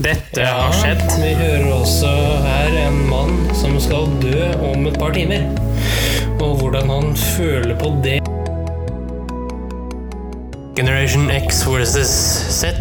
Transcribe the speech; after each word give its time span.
Dette 0.00 0.40
har 0.40 0.72
skjedd. 0.72 1.02
Vi 1.20 1.34
hører 1.36 1.66
også 1.74 2.08
her 2.46 2.76
en 2.86 2.94
mann 3.10 3.34
som 3.60 3.74
skal 3.76 4.06
dø 4.22 4.46
om 4.70 4.86
et 4.88 4.96
par 4.96 5.12
timer. 5.12 5.44
Og 6.40 6.62
hvordan 6.62 6.88
han 6.88 7.10
føler 7.16 7.76
på 7.76 7.90
det. 8.04 8.14
Generation 10.78 11.28
X 11.28 11.66
versus 11.68 12.08
Z. 12.56 12.72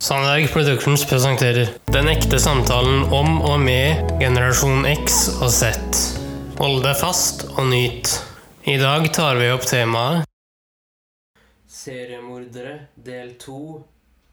Sandberg 0.00 0.48
Productions 0.52 1.04
presenterer 1.04 1.68
Den 1.92 2.08
ekte 2.08 2.40
samtalen 2.40 3.04
om 3.12 3.42
og 3.44 3.60
med 3.60 4.16
generasjon 4.20 4.88
X 4.94 5.26
og 5.42 5.52
Z. 5.52 5.76
Hold 6.56 6.80
deg 6.86 6.96
fast 7.04 7.44
og 7.52 7.68
nyt. 7.68 8.08
I 8.64 8.78
dag 8.80 9.10
tar 9.12 9.36
vi 9.36 9.50
opp 9.52 9.68
temaet 9.68 10.24
Seriemordere 11.68 12.78
del 12.96 13.34
2 13.36 13.60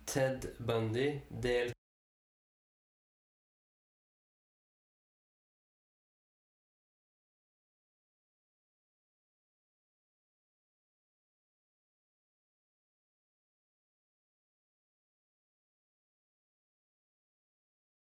Ted 0.07 0.47
Bundy 0.63 1.09
del 1.43 1.73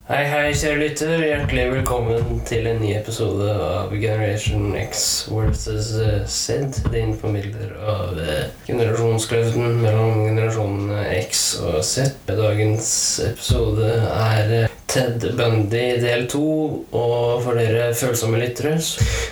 Hei, 0.03 0.25
hei, 0.27 0.49
kjære 0.51 0.79
lytter. 0.81 1.21
Hjertelig 1.23 1.61
velkommen 1.71 2.41
til 2.43 2.65
en 2.67 2.81
ny 2.83 2.89
episode 2.97 3.45
av 3.55 3.93
Generation 3.95 4.73
X 4.75 5.03
versus 5.31 5.93
eh, 5.95 6.25
Z. 6.27 6.81
Din 6.91 7.13
formidler 7.15 7.69
av 7.87 8.17
eh, 8.19 8.49
generasjonskløften 8.67 9.77
mellom 9.79 10.25
generasjonene 10.25 11.05
X 11.21 11.43
og 11.63 11.77
Z. 11.87 12.17
Dagens 12.27 12.89
episode 13.29 13.93
er 14.03 14.51
eh, 14.57 14.73
Ted 14.91 15.23
Bundy 15.39 15.85
del 16.03 16.27
to, 16.33 16.49
og 16.91 17.45
for 17.45 17.55
dere 17.55 17.93
følsomme 17.95 18.41
lyttere 18.41 18.75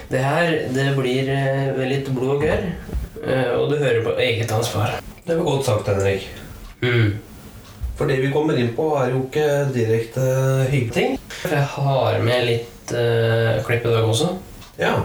Det 0.08 0.22
her 0.24 0.54
det 0.72 0.86
blir 0.96 1.34
litt 1.84 2.08
blod 2.16 2.38
og 2.38 2.48
gørr, 2.48 2.64
og 3.60 3.68
du 3.74 3.76
hører 3.76 4.00
på 4.08 4.16
eget 4.24 4.56
ansvar. 4.56 4.96
Det 5.28 5.36
var 5.36 5.52
godt 5.52 5.68
sagt, 5.68 5.92
Henrik. 5.92 6.32
Mm. 6.80 7.20
For 8.02 8.10
det 8.10 8.16
vi 8.18 8.32
kommer 8.34 8.58
inn 8.58 8.72
på, 8.74 8.88
er 8.98 9.12
jo 9.14 9.20
ikke 9.28 9.44
direkte 9.76 10.22
hyggelige 10.72 10.94
ting. 10.96 11.12
Jeg 11.46 11.66
har 11.76 12.16
med 12.26 12.48
litt 12.48 12.94
uh, 12.98 13.60
klipp 13.68 13.86
i 13.86 13.92
dag 13.92 14.08
også. 14.10 14.32
Ja. 14.82 14.96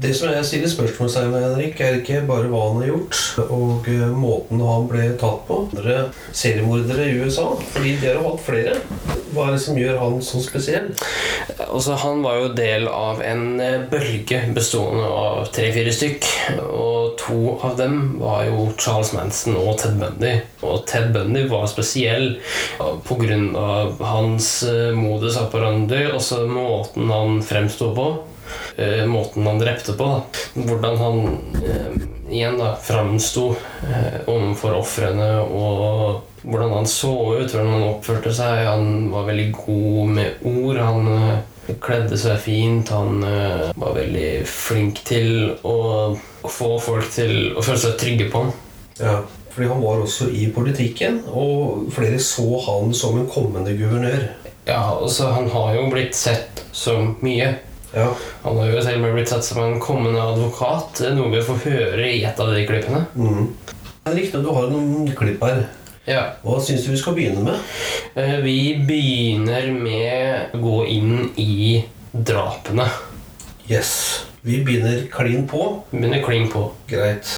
Det 0.00 0.12
som 0.14 0.30
jeg 0.30 0.46
stiller 0.46 0.70
spørsmålstegn 0.70 1.32
ved, 1.34 1.42
Henrik, 1.44 1.80
er 1.82 1.98
ikke 1.98 2.22
bare 2.28 2.48
hva 2.48 2.60
han 2.70 2.78
har 2.80 2.92
gjort, 2.92 3.16
og 3.50 3.88
eh, 3.90 4.06
måten 4.14 4.62
han 4.64 4.86
ble 4.88 5.08
tatt 5.20 5.42
på. 5.48 5.64
Andre 5.66 5.96
seriemordere 6.32 7.08
i 7.10 7.18
USA, 7.20 7.50
fordi 7.74 7.96
de 8.00 8.12
har 8.12 8.22
hatt 8.24 8.44
flere. 8.46 8.76
Hva 9.34 9.48
er 9.48 9.56
det 9.56 9.60
som 9.62 9.76
gjør 9.78 9.98
han 10.00 10.16
så 10.24 10.40
spesiell? 10.42 10.88
Altså, 11.66 11.98
han 12.00 12.22
var 12.24 12.38
jo 12.38 12.48
del 12.56 12.88
av 12.88 13.20
en 13.26 13.60
eh, 13.60 13.82
bølge 13.90 14.40
bestående 14.56 15.04
av 15.10 15.50
tre-fire 15.54 15.92
stykk. 15.94 16.30
Og 16.70 17.18
to 17.20 17.58
av 17.58 17.76
dem 17.82 18.16
var 18.22 18.46
jo 18.48 18.70
Charles 18.78 19.12
Manson 19.18 19.58
og 19.58 19.74
Ted 19.82 20.00
Bundy. 20.00 20.36
Og 20.64 20.86
Ted 20.88 21.12
Bundy 21.14 21.44
var 21.50 21.68
spesiell 21.70 22.38
pga. 22.78 23.38
hans 24.14 24.50
eh, 24.70 24.90
modus 24.96 25.36
operandi, 25.42 26.06
også 26.14 26.46
måten 26.48 27.10
han 27.12 27.42
fremsto 27.44 27.92
på. 27.94 28.12
Eh, 28.76 29.04
Måten 29.10 29.46
han 29.46 29.60
drepte 29.60 29.94
på. 29.98 30.08
Da. 30.08 30.64
Hvordan 30.68 30.98
han 31.00 31.20
eh, 31.60 32.08
igjen 32.30 32.58
da 32.60 32.74
framsto 32.78 33.50
eh, 33.82 34.20
overfor 34.26 34.78
ofrene, 34.78 35.30
og 35.42 36.42
hvordan 36.42 36.72
han 36.78 36.88
så 36.88 37.12
ut, 37.40 37.50
hvordan 37.52 37.72
han 37.74 37.88
oppførte 37.90 38.32
seg. 38.34 38.64
Han 38.68 39.10
var 39.12 39.28
veldig 39.28 39.48
god 39.58 40.14
med 40.16 40.46
ord. 40.46 40.80
Han 40.80 41.10
eh, 41.16 41.74
kledde 41.82 42.18
seg 42.20 42.40
fint. 42.44 42.92
Han 42.94 43.24
eh, 43.26 43.68
var 43.74 43.98
veldig 43.98 44.30
flink 44.48 45.02
til 45.08 45.52
å, 45.66 45.76
å 46.16 46.54
få 46.60 46.74
folk 46.82 47.10
til 47.14 47.52
å 47.54 47.64
føle 47.64 47.82
seg 47.82 47.98
trygge 48.00 48.30
på 48.32 48.44
ham. 48.44 48.54
Ja, 49.00 49.20
fordi 49.50 49.68
han 49.70 49.82
var 49.82 50.04
også 50.04 50.28
i 50.36 50.46
politikken, 50.54 51.22
og 51.26 51.88
flere 51.94 52.20
så 52.22 52.46
han 52.68 52.94
som 52.94 53.18
en 53.18 53.30
kommende 53.30 53.74
guvernør. 53.76 54.28
Ja, 54.68 55.00
altså 55.00 55.32
Han 55.34 55.48
har 55.50 55.74
jo 55.74 55.88
blitt 55.90 56.14
sett 56.14 56.62
som 56.72 57.16
mye. 57.24 57.56
Ja, 57.94 58.14
Han 58.44 58.56
har 58.56 58.66
jo 58.70 58.82
med 59.02 59.14
blitt 59.16 59.28
sett 59.32 59.44
som 59.44 59.62
en 59.64 59.80
kommende 59.82 60.20
advokat, 60.22 60.94
Det 61.00 61.08
er 61.10 61.14
noe 61.18 61.30
vi 61.32 61.42
får 61.42 61.64
høre 61.64 62.06
i 62.12 62.22
et 62.24 62.38
av 62.40 62.52
de 62.54 62.66
klippene. 62.66 63.06
mm. 63.16 63.48
at 64.38 64.44
du 64.44 64.50
har 64.54 64.70
noen 64.70 65.10
klipp 65.16 65.42
her. 65.44 65.66
Ja, 66.06 66.22
Hva 66.42 66.60
syns 66.60 66.84
du 66.86 66.92
vi 66.92 66.96
skal 66.98 67.14
begynne 67.14 67.42
med? 67.44 67.58
eh, 68.16 68.38
Vi 68.42 68.74
begynner 68.86 69.70
med 69.72 70.54
å 70.54 70.62
gå 70.62 70.86
inn 70.88 71.30
i 71.36 71.84
drapene. 72.14 72.88
Yes. 73.68 74.24
Vi 74.42 74.62
begynner 74.64 75.06
klin 75.12 75.46
på. 75.48 75.82
Begynner 75.92 76.22
kling 76.24 76.48
på. 76.50 76.70
Greit. 76.88 77.36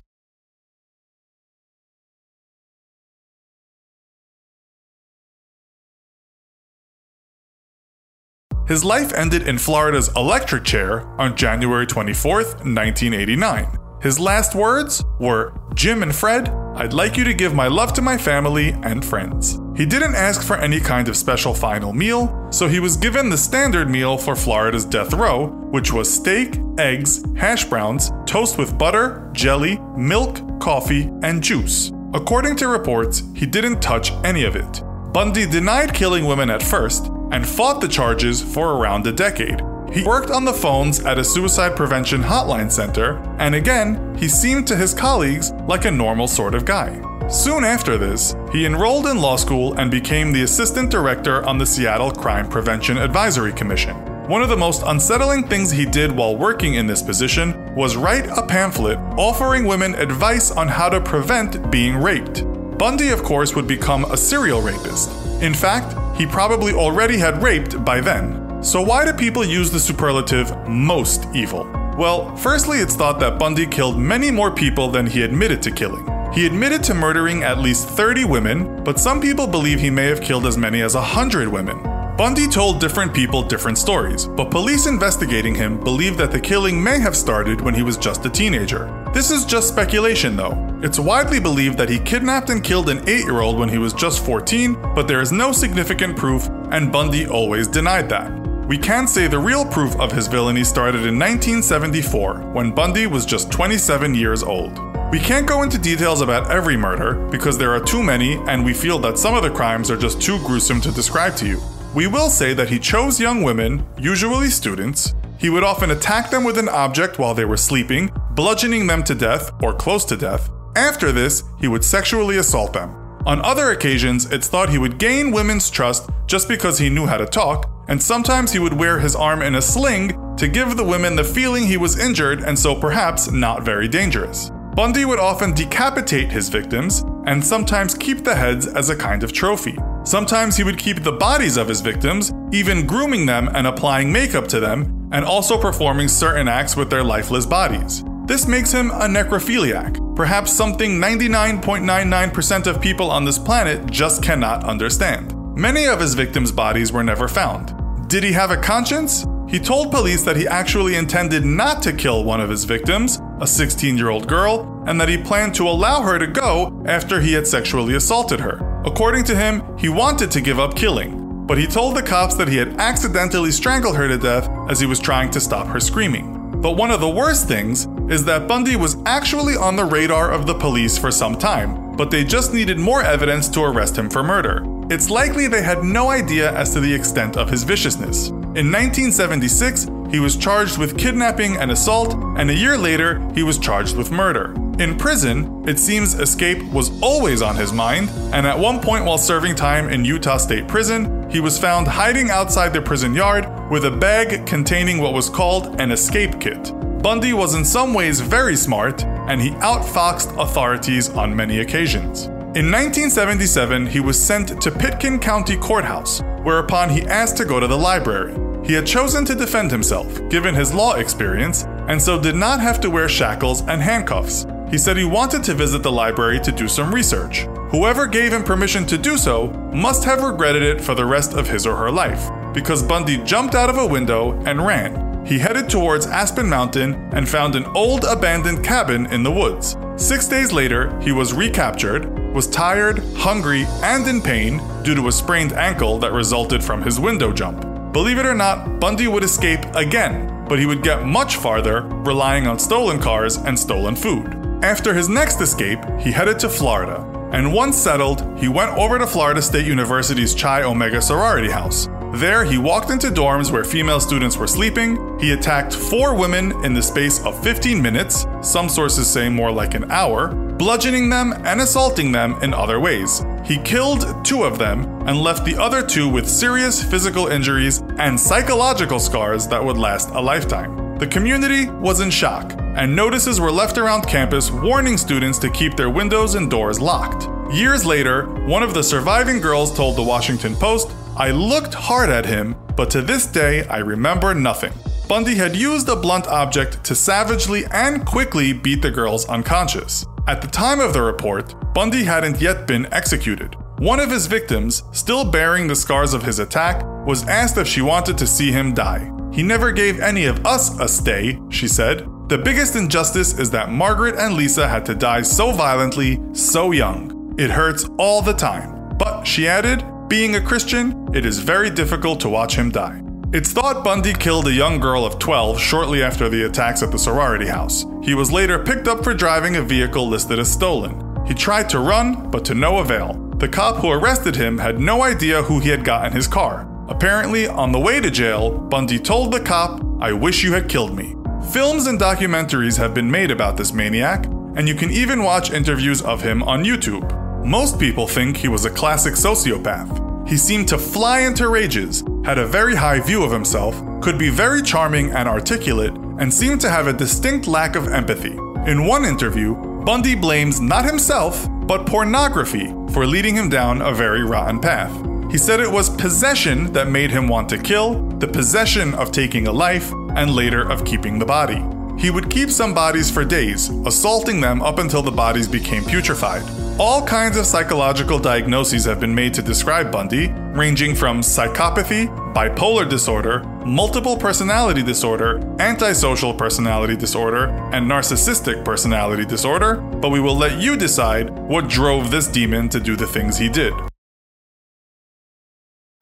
His 8.72 8.86
life 8.86 9.12
ended 9.12 9.46
in 9.46 9.58
Florida's 9.58 10.08
electric 10.16 10.64
chair 10.64 11.06
on 11.20 11.36
January 11.36 11.86
24, 11.86 12.36
1989. 12.36 13.78
His 14.00 14.18
last 14.18 14.54
words 14.54 15.04
were 15.20 15.52
Jim 15.74 16.02
and 16.02 16.14
Fred, 16.14 16.48
I'd 16.76 16.94
like 16.94 17.18
you 17.18 17.24
to 17.24 17.34
give 17.34 17.54
my 17.54 17.66
love 17.66 17.92
to 17.92 18.00
my 18.00 18.16
family 18.16 18.70
and 18.82 19.04
friends. 19.04 19.60
He 19.76 19.84
didn't 19.84 20.14
ask 20.14 20.42
for 20.42 20.56
any 20.56 20.80
kind 20.80 21.08
of 21.08 21.18
special 21.18 21.52
final 21.52 21.92
meal, 21.92 22.48
so 22.50 22.66
he 22.66 22.80
was 22.80 22.96
given 22.96 23.28
the 23.28 23.36
standard 23.36 23.90
meal 23.90 24.16
for 24.16 24.34
Florida's 24.34 24.86
death 24.86 25.12
row, 25.12 25.48
which 25.70 25.92
was 25.92 26.10
steak, 26.10 26.58
eggs, 26.78 27.22
hash 27.36 27.66
browns, 27.66 28.10
toast 28.24 28.56
with 28.56 28.78
butter, 28.78 29.28
jelly, 29.34 29.78
milk, 29.98 30.40
coffee, 30.62 31.10
and 31.22 31.42
juice. 31.42 31.92
According 32.14 32.56
to 32.56 32.68
reports, 32.68 33.22
he 33.34 33.44
didn't 33.44 33.82
touch 33.82 34.12
any 34.24 34.44
of 34.44 34.56
it. 34.56 34.82
Bundy 35.12 35.44
denied 35.44 35.92
killing 35.92 36.24
women 36.24 36.48
at 36.48 36.62
first 36.62 37.08
and 37.32 37.46
fought 37.46 37.82
the 37.82 37.88
charges 37.88 38.42
for 38.42 38.76
around 38.76 39.06
a 39.06 39.12
decade. 39.12 39.60
He 39.92 40.04
worked 40.04 40.30
on 40.30 40.46
the 40.46 40.54
phones 40.54 41.00
at 41.00 41.18
a 41.18 41.24
suicide 41.24 41.76
prevention 41.76 42.22
hotline 42.22 42.72
center, 42.72 43.18
and 43.38 43.54
again, 43.54 44.16
he 44.16 44.26
seemed 44.26 44.66
to 44.68 44.76
his 44.76 44.94
colleagues 44.94 45.52
like 45.68 45.84
a 45.84 45.90
normal 45.90 46.28
sort 46.28 46.54
of 46.54 46.64
guy. 46.64 46.98
Soon 47.28 47.62
after 47.62 47.98
this, 47.98 48.34
he 48.52 48.64
enrolled 48.64 49.06
in 49.06 49.18
law 49.18 49.36
school 49.36 49.74
and 49.74 49.90
became 49.90 50.32
the 50.32 50.44
assistant 50.44 50.90
director 50.90 51.44
on 51.46 51.58
the 51.58 51.66
Seattle 51.66 52.10
Crime 52.10 52.48
Prevention 52.48 52.96
Advisory 52.96 53.52
Commission. 53.52 53.94
One 54.28 54.40
of 54.40 54.48
the 54.48 54.56
most 54.56 54.82
unsettling 54.86 55.46
things 55.46 55.70
he 55.70 55.84
did 55.84 56.10
while 56.10 56.36
working 56.36 56.74
in 56.74 56.86
this 56.86 57.02
position 57.02 57.74
was 57.74 57.96
write 57.96 58.26
a 58.28 58.46
pamphlet 58.46 58.98
offering 59.18 59.66
women 59.66 59.94
advice 59.96 60.50
on 60.52 60.68
how 60.68 60.88
to 60.88 61.02
prevent 61.02 61.70
being 61.70 61.96
raped. 61.96 62.46
Bundy, 62.82 63.10
of 63.10 63.22
course, 63.22 63.54
would 63.54 63.68
become 63.68 64.04
a 64.06 64.16
serial 64.16 64.60
rapist. 64.60 65.08
In 65.40 65.54
fact, 65.54 65.94
he 66.18 66.26
probably 66.26 66.72
already 66.72 67.16
had 67.16 67.40
raped 67.40 67.84
by 67.84 68.00
then. 68.00 68.60
So, 68.60 68.82
why 68.82 69.04
do 69.04 69.12
people 69.12 69.44
use 69.44 69.70
the 69.70 69.78
superlative 69.78 70.50
most 70.66 71.28
evil? 71.32 71.62
Well, 71.96 72.34
firstly, 72.34 72.78
it's 72.78 72.96
thought 72.96 73.20
that 73.20 73.38
Bundy 73.38 73.68
killed 73.68 74.00
many 74.00 74.32
more 74.32 74.50
people 74.50 74.88
than 74.90 75.06
he 75.06 75.22
admitted 75.22 75.62
to 75.62 75.70
killing. 75.70 76.04
He 76.32 76.44
admitted 76.44 76.82
to 76.82 76.94
murdering 76.94 77.44
at 77.44 77.58
least 77.58 77.88
30 77.88 78.24
women, 78.24 78.82
but 78.82 78.98
some 78.98 79.20
people 79.20 79.46
believe 79.46 79.78
he 79.78 79.88
may 79.88 80.06
have 80.06 80.20
killed 80.20 80.44
as 80.44 80.58
many 80.58 80.82
as 80.82 80.96
100 80.96 81.46
women. 81.46 81.80
Bundy 82.16 82.48
told 82.48 82.80
different 82.80 83.14
people 83.14 83.44
different 83.44 83.78
stories, 83.78 84.26
but 84.26 84.50
police 84.50 84.86
investigating 84.86 85.54
him 85.54 85.78
believe 85.78 86.16
that 86.16 86.32
the 86.32 86.40
killing 86.40 86.82
may 86.82 86.98
have 86.98 87.16
started 87.16 87.60
when 87.60 87.74
he 87.74 87.84
was 87.84 87.96
just 87.96 88.26
a 88.26 88.28
teenager. 88.28 89.01
This 89.12 89.30
is 89.30 89.44
just 89.44 89.68
speculation 89.68 90.36
though. 90.36 90.56
It's 90.82 90.98
widely 90.98 91.38
believed 91.38 91.76
that 91.76 91.90
he 91.90 91.98
kidnapped 91.98 92.48
and 92.48 92.64
killed 92.64 92.88
an 92.88 93.06
8 93.06 93.24
year 93.24 93.40
old 93.40 93.58
when 93.58 93.68
he 93.68 93.76
was 93.76 93.92
just 93.92 94.24
14, 94.24 94.74
but 94.94 95.06
there 95.06 95.20
is 95.20 95.30
no 95.30 95.52
significant 95.52 96.16
proof, 96.16 96.48
and 96.70 96.90
Bundy 96.90 97.26
always 97.26 97.68
denied 97.68 98.08
that. 98.08 98.32
We 98.66 98.78
can 98.78 99.06
say 99.06 99.26
the 99.26 99.38
real 99.38 99.66
proof 99.66 99.94
of 100.00 100.12
his 100.12 100.28
villainy 100.28 100.64
started 100.64 101.04
in 101.06 101.18
1974, 101.18 102.52
when 102.54 102.74
Bundy 102.74 103.06
was 103.06 103.26
just 103.26 103.52
27 103.52 104.14
years 104.14 104.42
old. 104.42 104.80
We 105.12 105.20
can't 105.20 105.46
go 105.46 105.62
into 105.62 105.76
details 105.76 106.22
about 106.22 106.50
every 106.50 106.78
murder 106.78 107.14
because 107.28 107.58
there 107.58 107.74
are 107.74 107.80
too 107.80 108.02
many, 108.02 108.36
and 108.48 108.64
we 108.64 108.72
feel 108.72 108.98
that 109.00 109.18
some 109.18 109.34
of 109.34 109.42
the 109.42 109.50
crimes 109.50 109.90
are 109.90 109.96
just 109.98 110.22
too 110.22 110.38
gruesome 110.38 110.80
to 110.80 110.90
describe 110.90 111.36
to 111.36 111.46
you. 111.46 111.60
We 111.94 112.06
will 112.06 112.30
say 112.30 112.54
that 112.54 112.70
he 112.70 112.78
chose 112.78 113.20
young 113.20 113.42
women, 113.42 113.84
usually 113.98 114.48
students. 114.48 115.14
He 115.42 115.50
would 115.50 115.64
often 115.64 115.90
attack 115.90 116.30
them 116.30 116.44
with 116.44 116.56
an 116.56 116.68
object 116.68 117.18
while 117.18 117.34
they 117.34 117.44
were 117.44 117.56
sleeping, 117.56 118.12
bludgeoning 118.36 118.86
them 118.86 119.02
to 119.02 119.12
death 119.12 119.50
or 119.60 119.74
close 119.74 120.04
to 120.04 120.16
death. 120.16 120.48
After 120.76 121.10
this, 121.10 121.42
he 121.60 121.66
would 121.66 121.84
sexually 121.84 122.36
assault 122.36 122.72
them. 122.72 122.90
On 123.26 123.44
other 123.44 123.72
occasions, 123.72 124.30
it's 124.30 124.46
thought 124.46 124.70
he 124.70 124.78
would 124.78 124.98
gain 124.98 125.32
women's 125.32 125.68
trust 125.68 126.08
just 126.28 126.48
because 126.48 126.78
he 126.78 126.88
knew 126.88 127.06
how 127.06 127.16
to 127.16 127.26
talk, 127.26 127.68
and 127.88 128.00
sometimes 128.00 128.52
he 128.52 128.60
would 128.60 128.72
wear 128.72 129.00
his 129.00 129.16
arm 129.16 129.42
in 129.42 129.56
a 129.56 129.62
sling 129.62 130.16
to 130.36 130.46
give 130.46 130.76
the 130.76 130.84
women 130.84 131.16
the 131.16 131.24
feeling 131.24 131.66
he 131.66 131.76
was 131.76 131.98
injured 131.98 132.42
and 132.44 132.56
so 132.56 132.72
perhaps 132.72 133.28
not 133.32 133.64
very 133.64 133.88
dangerous. 133.88 134.52
Bundy 134.76 135.04
would 135.04 135.18
often 135.18 135.54
decapitate 135.54 136.30
his 136.30 136.50
victims 136.50 137.04
and 137.26 137.44
sometimes 137.44 137.94
keep 137.94 138.22
the 138.22 138.36
heads 138.36 138.68
as 138.68 138.90
a 138.90 138.96
kind 138.96 139.24
of 139.24 139.32
trophy. 139.32 139.76
Sometimes 140.04 140.56
he 140.56 140.62
would 140.62 140.78
keep 140.78 141.02
the 141.02 141.12
bodies 141.12 141.56
of 141.56 141.66
his 141.66 141.80
victims, 141.80 142.32
even 142.52 142.86
grooming 142.86 143.26
them 143.26 143.50
and 143.54 143.66
applying 143.66 144.12
makeup 144.12 144.46
to 144.46 144.60
them, 144.60 145.01
and 145.12 145.24
also 145.24 145.58
performing 145.58 146.08
certain 146.08 146.48
acts 146.48 146.76
with 146.76 146.90
their 146.90 147.04
lifeless 147.04 147.46
bodies. 147.46 148.02
This 148.24 148.46
makes 148.46 148.72
him 148.72 148.90
a 148.90 149.06
necrophiliac, 149.06 150.16
perhaps 150.16 150.52
something 150.52 151.00
99.99% 151.00 152.66
of 152.66 152.80
people 152.80 153.10
on 153.10 153.24
this 153.24 153.38
planet 153.38 153.90
just 153.90 154.22
cannot 154.22 154.64
understand. 154.64 155.34
Many 155.56 155.86
of 155.86 156.00
his 156.00 156.14
victims' 156.14 156.52
bodies 156.52 156.92
were 156.92 157.04
never 157.04 157.28
found. 157.28 157.74
Did 158.08 158.24
he 158.24 158.32
have 158.32 158.50
a 158.50 158.56
conscience? 158.56 159.26
He 159.48 159.58
told 159.58 159.90
police 159.90 160.22
that 160.24 160.36
he 160.36 160.48
actually 160.48 160.94
intended 160.94 161.44
not 161.44 161.82
to 161.82 161.92
kill 161.92 162.24
one 162.24 162.40
of 162.40 162.48
his 162.48 162.64
victims, 162.64 163.20
a 163.40 163.46
16 163.46 163.98
year 163.98 164.08
old 164.08 164.26
girl, 164.26 164.82
and 164.86 164.98
that 164.98 165.10
he 165.10 165.18
planned 165.18 165.54
to 165.56 165.68
allow 165.68 166.00
her 166.00 166.18
to 166.18 166.26
go 166.26 166.82
after 166.86 167.20
he 167.20 167.34
had 167.34 167.46
sexually 167.46 167.94
assaulted 167.94 168.40
her. 168.40 168.82
According 168.86 169.24
to 169.24 169.36
him, 169.36 169.62
he 169.76 169.90
wanted 169.90 170.30
to 170.30 170.40
give 170.40 170.58
up 170.58 170.74
killing, 170.74 171.21
but 171.46 171.58
he 171.58 171.66
told 171.66 171.96
the 171.96 172.02
cops 172.02 172.34
that 172.36 172.48
he 172.48 172.56
had 172.56 172.80
accidentally 172.80 173.50
strangled 173.50 173.96
her 173.96 174.08
to 174.08 174.18
death 174.18 174.48
as 174.68 174.80
he 174.80 174.86
was 174.86 175.00
trying 175.00 175.30
to 175.30 175.40
stop 175.40 175.66
her 175.66 175.80
screaming. 175.80 176.60
But 176.60 176.76
one 176.76 176.90
of 176.90 177.00
the 177.00 177.08
worst 177.08 177.48
things 177.48 177.88
is 178.08 178.24
that 178.26 178.46
Bundy 178.46 178.76
was 178.76 178.96
actually 179.04 179.56
on 179.56 179.74
the 179.74 179.84
radar 179.84 180.30
of 180.30 180.46
the 180.46 180.54
police 180.54 180.96
for 180.96 181.10
some 181.10 181.36
time, 181.36 181.96
but 181.96 182.10
they 182.10 182.24
just 182.24 182.54
needed 182.54 182.78
more 182.78 183.02
evidence 183.02 183.48
to 183.50 183.62
arrest 183.62 183.98
him 183.98 184.08
for 184.08 184.22
murder. 184.22 184.64
It's 184.88 185.10
likely 185.10 185.48
they 185.48 185.62
had 185.62 185.82
no 185.82 186.10
idea 186.10 186.52
as 186.52 186.72
to 186.74 186.80
the 186.80 186.94
extent 186.94 187.36
of 187.36 187.50
his 187.50 187.64
viciousness. 187.64 188.28
In 188.28 188.70
1976, 188.70 189.86
he 190.12 190.20
was 190.20 190.36
charged 190.36 190.76
with 190.76 190.98
kidnapping 190.98 191.56
and 191.56 191.70
assault, 191.70 192.14
and 192.36 192.50
a 192.50 192.54
year 192.54 192.76
later, 192.76 193.26
he 193.34 193.42
was 193.42 193.58
charged 193.58 193.96
with 193.96 194.12
murder. 194.12 194.54
In 194.78 194.98
prison, 194.98 195.66
it 195.66 195.78
seems 195.78 196.14
escape 196.14 196.62
was 196.64 196.90
always 197.02 197.40
on 197.40 197.56
his 197.56 197.72
mind, 197.72 198.10
and 198.34 198.46
at 198.46 198.58
one 198.58 198.78
point 198.78 199.06
while 199.06 199.16
serving 199.16 199.54
time 199.54 199.88
in 199.88 200.04
Utah 200.04 200.36
State 200.36 200.68
Prison, 200.68 201.30
he 201.30 201.40
was 201.40 201.58
found 201.58 201.88
hiding 201.88 202.30
outside 202.30 202.74
the 202.74 202.82
prison 202.82 203.14
yard 203.14 203.48
with 203.70 203.86
a 203.86 203.90
bag 203.90 204.46
containing 204.46 204.98
what 204.98 205.14
was 205.14 205.30
called 205.30 205.80
an 205.80 205.90
escape 205.90 206.38
kit. 206.38 206.72
Bundy 207.02 207.32
was 207.32 207.54
in 207.54 207.64
some 207.64 207.94
ways 207.94 208.20
very 208.20 208.54
smart, 208.54 209.02
and 209.04 209.40
he 209.40 209.50
outfoxed 209.62 210.38
authorities 210.38 211.08
on 211.08 211.34
many 211.34 211.60
occasions. 211.60 212.26
In 212.54 212.70
1977, 212.70 213.86
he 213.86 214.00
was 214.00 214.22
sent 214.22 214.60
to 214.60 214.70
Pitkin 214.70 215.18
County 215.18 215.56
Courthouse, 215.56 216.20
whereupon 216.42 216.90
he 216.90 217.00
asked 217.02 217.38
to 217.38 217.46
go 217.46 217.58
to 217.58 217.66
the 217.66 217.78
library. 217.78 218.34
He 218.64 218.74
had 218.74 218.86
chosen 218.86 219.24
to 219.24 219.34
defend 219.34 219.70
himself, 219.70 220.08
given 220.28 220.54
his 220.54 220.72
law 220.72 220.94
experience, 220.94 221.64
and 221.88 222.00
so 222.00 222.20
did 222.20 222.36
not 222.36 222.60
have 222.60 222.80
to 222.80 222.90
wear 222.90 223.08
shackles 223.08 223.62
and 223.62 223.82
handcuffs. 223.82 224.46
He 224.70 224.78
said 224.78 224.96
he 224.96 225.04
wanted 225.04 225.42
to 225.44 225.54
visit 225.54 225.82
the 225.82 225.92
library 225.92 226.40
to 226.40 226.52
do 226.52 226.68
some 226.68 226.94
research. 226.94 227.40
Whoever 227.70 228.06
gave 228.06 228.32
him 228.32 228.44
permission 228.44 228.86
to 228.86 228.96
do 228.96 229.18
so 229.18 229.48
must 229.74 230.04
have 230.04 230.22
regretted 230.22 230.62
it 230.62 230.80
for 230.80 230.94
the 230.94 231.04
rest 231.04 231.34
of 231.34 231.48
his 231.48 231.66
or 231.66 231.76
her 231.76 231.90
life, 231.90 232.30
because 232.54 232.82
Bundy 232.82 233.18
jumped 233.18 233.54
out 233.54 233.68
of 233.68 233.78
a 233.78 233.86
window 233.86 234.32
and 234.46 234.64
ran. 234.64 235.26
He 235.26 235.38
headed 235.38 235.68
towards 235.68 236.06
Aspen 236.06 236.48
Mountain 236.48 236.94
and 237.12 237.28
found 237.28 237.54
an 237.54 237.64
old 237.74 238.04
abandoned 238.04 238.64
cabin 238.64 239.06
in 239.06 239.22
the 239.22 239.30
woods. 239.30 239.76
Six 239.96 240.26
days 240.28 240.52
later, 240.52 240.98
he 241.00 241.12
was 241.12 241.32
recaptured, 241.32 242.08
was 242.32 242.46
tired, 242.46 243.00
hungry, 243.16 243.66
and 243.82 244.06
in 244.06 244.20
pain 244.20 244.60
due 244.82 244.94
to 244.94 245.08
a 245.08 245.12
sprained 245.12 245.52
ankle 245.52 245.98
that 245.98 246.12
resulted 246.12 246.62
from 246.62 246.82
his 246.82 246.98
window 246.98 247.32
jump. 247.32 247.71
Believe 247.92 248.16
it 248.18 248.24
or 248.24 248.34
not, 248.34 248.80
Bundy 248.80 249.06
would 249.06 249.22
escape 249.22 249.60
again, 249.74 250.46
but 250.48 250.58
he 250.58 250.64
would 250.64 250.82
get 250.82 251.04
much 251.04 251.36
farther 251.36 251.82
relying 251.82 252.46
on 252.46 252.58
stolen 252.58 252.98
cars 252.98 253.36
and 253.36 253.58
stolen 253.58 253.96
food. 253.96 254.34
After 254.62 254.94
his 254.94 255.10
next 255.10 255.42
escape, 255.42 255.78
he 256.00 256.10
headed 256.10 256.38
to 256.38 256.48
Florida, 256.48 257.04
and 257.32 257.52
once 257.52 257.76
settled, 257.76 258.38
he 258.38 258.48
went 258.48 258.70
over 258.78 258.98
to 258.98 259.06
Florida 259.06 259.42
State 259.42 259.66
University's 259.66 260.34
Chi 260.34 260.62
Omega 260.62 261.02
sorority 261.02 261.50
house. 261.50 261.88
There, 262.14 262.44
he 262.44 262.56
walked 262.56 262.90
into 262.90 263.08
dorms 263.08 263.50
where 263.50 263.64
female 263.64 264.00
students 264.00 264.38
were 264.38 264.46
sleeping. 264.46 265.18
He 265.18 265.32
attacked 265.32 265.74
four 265.74 266.14
women 266.14 266.52
in 266.64 266.72
the 266.72 266.82
space 266.82 267.22
of 267.26 267.42
15 267.42 267.82
minutes, 267.82 268.26
some 268.40 268.70
sources 268.70 269.06
say 269.06 269.28
more 269.28 269.52
like 269.52 269.74
an 269.74 269.90
hour, 269.90 270.28
bludgeoning 270.28 271.10
them 271.10 271.34
and 271.44 271.60
assaulting 271.60 272.10
them 272.12 272.38
in 272.42 272.54
other 272.54 272.80
ways. 272.80 273.22
He 273.44 273.58
killed 273.58 274.24
two 274.24 274.44
of 274.44 274.58
them 274.58 274.84
and 275.08 275.18
left 275.18 275.44
the 275.44 275.56
other 275.56 275.84
two 275.84 276.08
with 276.08 276.28
serious 276.28 276.82
physical 276.82 277.26
injuries 277.26 277.82
and 277.98 278.18
psychological 278.18 279.00
scars 279.00 279.48
that 279.48 279.64
would 279.64 279.76
last 279.76 280.10
a 280.10 280.20
lifetime. 280.20 280.98
The 280.98 281.08
community 281.08 281.68
was 281.68 281.98
in 281.98 282.10
shock, 282.10 282.54
and 282.76 282.94
notices 282.94 283.40
were 283.40 283.50
left 283.50 283.78
around 283.78 284.06
campus 284.06 284.52
warning 284.52 284.96
students 284.96 285.38
to 285.40 285.50
keep 285.50 285.74
their 285.74 285.90
windows 285.90 286.36
and 286.36 286.48
doors 286.48 286.78
locked. 286.78 287.28
Years 287.52 287.84
later, 287.84 288.26
one 288.46 288.62
of 288.62 288.74
the 288.74 288.84
surviving 288.84 289.40
girls 289.40 289.74
told 289.74 289.96
the 289.96 290.02
Washington 290.02 290.54
Post 290.54 290.92
I 291.16 291.32
looked 291.32 291.74
hard 291.74 292.10
at 292.10 292.24
him, 292.24 292.54
but 292.76 292.90
to 292.90 293.02
this 293.02 293.26
day 293.26 293.66
I 293.66 293.78
remember 293.78 294.32
nothing. 294.34 294.72
Bundy 295.08 295.34
had 295.34 295.56
used 295.56 295.88
a 295.88 295.96
blunt 295.96 296.28
object 296.28 296.84
to 296.84 296.94
savagely 296.94 297.64
and 297.72 298.06
quickly 298.06 298.52
beat 298.52 298.80
the 298.80 298.90
girls 298.90 299.28
unconscious. 299.28 300.06
At 300.28 300.40
the 300.40 300.46
time 300.46 300.78
of 300.78 300.92
the 300.92 301.02
report, 301.02 301.56
Bundy 301.74 302.04
hadn't 302.04 302.40
yet 302.40 302.64
been 302.64 302.86
executed. 302.92 303.56
One 303.78 303.98
of 303.98 304.10
his 304.10 304.26
victims, 304.26 304.84
still 304.92 305.24
bearing 305.24 305.66
the 305.66 305.74
scars 305.74 306.14
of 306.14 306.22
his 306.22 306.38
attack, 306.38 306.84
was 307.04 307.26
asked 307.26 307.58
if 307.58 307.66
she 307.66 307.82
wanted 307.82 308.16
to 308.18 308.26
see 308.28 308.52
him 308.52 308.72
die. 308.72 309.10
He 309.32 309.42
never 309.42 309.72
gave 309.72 309.98
any 309.98 310.26
of 310.26 310.46
us 310.46 310.78
a 310.78 310.86
stay, 310.86 311.40
she 311.48 311.66
said. 311.66 312.06
The 312.28 312.38
biggest 312.38 312.76
injustice 312.76 313.36
is 313.36 313.50
that 313.50 313.72
Margaret 313.72 314.14
and 314.16 314.34
Lisa 314.34 314.68
had 314.68 314.86
to 314.86 314.94
die 314.94 315.22
so 315.22 315.50
violently, 315.50 316.20
so 316.32 316.70
young. 316.70 317.34
It 317.36 317.50
hurts 317.50 317.88
all 317.98 318.22
the 318.22 318.32
time. 318.32 318.96
But, 318.98 319.24
she 319.24 319.48
added, 319.48 319.84
being 320.06 320.36
a 320.36 320.40
Christian, 320.40 321.08
it 321.12 321.26
is 321.26 321.40
very 321.40 321.68
difficult 321.68 322.20
to 322.20 322.28
watch 322.28 322.54
him 322.54 322.70
die. 322.70 323.02
It's 323.34 323.50
thought 323.50 323.82
Bundy 323.82 324.12
killed 324.12 324.46
a 324.46 324.52
young 324.52 324.78
girl 324.78 325.06
of 325.06 325.18
12 325.18 325.58
shortly 325.58 326.02
after 326.02 326.28
the 326.28 326.44
attacks 326.44 326.82
at 326.82 326.90
the 326.90 326.98
sorority 326.98 327.46
house. 327.46 327.86
He 328.02 328.12
was 328.12 328.30
later 328.30 328.58
picked 328.58 328.88
up 328.88 329.02
for 329.02 329.14
driving 329.14 329.56
a 329.56 329.62
vehicle 329.62 330.06
listed 330.06 330.38
as 330.38 330.52
stolen. 330.52 331.24
He 331.26 331.32
tried 331.32 331.70
to 331.70 331.78
run, 331.78 332.30
but 332.30 332.44
to 332.44 332.54
no 332.54 332.80
avail. 332.80 333.14
The 333.38 333.48
cop 333.48 333.76
who 333.76 333.90
arrested 333.90 334.36
him 334.36 334.58
had 334.58 334.80
no 334.80 335.02
idea 335.02 335.42
who 335.42 335.60
he 335.60 335.70
had 335.70 335.82
got 335.82 336.04
in 336.04 336.12
his 336.12 336.26
car. 336.26 336.68
Apparently, 336.88 337.48
on 337.48 337.72
the 337.72 337.80
way 337.80 338.00
to 338.02 338.10
jail, 338.10 338.50
Bundy 338.50 338.98
told 338.98 339.32
the 339.32 339.40
cop, 339.40 339.82
I 339.98 340.12
wish 340.12 340.44
you 340.44 340.52
had 340.52 340.68
killed 340.68 340.94
me. 340.94 341.16
Films 341.54 341.86
and 341.86 341.98
documentaries 341.98 342.76
have 342.76 342.92
been 342.92 343.10
made 343.10 343.30
about 343.30 343.56
this 343.56 343.72
maniac, 343.72 344.26
and 344.56 344.68
you 344.68 344.74
can 344.74 344.90
even 344.90 345.22
watch 345.22 345.50
interviews 345.52 346.02
of 346.02 346.20
him 346.20 346.42
on 346.42 346.64
YouTube. 346.64 347.46
Most 347.46 347.80
people 347.80 348.06
think 348.06 348.36
he 348.36 348.48
was 348.48 348.66
a 348.66 348.70
classic 348.70 349.14
sociopath. 349.14 350.11
He 350.32 350.38
seemed 350.38 350.66
to 350.68 350.78
fly 350.78 351.20
into 351.20 351.46
rages, 351.48 352.02
had 352.24 352.38
a 352.38 352.46
very 352.46 352.74
high 352.74 353.00
view 353.00 353.22
of 353.22 353.30
himself, 353.30 353.82
could 354.00 354.16
be 354.16 354.30
very 354.30 354.62
charming 354.62 355.12
and 355.12 355.28
articulate, 355.28 355.92
and 355.92 356.32
seemed 356.32 356.58
to 356.62 356.70
have 356.70 356.86
a 356.86 356.92
distinct 356.94 357.46
lack 357.46 357.76
of 357.76 357.88
empathy. 357.88 358.34
In 358.66 358.86
one 358.86 359.04
interview, 359.04 359.54
Bundy 359.84 360.14
blames 360.14 360.58
not 360.58 360.86
himself, 360.86 361.46
but 361.66 361.84
pornography 361.84 362.68
for 362.94 363.04
leading 363.04 363.34
him 363.34 363.50
down 363.50 363.82
a 363.82 363.92
very 363.92 364.24
rotten 364.24 364.58
path. 364.58 364.90
He 365.30 365.36
said 365.36 365.60
it 365.60 365.70
was 365.70 365.90
possession 365.90 366.72
that 366.72 366.88
made 366.88 367.10
him 367.10 367.28
want 367.28 367.50
to 367.50 367.58
kill, 367.58 368.02
the 368.12 368.26
possession 368.26 368.94
of 368.94 369.12
taking 369.12 369.48
a 369.48 369.52
life, 369.52 369.92
and 370.16 370.30
later 370.30 370.66
of 370.66 370.86
keeping 370.86 371.18
the 371.18 371.26
body. 371.26 371.62
He 371.98 372.08
would 372.08 372.30
keep 372.30 372.48
some 372.48 372.72
bodies 372.72 373.10
for 373.10 373.22
days, 373.22 373.68
assaulting 373.84 374.40
them 374.40 374.62
up 374.62 374.78
until 374.78 375.02
the 375.02 375.12
bodies 375.12 375.46
became 375.46 375.82
putrefied. 375.82 376.61
All 376.80 377.04
kinds 377.06 377.36
of 377.36 377.44
psychological 377.44 378.18
diagnoses 378.18 378.86
have 378.86 378.98
been 378.98 379.14
made 379.14 379.34
to 379.34 379.42
describe 379.42 379.92
Bundy, 379.92 380.28
ranging 380.56 380.94
from 380.94 381.20
psychopathy, 381.20 382.08
bipolar 382.32 382.88
disorder, 382.88 383.40
multiple 383.66 384.16
personality 384.16 384.82
disorder, 384.82 385.38
antisocial 385.60 386.32
personality 386.32 386.96
disorder, 386.96 387.48
and 387.74 387.86
narcissistic 387.86 388.64
personality 388.64 389.26
disorder, 389.26 389.76
but 390.00 390.08
we 390.08 390.18
will 390.18 390.34
let 390.34 390.58
you 390.62 390.74
decide 390.74 391.28
what 391.30 391.68
drove 391.68 392.10
this 392.10 392.26
demon 392.26 392.70
to 392.70 392.80
do 392.80 392.96
the 392.96 393.06
things 393.06 393.36
he 393.36 393.50
did. 393.50 393.74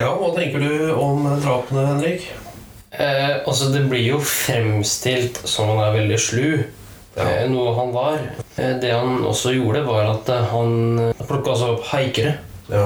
Ja, 0.01 0.15
Hva 0.15 0.31
tenker 0.33 0.59
du 0.59 0.93
om 0.95 1.27
drapene, 1.43 1.85
Henrik? 1.85 2.31
Eh, 2.91 3.43
altså, 3.45 3.69
det 3.69 3.89
blir 3.89 4.07
jo 4.07 4.19
fremstilt 4.23 5.43
som 5.43 5.67
han 5.67 5.83
er 5.83 5.97
veldig 5.99 6.19
slu. 6.19 6.63
Ja. 7.15 7.25
Eh, 7.27 7.49
noe 7.51 7.73
han 7.75 7.91
var. 7.95 8.21
Eh, 8.55 8.77
det 8.79 8.93
han 8.93 9.19
også 9.27 9.55
gjorde, 9.57 9.83
var 9.87 10.13
at 10.13 10.31
eh, 10.31 10.47
han 10.53 11.11
plukka 11.19 11.55
altså 11.55 11.73
opp 11.75 11.89
haikere. 11.91 12.37
Ja. 12.71 12.85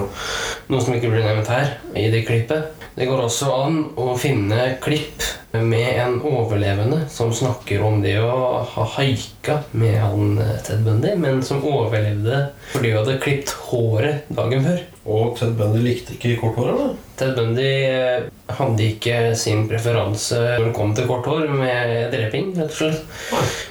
Noe 0.72 0.82
som 0.82 0.96
ikke 0.96 1.12
blir 1.12 1.26
nevnt 1.28 1.52
her 1.52 1.76
i 1.94 2.08
det 2.10 2.24
klippet. 2.26 2.72
Det 2.96 3.06
går 3.06 3.26
også 3.26 3.52
an 3.54 3.82
å 4.00 4.16
finne 4.18 4.78
klipp 4.82 5.22
med 5.54 6.00
en 6.00 6.16
overlevende 6.26 7.04
som 7.12 7.30
snakker 7.36 7.84
om 7.86 8.00
det 8.02 8.16
å 8.24 8.64
ha 8.72 8.86
haika 8.96 9.60
med 9.78 10.00
han 10.00 10.40
Ted 10.66 10.82
Bundy, 10.88 11.12
men 11.20 11.44
som 11.46 11.62
overlevde 11.68 12.48
fordi 12.72 12.94
hun 12.94 13.02
hadde 13.02 13.20
klippet 13.22 13.54
håret 13.68 14.32
dagen 14.32 14.66
før. 14.66 14.82
Og 15.06 15.36
Ted 15.38 15.54
Bundy 15.60 15.84
likte 15.84 16.16
ikke 16.16 16.40
korthåra, 16.42 16.80
da? 16.80 17.05
Ted 17.16 17.36
Bundy 17.38 17.68
eh, 17.88 18.26
hadde 18.58 18.84
ikke 18.90 19.18
sin 19.40 19.66
preferanse 19.70 20.36
når 20.60 20.66
det 20.68 20.74
kom 20.76 20.92
til 20.98 21.08
kort 21.08 21.28
hår 21.32 21.46
med 21.56 22.12
dreping, 22.12 22.50
rett 22.58 22.74
og 22.74 22.76
slett. 22.76 23.06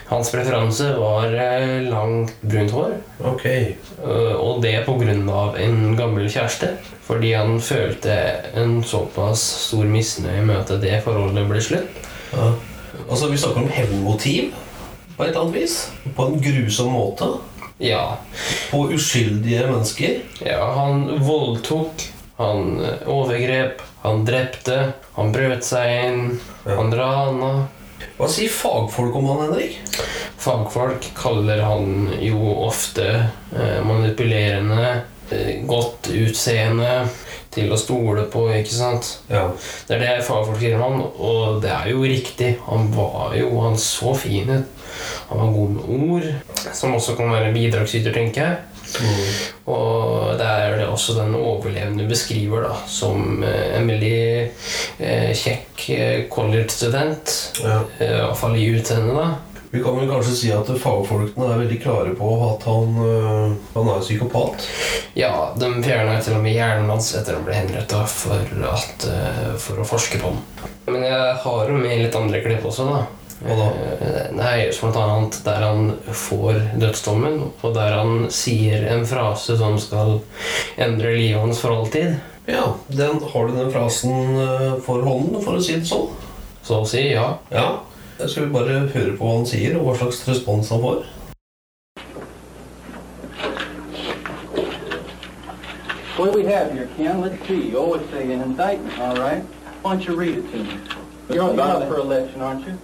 Hans 0.09 0.31
preferanse 0.33 0.87
var 0.97 1.29
eh, 1.37 1.83
langt, 1.91 2.33
brunt 2.41 2.73
hår. 2.73 2.95
Ok. 3.33 3.45
Eh, 3.47 4.35
Og 4.41 4.63
det 4.65 4.79
pga. 4.87 5.55
en 5.61 5.97
gammel 5.97 6.29
kjæreste. 6.33 6.73
Fordi 7.05 7.35
han 7.37 7.59
følte 7.61 8.15
en 8.57 8.79
såpass 8.83 9.43
stor 9.69 9.85
misnøye 9.85 10.41
med 10.45 10.63
at 10.63 10.81
det 10.81 11.03
forholdet 11.05 11.45
ble 11.51 11.61
slutt. 11.61 12.05
Ja. 12.33 12.53
Altså, 13.11 13.29
vi 13.29 13.37
snakker 13.37 13.61
om 13.61 13.69
hevnmotiv 13.69 14.55
på 15.19 15.27
et 15.27 15.37
annet 15.37 15.55
vis. 15.61 15.75
På 16.17 16.31
en 16.31 16.41
grusom 16.41 16.95
måte. 16.97 17.29
Ja, 17.83 18.17
På 18.71 18.87
uskyldige 18.95 19.67
mennesker. 19.67 20.21
ja 20.47 20.63
han 20.79 21.19
voldtok, 21.27 22.05
han 22.37 22.85
eh, 22.85 23.09
overgrep, 23.11 23.83
han 24.03 24.25
drepte, 24.27 24.79
han 25.15 25.33
brøt 25.33 25.65
seg 25.65 25.93
inn, 26.09 26.25
Ja. 26.65 26.77
han 26.81 26.93
rana. 26.95 27.53
Hva 28.19 28.29
sier 28.31 28.51
fagfolk 28.53 29.15
om 29.17 29.29
han, 29.31 29.43
Henrik? 29.49 29.79
Fagfolk 30.39 31.07
kaller 31.17 31.63
han 31.65 32.11
jo 32.23 32.41
ofte 32.67 33.07
eh, 33.55 33.79
manipulerende, 33.87 35.03
eh, 35.31 35.63
godt 35.67 36.11
utseende, 36.13 37.05
til 37.55 37.71
å 37.71 37.77
stole 37.79 38.25
på, 38.33 38.49
ikke 38.51 38.75
sant? 38.75 39.09
Ja. 39.31 39.45
Det 39.87 39.95
er 39.95 40.01
det 40.03 40.27
fagfolk 40.27 40.59
sier 40.59 40.75
om 40.75 40.83
han, 40.83 41.05
og 41.23 41.61
det 41.63 41.71
er 41.71 41.93
jo 41.93 42.03
riktig. 42.03 42.57
Han 42.67 42.89
var 42.97 43.37
jo 43.39 43.53
Han 43.63 43.79
så 43.79 44.11
fin 44.19 44.51
ut. 44.51 44.67
Han 45.29 45.39
var 45.39 45.53
god 45.55 45.71
med 45.77 46.11
ord, 46.11 46.27
som 46.75 46.95
også 46.99 47.15
kan 47.17 47.31
være 47.31 47.53
en 47.53 47.55
bidragsyter, 47.55 48.13
tenker 48.15 48.43
jeg. 48.43 48.57
Mm. 49.01 49.31
Og 49.75 50.35
det 50.39 50.51
er 50.51 50.77
det 50.79 50.89
også 50.91 51.17
den 51.19 51.35
overlevende 51.39 52.07
beskriver 52.09 52.69
da, 52.69 52.75
som 52.91 53.43
eh, 53.43 53.79
en 53.79 53.89
veldig 53.91 54.21
eh, 54.99 55.33
kjekk 55.37 55.89
eh, 55.97 56.21
college-student. 56.33 57.35
Ja. 57.65 57.81
Eh, 57.99 58.15
Iallfall 58.21 58.57
i 58.61 58.71
utseendet, 58.77 59.17
da. 59.19 59.33
Vi 59.75 59.81
kan 59.83 59.97
vel 59.99 60.07
kanskje 60.07 60.37
si 60.39 60.51
at 60.55 60.69
fagfolkene 60.79 61.49
er 61.51 61.59
veldig 61.65 61.81
klare 61.83 62.13
på 62.15 62.29
at 62.47 62.63
han, 62.71 62.93
øh, 63.03 63.57
han 63.75 63.89
er 63.91 64.05
psykopat. 64.05 64.69
Ja, 65.19 65.33
de 65.59 65.71
fjerna 65.83 66.21
til 66.23 66.37
og 66.37 66.45
med 66.45 66.55
hjernen 66.55 66.93
hans 66.93 67.09
etter 67.19 67.35
han 67.35 67.43
ble 67.49 67.57
henretta 67.59 68.05
for, 68.07 68.55
at, 68.71 69.09
eh, 69.11 69.51
for 69.59 69.83
å 69.83 69.89
forske 69.89 70.23
på 70.23 70.31
den. 70.31 70.71
Men 70.95 71.09
jeg 71.09 71.35
har 71.43 71.73
jo 71.73 71.81
med 71.81 72.05
litt 72.05 72.15
andre 72.15 72.45
klipp 72.45 72.71
også, 72.71 72.87
da. 72.87 73.03
Eh, 73.43 74.31
Nei, 74.33 74.71
blant 74.81 74.97
annet 74.97 75.41
der 75.45 75.65
han 75.65 75.91
får 76.07 76.61
dødsdommen, 76.81 77.41
og 77.61 77.75
der 77.75 77.97
han 77.99 78.29
sier 78.33 78.87
en 78.93 79.05
frase 79.07 79.57
som 79.59 79.79
skal 79.81 80.21
endre 80.81 81.17
livet 81.17 81.41
hans 81.43 81.63
for 81.65 81.75
alltid. 81.75 82.15
Ja, 82.47 82.75
den, 82.89 83.21
Har 83.33 83.49
du 83.49 83.57
den 83.57 83.73
frasen 83.73 84.37
øh, 84.37 84.81
for 84.85 85.03
hånden, 85.03 85.41
for 85.43 85.59
å 85.59 85.65
si 85.65 85.79
det 85.81 85.89
sånn? 85.89 86.11
Så 86.65 86.81
å 86.83 86.89
si, 86.89 87.11
ja. 87.13 87.39
Ja. 87.53 87.69
Skal 88.21 88.47
vi 88.47 88.55
bare 88.55 88.85
høre 88.93 89.17
på 89.19 89.25
hva 89.25 89.39
han 89.39 89.49
sier, 89.49 89.79
og 89.79 89.89
hva 89.89 89.97
slags 89.99 90.23
respons 90.29 90.71
han 90.73 90.83
får? 90.85 91.05
What 96.17 96.33
do 96.33 96.39
we 96.39 96.47
have 96.47 96.71
here, 96.73 96.89
Ken? 96.97 97.21
Let's 97.21 97.45
see. 97.49 97.75
Oh, 97.75 97.95
it's 97.95 98.13
an 98.13 98.31
indictment, 98.31 98.99
all 99.01 99.17
right. 99.17 99.43
Why 99.83 99.97
don't 99.97 100.07
you 100.07 100.15
read 100.15 100.39
it 100.39 100.51
to 100.53 100.59
me? 100.59 100.79
You're 101.29 101.53
you're 101.55 101.61
up 101.61 101.89
for 101.89 101.99
election, 101.99 102.41
aren't 102.41 102.67
you? 102.67 102.79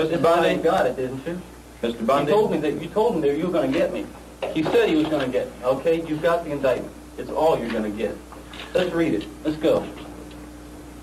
Mr. 0.00 0.22
Bundy? 0.22 0.56
guy 0.56 0.62
got 0.62 0.86
it, 0.86 0.96
didn't 0.96 1.26
you? 1.26 1.40
Mr. 1.82 2.00
You 2.00 2.06
Bundy? 2.06 2.32
told 2.32 2.50
me 2.50 2.58
that 2.58 2.80
you 2.80 2.88
told 2.88 3.16
him 3.16 3.20
that 3.20 3.36
you 3.36 3.46
were 3.46 3.52
going 3.52 3.70
to 3.70 3.78
get 3.78 3.92
me. 3.92 4.06
He 4.54 4.62
said 4.62 4.88
he 4.88 4.96
was 4.96 5.06
going 5.06 5.26
to 5.26 5.30
get 5.30 5.46
me. 5.58 5.64
Okay, 5.64 6.06
you've 6.06 6.22
got 6.22 6.44
the 6.44 6.52
indictment. 6.52 6.92
It's 7.18 7.30
all 7.30 7.58
you're 7.58 7.70
going 7.70 7.84
to 7.84 7.90
get. 7.90 8.16
Let's 8.72 8.92
read 8.92 9.14
it. 9.14 9.26
Let's 9.44 9.58
go. 9.58 9.86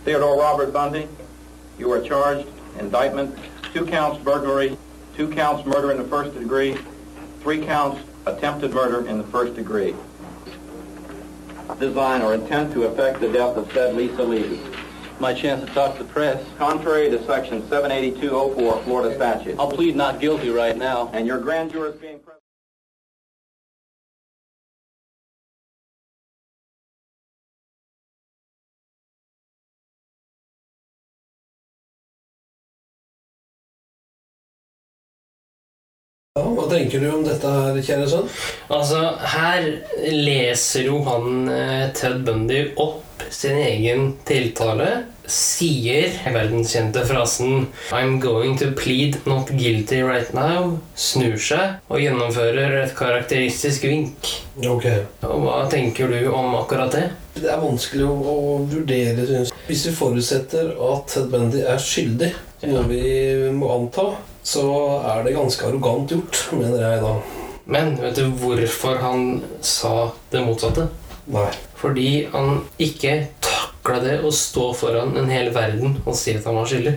Theodore 0.03 0.39
Robert 0.39 0.73
Bundy, 0.73 1.07
you 1.77 1.91
are 1.91 2.01
charged, 2.01 2.47
indictment, 2.79 3.37
two 3.73 3.85
counts 3.85 4.23
burglary, 4.23 4.77
two 5.15 5.29
counts 5.29 5.65
murder 5.65 5.91
in 5.91 5.97
the 5.97 6.03
first 6.05 6.33
degree, 6.37 6.77
three 7.41 7.63
counts 7.63 8.01
attempted 8.25 8.73
murder 8.73 9.07
in 9.07 9.17
the 9.17 9.23
first 9.25 9.55
degree. 9.55 9.95
Design 11.79 12.21
or 12.21 12.33
intent 12.33 12.73
to 12.73 12.83
effect 12.83 13.19
the 13.19 13.31
death 13.31 13.57
of 13.57 13.71
said 13.73 13.95
Lisa 13.95 14.23
Levy. 14.23 14.59
My 15.19 15.33
chance 15.33 15.65
to 15.65 15.74
talk 15.74 15.97
to 15.97 16.03
the 16.03 16.09
press. 16.09 16.43
Contrary 16.57 17.09
to 17.09 17.25
section 17.25 17.67
78204 17.69 18.83
Florida 18.83 19.15
statute. 19.15 19.59
I'll 19.59 19.71
plead 19.71 19.95
not 19.95 20.19
guilty 20.19 20.50
right 20.50 20.77
now. 20.77 21.09
And 21.12 21.25
your 21.25 21.39
grand 21.39 21.71
jurors 21.71 22.00
being 22.00 22.19
tenker 36.77 37.03
du 37.03 37.10
om 37.12 37.25
dette 37.25 37.57
her, 37.57 37.81
kjære 37.89 38.07
sønn? 38.12 38.31
Altså, 38.74 39.03
her 39.34 39.67
leser 40.13 40.88
jo 40.91 41.01
han 41.07 41.51
eh, 41.51 41.86
Ted 41.98 42.24
Bundy 42.27 42.63
opp 42.77 43.03
sin 43.34 43.57
egen 43.57 44.12
tiltale. 44.27 44.88
Sier 45.27 46.13
verdenskjente 46.31 47.01
frasen 47.05 47.65
'I'm 47.91 48.19
going 48.24 48.55
to 48.62 48.72
plead 48.72 49.17
not 49.25 49.50
guilty 49.50 50.00
right 50.03 50.31
now'. 50.34 50.77
Snur 50.96 51.36
seg 51.36 51.81
og 51.89 52.00
gjennomfører 52.00 52.77
et 52.84 52.96
karakteristisk 52.96 53.84
vink. 53.89 54.31
Ok. 54.63 54.88
Og 55.27 55.43
Hva 55.43 55.65
tenker 55.72 56.07
du 56.07 56.31
om 56.31 56.55
akkurat 56.62 56.93
det? 56.96 57.10
Det 57.36 57.51
er 57.51 57.60
vanskelig 57.62 58.07
å, 58.07 58.15
å 58.15 58.38
vurdere, 58.72 59.25
synes 59.27 59.51
jeg. 59.51 59.60
Hvis 59.67 59.86
vi 59.89 59.98
forutsetter 60.00 60.72
at 60.93 61.12
Ted 61.12 61.27
Bundy 61.34 61.65
er 61.67 61.81
skyldig, 61.81 62.31
noe 62.63 62.88
vi 62.88 63.03
må 63.53 63.69
anta, 63.75 64.13
så 64.47 64.63
er 65.03 65.25
det 65.25 65.35
ganske 65.35 65.67
arrogant 65.67 66.11
gjort, 66.13 66.45
mener 66.55 66.79
jeg 66.79 67.01
da. 67.03 67.13
Men 67.67 67.97
vet 67.99 68.15
du 68.15 68.29
hvorfor 68.39 69.01
han 69.03 69.41
sa 69.59 70.13
det 70.31 70.43
motsatte? 70.45 70.87
Nei. 71.33 71.49
Fordi 71.77 72.11
han 72.31 72.61
ikke 72.79 73.17
takla 73.43 73.99
det 74.05 74.15
å 74.23 74.31
stå 74.31 74.69
foran 74.77 75.17
en 75.19 75.27
hel 75.31 75.51
verden 75.55 75.97
og 76.05 76.15
si 76.15 76.37
at 76.37 76.47
han 76.47 76.61
var 76.61 76.69
skyldig. 76.71 76.95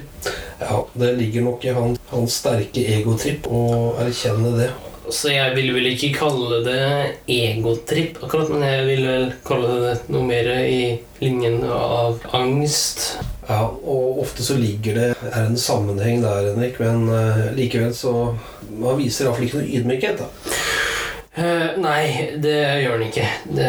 Ja, 0.60 0.78
det 1.02 1.10
ligger 1.18 1.48
nok 1.48 1.66
i 1.66 1.74
han, 1.74 1.98
hans 2.12 2.38
sterke 2.38 2.86
egotripp 2.94 3.50
å 3.50 3.64
erkjenne 4.04 4.54
det. 4.60 4.70
Så 5.10 5.32
jeg 5.32 5.56
vil 5.56 5.72
vel 5.74 5.88
ikke 5.90 6.12
kalle 6.20 6.60
det 6.62 6.82
egotripp 7.26 8.20
akkurat, 8.22 8.52
men 8.52 8.62
jeg 8.62 8.86
vil 8.92 9.06
vel 9.08 9.28
kalle 9.46 9.80
det 9.82 9.94
noe 10.12 10.22
mer 10.28 10.52
i 10.60 10.82
linjen 11.18 11.64
av 11.66 12.22
angst. 12.36 13.08
Ja, 13.50 13.64
og 13.66 14.20
ofte 14.22 14.44
så 14.46 14.54
ligger 14.60 14.94
det 14.94 15.06
er 15.32 15.40
en 15.48 15.58
sammenheng 15.58 16.22
der, 16.22 16.52
Henrik, 16.52 16.78
men 16.78 17.08
eh, 17.10 17.48
likevel 17.56 17.90
så 17.96 18.12
Man 18.70 18.98
viser 19.00 19.26
iallfall 19.26 19.48
ikke 19.48 19.58
noe 19.58 19.72
ydmykhet, 19.80 20.20
da. 20.20 20.28
Uh, 21.40 21.76
nei, 21.80 22.30
det 22.42 22.54
gjør 22.82 22.94
han 22.96 23.02
ikke. 23.06 23.26
Det, 23.54 23.66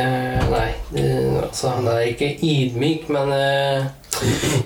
nei, 0.52 0.70
det, 0.92 1.04
altså 1.44 1.74
han 1.76 1.90
er 1.92 2.08
ikke 2.10 2.30
ydmyk, 2.44 3.10
men 3.14 3.34
uh, 3.34 3.90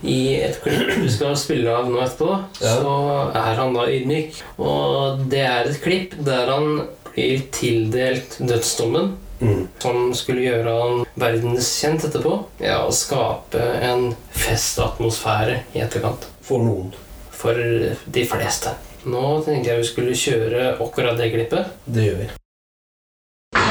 i 0.03 0.19
et 0.45 0.60
klipp 0.63 0.93
du 1.01 1.10
skal 1.12 1.36
spille 1.39 1.72
av 1.72 1.89
nå 1.91 2.00
etterpå, 2.03 2.38
Ja. 2.63 2.75
så 2.79 2.95
er 3.36 3.60
han 3.60 3.75
da 3.75 3.86
ydmyk. 3.91 4.39
Og 4.63 5.25
det 5.31 5.43
er 5.48 5.69
et 5.69 5.81
klipp 5.84 6.15
der 6.27 6.51
han 6.51 6.86
blir 7.12 7.43
tildelt 7.55 8.39
dødsdommen. 8.41 9.13
Mm. 9.42 9.68
Som 9.84 10.13
skulle 10.15 10.46
gjøre 10.46 10.75
han 10.80 11.04
verdenskjent 11.20 12.08
etterpå. 12.08 12.38
Ja, 12.63 12.82
og 12.86 12.96
skape 12.96 13.62
en 13.84 14.13
festatmosfære 14.36 15.62
i 15.75 15.84
etterkant. 15.84 16.30
For 16.46 16.63
noen. 16.63 16.94
For 17.36 17.60
de 17.60 18.25
fleste. 18.30 18.77
Nå 19.06 19.27
tenkte 19.46 19.70
jeg 19.70 19.84
vi 19.84 19.92
skulle 19.92 20.18
kjøre 20.18 20.72
akkurat 20.80 21.20
det 21.20 21.30
glippet. 21.36 21.77
Det 21.86 22.10
gjør 22.10 22.20
vi. 22.24 22.32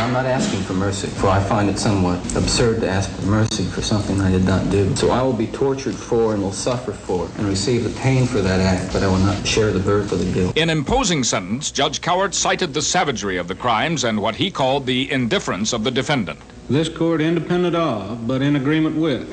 I'm 0.04 0.12
not 0.12 0.26
asking 0.26 0.60
for 0.64 0.74
mercy, 0.74 1.06
for 1.06 1.28
I 1.28 1.42
find 1.42 1.70
it 1.70 1.78
somewhat 1.78 2.18
absurd 2.36 2.82
to 2.82 2.86
ask 2.86 3.10
for 3.10 3.24
mercy 3.24 3.64
for 3.64 3.80
something 3.80 4.20
I 4.20 4.30
did 4.30 4.44
not 4.44 4.68
do. 4.68 4.94
So 4.96 5.10
I 5.10 5.22
will 5.22 5.32
be 5.32 5.46
tortured 5.46 5.94
for 5.94 6.34
and 6.34 6.42
will 6.42 6.52
suffer 6.52 6.92
for 6.92 7.26
and 7.38 7.48
receive 7.48 7.84
the 7.84 8.00
pain 8.00 8.26
for 8.26 8.42
that 8.42 8.60
act, 8.60 8.92
but 8.92 9.02
I 9.02 9.06
will 9.06 9.16
not 9.20 9.46
share 9.46 9.72
the 9.72 9.80
burden 9.80 10.06
for 10.06 10.16
the 10.16 10.30
guilt. 10.30 10.58
In 10.58 10.68
imposing 10.68 11.24
sentence, 11.24 11.70
Judge 11.70 12.02
Cowart 12.02 12.34
cited 12.34 12.74
the 12.74 12.82
savagery 12.82 13.38
of 13.38 13.48
the 13.48 13.54
crimes 13.54 14.04
and 14.04 14.20
what 14.20 14.36
he 14.36 14.50
called 14.50 14.84
the 14.84 15.10
indifference 15.10 15.72
of 15.72 15.84
the 15.84 15.90
defendant. 15.90 16.38
This 16.68 16.90
court, 16.90 17.22
independent 17.22 17.74
of, 17.74 18.26
but 18.26 18.42
in 18.42 18.56
agreement 18.56 18.96
with, 18.96 19.30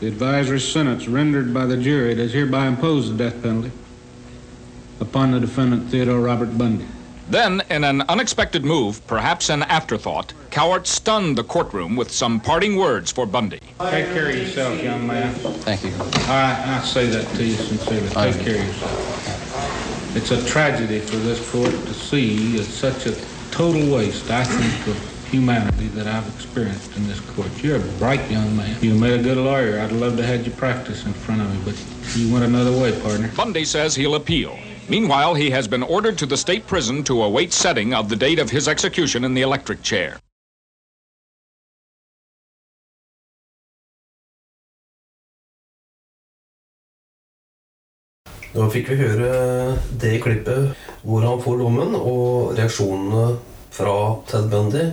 the 0.00 0.06
advisory 0.06 0.60
sentence 0.60 1.08
rendered 1.08 1.52
by 1.52 1.66
the 1.66 1.76
jury 1.76 2.14
does 2.14 2.32
hereby 2.32 2.68
impose 2.68 3.10
the 3.10 3.18
death 3.18 3.42
penalty 3.42 3.70
upon 4.98 5.32
the 5.32 5.40
defendant 5.40 5.90
Theodore 5.90 6.20
Robert 6.20 6.56
Bundy. 6.56 6.86
Then, 7.30 7.62
in 7.70 7.84
an 7.84 8.02
unexpected 8.02 8.64
move, 8.64 9.06
perhaps 9.06 9.50
an 9.50 9.62
afterthought, 9.62 10.32
Cowart 10.50 10.88
stunned 10.88 11.38
the 11.38 11.44
courtroom 11.44 11.94
with 11.94 12.10
some 12.10 12.40
parting 12.40 12.74
words 12.74 13.12
for 13.12 13.24
Bundy. 13.24 13.60
Take 13.78 14.06
care 14.06 14.28
of 14.30 14.34
yourself, 14.36 14.82
young 14.82 15.06
man. 15.06 15.32
Thank 15.62 15.84
you. 15.84 15.92
I, 16.28 16.78
I 16.80 16.84
say 16.84 17.06
that 17.06 17.24
to 17.36 17.44
you 17.44 17.54
sincerely. 17.54 18.08
I- 18.16 18.32
Take 18.32 18.42
care 18.44 18.60
of 18.60 18.66
yourself. 18.66 20.16
It's 20.16 20.32
a 20.32 20.44
tragedy 20.44 20.98
for 20.98 21.16
this 21.18 21.38
court 21.52 21.70
to 21.70 21.94
see 21.94 22.56
it's 22.56 22.66
such 22.66 23.06
a 23.06 23.14
total 23.52 23.94
waste, 23.94 24.28
I 24.28 24.42
think, 24.42 24.88
of 24.88 25.26
humanity 25.30 25.86
that 25.88 26.08
I've 26.08 26.26
experienced 26.34 26.96
in 26.96 27.06
this 27.06 27.20
court. 27.20 27.46
You're 27.62 27.76
a 27.76 27.88
bright 28.00 28.28
young 28.28 28.56
man. 28.56 28.76
You 28.82 28.94
made 28.94 29.20
a 29.20 29.22
good 29.22 29.36
lawyer. 29.38 29.78
I'd 29.78 29.92
love 29.92 30.16
to 30.16 30.26
have 30.26 30.44
you 30.44 30.50
practice 30.52 31.06
in 31.06 31.12
front 31.12 31.42
of 31.42 31.48
me, 31.54 31.60
but 31.64 32.16
you 32.18 32.32
went 32.32 32.44
another 32.44 32.72
way, 32.72 32.90
partner. 33.00 33.30
Bundy 33.36 33.64
says 33.64 33.94
he'll 33.94 34.16
appeal. 34.16 34.58
Meanwhile, 34.90 35.34
he 35.34 35.50
has 35.50 35.68
been 35.68 35.84
ordered 35.84 36.18
to 36.18 36.26
the 36.26 36.36
state 36.36 36.66
prison 36.66 37.04
to 37.04 37.22
await 37.22 37.52
setting 37.52 37.94
of 37.94 38.08
the 38.08 38.16
date 38.16 38.40
of 38.40 38.50
his 38.50 38.66
execution 38.66 39.24
in 39.24 39.34
the 39.34 39.42
electric 39.42 39.84
chair. 39.84 40.18
Nå 48.50 48.66
fikk 48.74 48.90
vi 48.90 48.96
høre 48.98 49.28
eh, 49.30 49.84
det 50.02 50.16
klippet 50.24 50.74
hvor 51.06 51.22
han 51.22 51.38
får 51.44 51.62
dommen, 51.62 51.94
og 51.94 52.58
reaksjonene 52.58 53.38
fra 53.70 53.94
Ted 54.26 54.50
Bundy. 54.50 54.88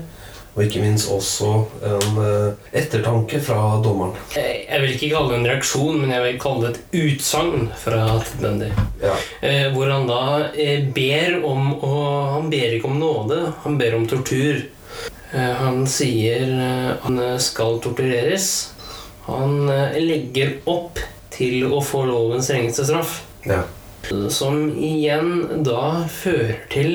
Og 0.57 0.63
ikke 0.65 0.81
minst 0.81 1.11
også 1.13 1.51
en 1.85 2.15
eh, 2.17 2.69
ettertanke 2.81 3.37
fra 3.45 3.77
dommeren. 3.85 4.15
Jeg 4.33 4.79
vil 4.81 4.95
ikke 4.95 5.11
kalle 5.11 5.29
det 5.29 5.37
en 5.37 5.49
reaksjon, 5.51 5.99
men 6.01 6.13
jeg 6.15 6.23
vil 6.23 6.39
kalle 6.41 6.63
det 6.63 6.71
et 6.71 6.95
utsagn 7.03 7.67
fra 7.77 7.99
Ted 8.25 8.41
Bundy. 8.41 8.71
Ja. 9.03 9.13
Eh, 9.45 9.67
hvor 9.75 9.93
han 9.93 10.09
da 10.09 10.23
eh, 10.57 10.81
ber 10.95 11.37
om 11.45 11.69
å 11.77 11.93
Han 12.37 12.49
ber 12.49 12.73
ikke 12.73 12.89
om 12.89 12.97
nåde, 13.01 13.37
han 13.63 13.77
ber 13.77 13.95
om 13.97 14.09
tortur. 14.09 14.65
Han 15.31 15.81
sier 15.91 16.43
han 17.03 17.17
skal 17.43 17.81
tortureres. 17.83 18.45
Han 19.25 19.67
legger 19.99 20.53
opp 20.69 21.01
til 21.33 21.65
å 21.67 21.81
få 21.83 22.05
lovens 22.07 22.47
strengeste 22.47 22.87
straff. 22.87 23.19
ja. 23.45 23.65
Som 24.31 24.69
igjen 24.79 25.63
da 25.67 26.05
fører 26.07 26.61
til 26.71 26.93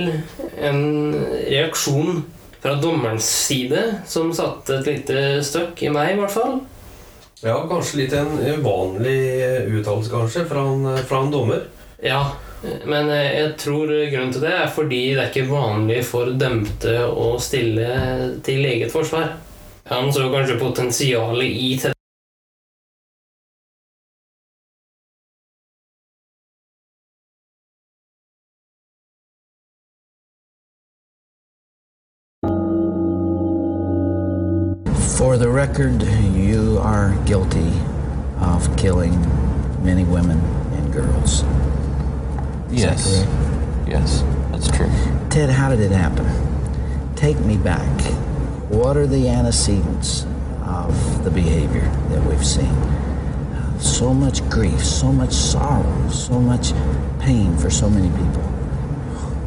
en 0.56 1.12
reaksjon 1.50 2.22
fra 2.62 2.76
dommerens 2.78 3.26
side, 3.46 3.82
som 4.06 4.30
satte 4.34 4.78
et 4.78 4.86
lite 4.86 5.42
støkk 5.44 5.82
i 5.82 5.90
meg, 5.92 6.14
i 6.14 6.20
hvert 6.20 6.34
fall. 6.34 6.60
Ja, 7.42 7.56
kanskje 7.66 8.04
litt 8.04 8.12
en 8.14 8.36
uvanlig 8.38 9.18
uttalelse, 9.80 10.12
kanskje, 10.12 10.44
fra 10.46 10.62
en, 10.70 10.90
fra 11.08 11.24
en 11.24 11.32
dommer. 11.34 11.64
Ja, 12.02 12.22
men 12.86 13.10
eh, 13.10 13.32
jeg 13.40 13.54
tror 13.58 13.90
grunnen 13.90 14.30
til 14.34 14.44
det 14.44 14.52
er 14.54 14.70
fordi 14.70 15.00
det 15.16 15.24
er 15.24 15.32
ikke 15.32 15.50
vanlig 15.50 16.04
for 16.06 16.30
dømte 16.38 17.00
å 17.10 17.32
stille 17.42 17.88
til 18.46 18.62
eget 18.66 18.94
forsvar. 18.94 19.34
Han 19.90 20.12
så 20.14 20.28
kanskje 20.30 20.60
potensialet 20.62 21.50
i 21.50 21.72
For 35.22 35.38
the 35.38 35.48
record, 35.48 36.02
you 36.02 36.80
are 36.82 37.14
guilty 37.26 37.72
of 38.40 38.76
killing 38.76 39.14
many 39.84 40.02
women 40.02 40.40
and 40.72 40.92
girls. 40.92 41.44
Is 42.72 42.82
Yes. 42.82 43.04
that? 43.04 43.28
Yes, 43.86 44.24
that's 44.50 44.66
true. 44.66 44.90
Ted, 45.30 45.48
how 45.48 45.68
did 45.68 45.78
it 45.78 45.92
happen? 45.92 46.26
Take 47.14 47.38
me 47.38 47.56
back. 47.56 48.00
What 48.68 48.96
are 48.96 49.06
the 49.06 49.28
antecedents 49.28 50.26
of 50.66 51.22
the 51.22 51.30
behavior 51.30 51.88
that 52.10 52.26
we've 52.26 52.44
seen? 52.44 52.74
So 53.78 54.12
much 54.12 54.42
grief, 54.50 54.84
so 54.84 55.12
much 55.12 55.32
sorrow, 55.32 56.08
so 56.10 56.40
much 56.40 56.72
pain 57.20 57.56
for 57.56 57.70
so 57.70 57.88
many 57.88 58.08
people. 58.08 58.42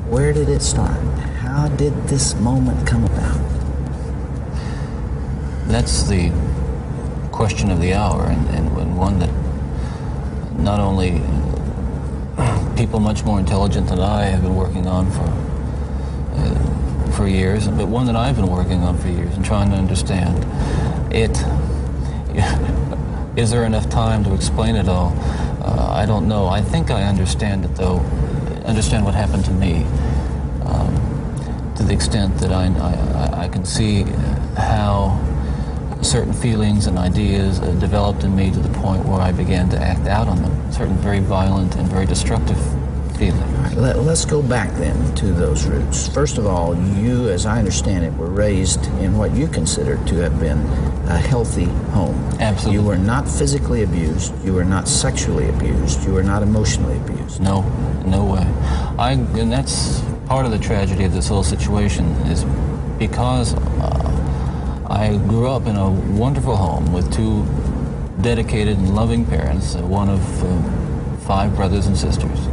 Where 0.10 0.32
did 0.32 0.48
it 0.48 0.62
start? 0.62 1.04
How 1.42 1.68
did 1.68 2.08
this 2.08 2.34
moment 2.36 2.88
come 2.88 3.04
about? 3.04 3.45
That's 5.68 6.04
the 6.04 6.32
question 7.32 7.72
of 7.72 7.82
the 7.82 7.94
hour, 7.94 8.28
and, 8.28 8.48
and, 8.50 8.66
one 8.98 9.20
that 9.20 9.30
not 10.58 10.80
only 10.80 11.22
people 12.78 13.00
much 13.00 13.26
more 13.26 13.40
intelligent 13.40 13.90
than 13.90 14.00
I 14.00 14.24
have 14.24 14.42
been 14.42 14.56
working 14.56 14.88
on 14.88 15.12
for 15.12 15.28
uh, 16.36 17.12
for 17.12 17.28
years, 17.28 17.68
but 17.68 17.88
one 17.88 18.06
that 18.06 18.16
I've 18.16 18.36
been 18.38 18.48
working 18.48 18.84
on 18.84 18.98
for 18.98 19.10
years 19.10 19.36
and 19.36 19.44
trying 19.44 19.70
to 19.72 19.76
understand. 19.76 20.46
It 21.14 21.36
is 23.38 23.52
there 23.52 23.66
enough 23.66 23.90
time 23.90 24.24
to 24.24 24.34
explain 24.34 24.76
it 24.76 24.88
all? 24.88 25.14
Uh, 25.62 25.90
I 25.92 26.06
don't 26.06 26.28
know. 26.28 26.48
I 26.48 26.62
think 26.62 26.90
I 26.92 27.04
understand 27.04 27.66
it 27.66 27.76
though. 27.76 28.00
Understand 28.66 29.04
what 29.04 29.14
happened 29.14 29.44
to 29.46 29.52
me 29.52 29.84
um, 30.66 31.74
to 31.76 31.84
the 31.84 31.94
extent 31.94 32.38
that 32.38 32.52
I, 32.52 32.68
I, 32.68 33.44
I 33.44 33.48
can 33.50 33.66
see 33.66 34.04
how 34.56 35.20
certain 36.06 36.34
feelings 36.34 36.86
and 36.88 36.98
ideas 36.98 37.60
uh, 37.60 37.72
developed 37.80 38.24
in 38.24 38.36
me 38.36 38.52
to 38.52 38.60
the 38.60 38.80
point 38.80 39.04
where 39.06 39.20
I 39.20 39.32
began 39.32 39.70
to 39.70 39.78
act 39.78 40.08
out 40.08 40.28
on 40.28 40.42
them. 40.42 40.72
Certain 40.72 40.96
very 40.98 41.20
violent 41.20 41.76
and 41.76 41.88
very 41.88 42.06
destructive 42.06 42.58
feelings. 43.18 43.76
Let, 43.76 43.96
us 43.96 44.24
go 44.24 44.42
back 44.42 44.72
then 44.76 45.16
to 45.16 45.28
those 45.28 45.66
roots. 45.66 46.08
First 46.08 46.38
of 46.38 46.46
all, 46.46 46.76
you, 46.96 47.30
as 47.30 47.46
I 47.46 47.58
understand 47.58 48.06
it, 48.06 48.14
were 48.14 48.30
raised 48.30 48.86
in 49.00 49.18
what 49.18 49.34
you 49.34 49.48
consider 49.48 49.98
to 50.06 50.16
have 50.18 50.40
been 50.40 50.60
a 51.08 51.18
healthy 51.18 51.66
home. 51.66 52.16
Absolutely. 52.40 52.82
You 52.82 52.88
were 52.88 52.98
not 52.98 53.28
physically 53.28 53.84
abused. 53.84 54.34
You 54.46 54.54
were 54.54 54.64
not 54.64 54.88
sexually 54.88 55.50
abused. 55.50 56.04
You 56.06 56.14
were 56.14 56.24
not 56.24 56.44
emotionally 56.44 56.98
abused. 56.98 57.42
No, 57.42 57.62
no 58.06 58.26
way. 58.26 58.46
I, 59.00 59.14
and 59.14 59.52
that's 59.52 60.02
part 60.28 60.46
of 60.46 60.52
the 60.52 60.60
tragedy 60.60 61.04
of 61.04 61.14
this 61.14 61.28
whole 61.28 61.44
situation 61.44 62.06
is 62.28 62.46
because 62.98 63.56
uh, 63.56 64.05
I 64.96 65.18
grew 65.18 65.50
up 65.50 65.68
in 65.68 65.76
a 65.76 65.90
wonderful 65.92 66.56
home 66.56 66.94
with 66.94 67.14
two 67.14 67.46
dedicated 68.22 68.78
and 68.78 68.96
loving 68.96 69.26
parents, 69.26 69.76
uh, 69.76 69.82
one 69.82 70.08
of 70.08 70.22
uh, 70.42 71.18
five 71.28 71.54
brothers 71.54 71.88
and 71.88 71.98
sisters. 71.98 72.48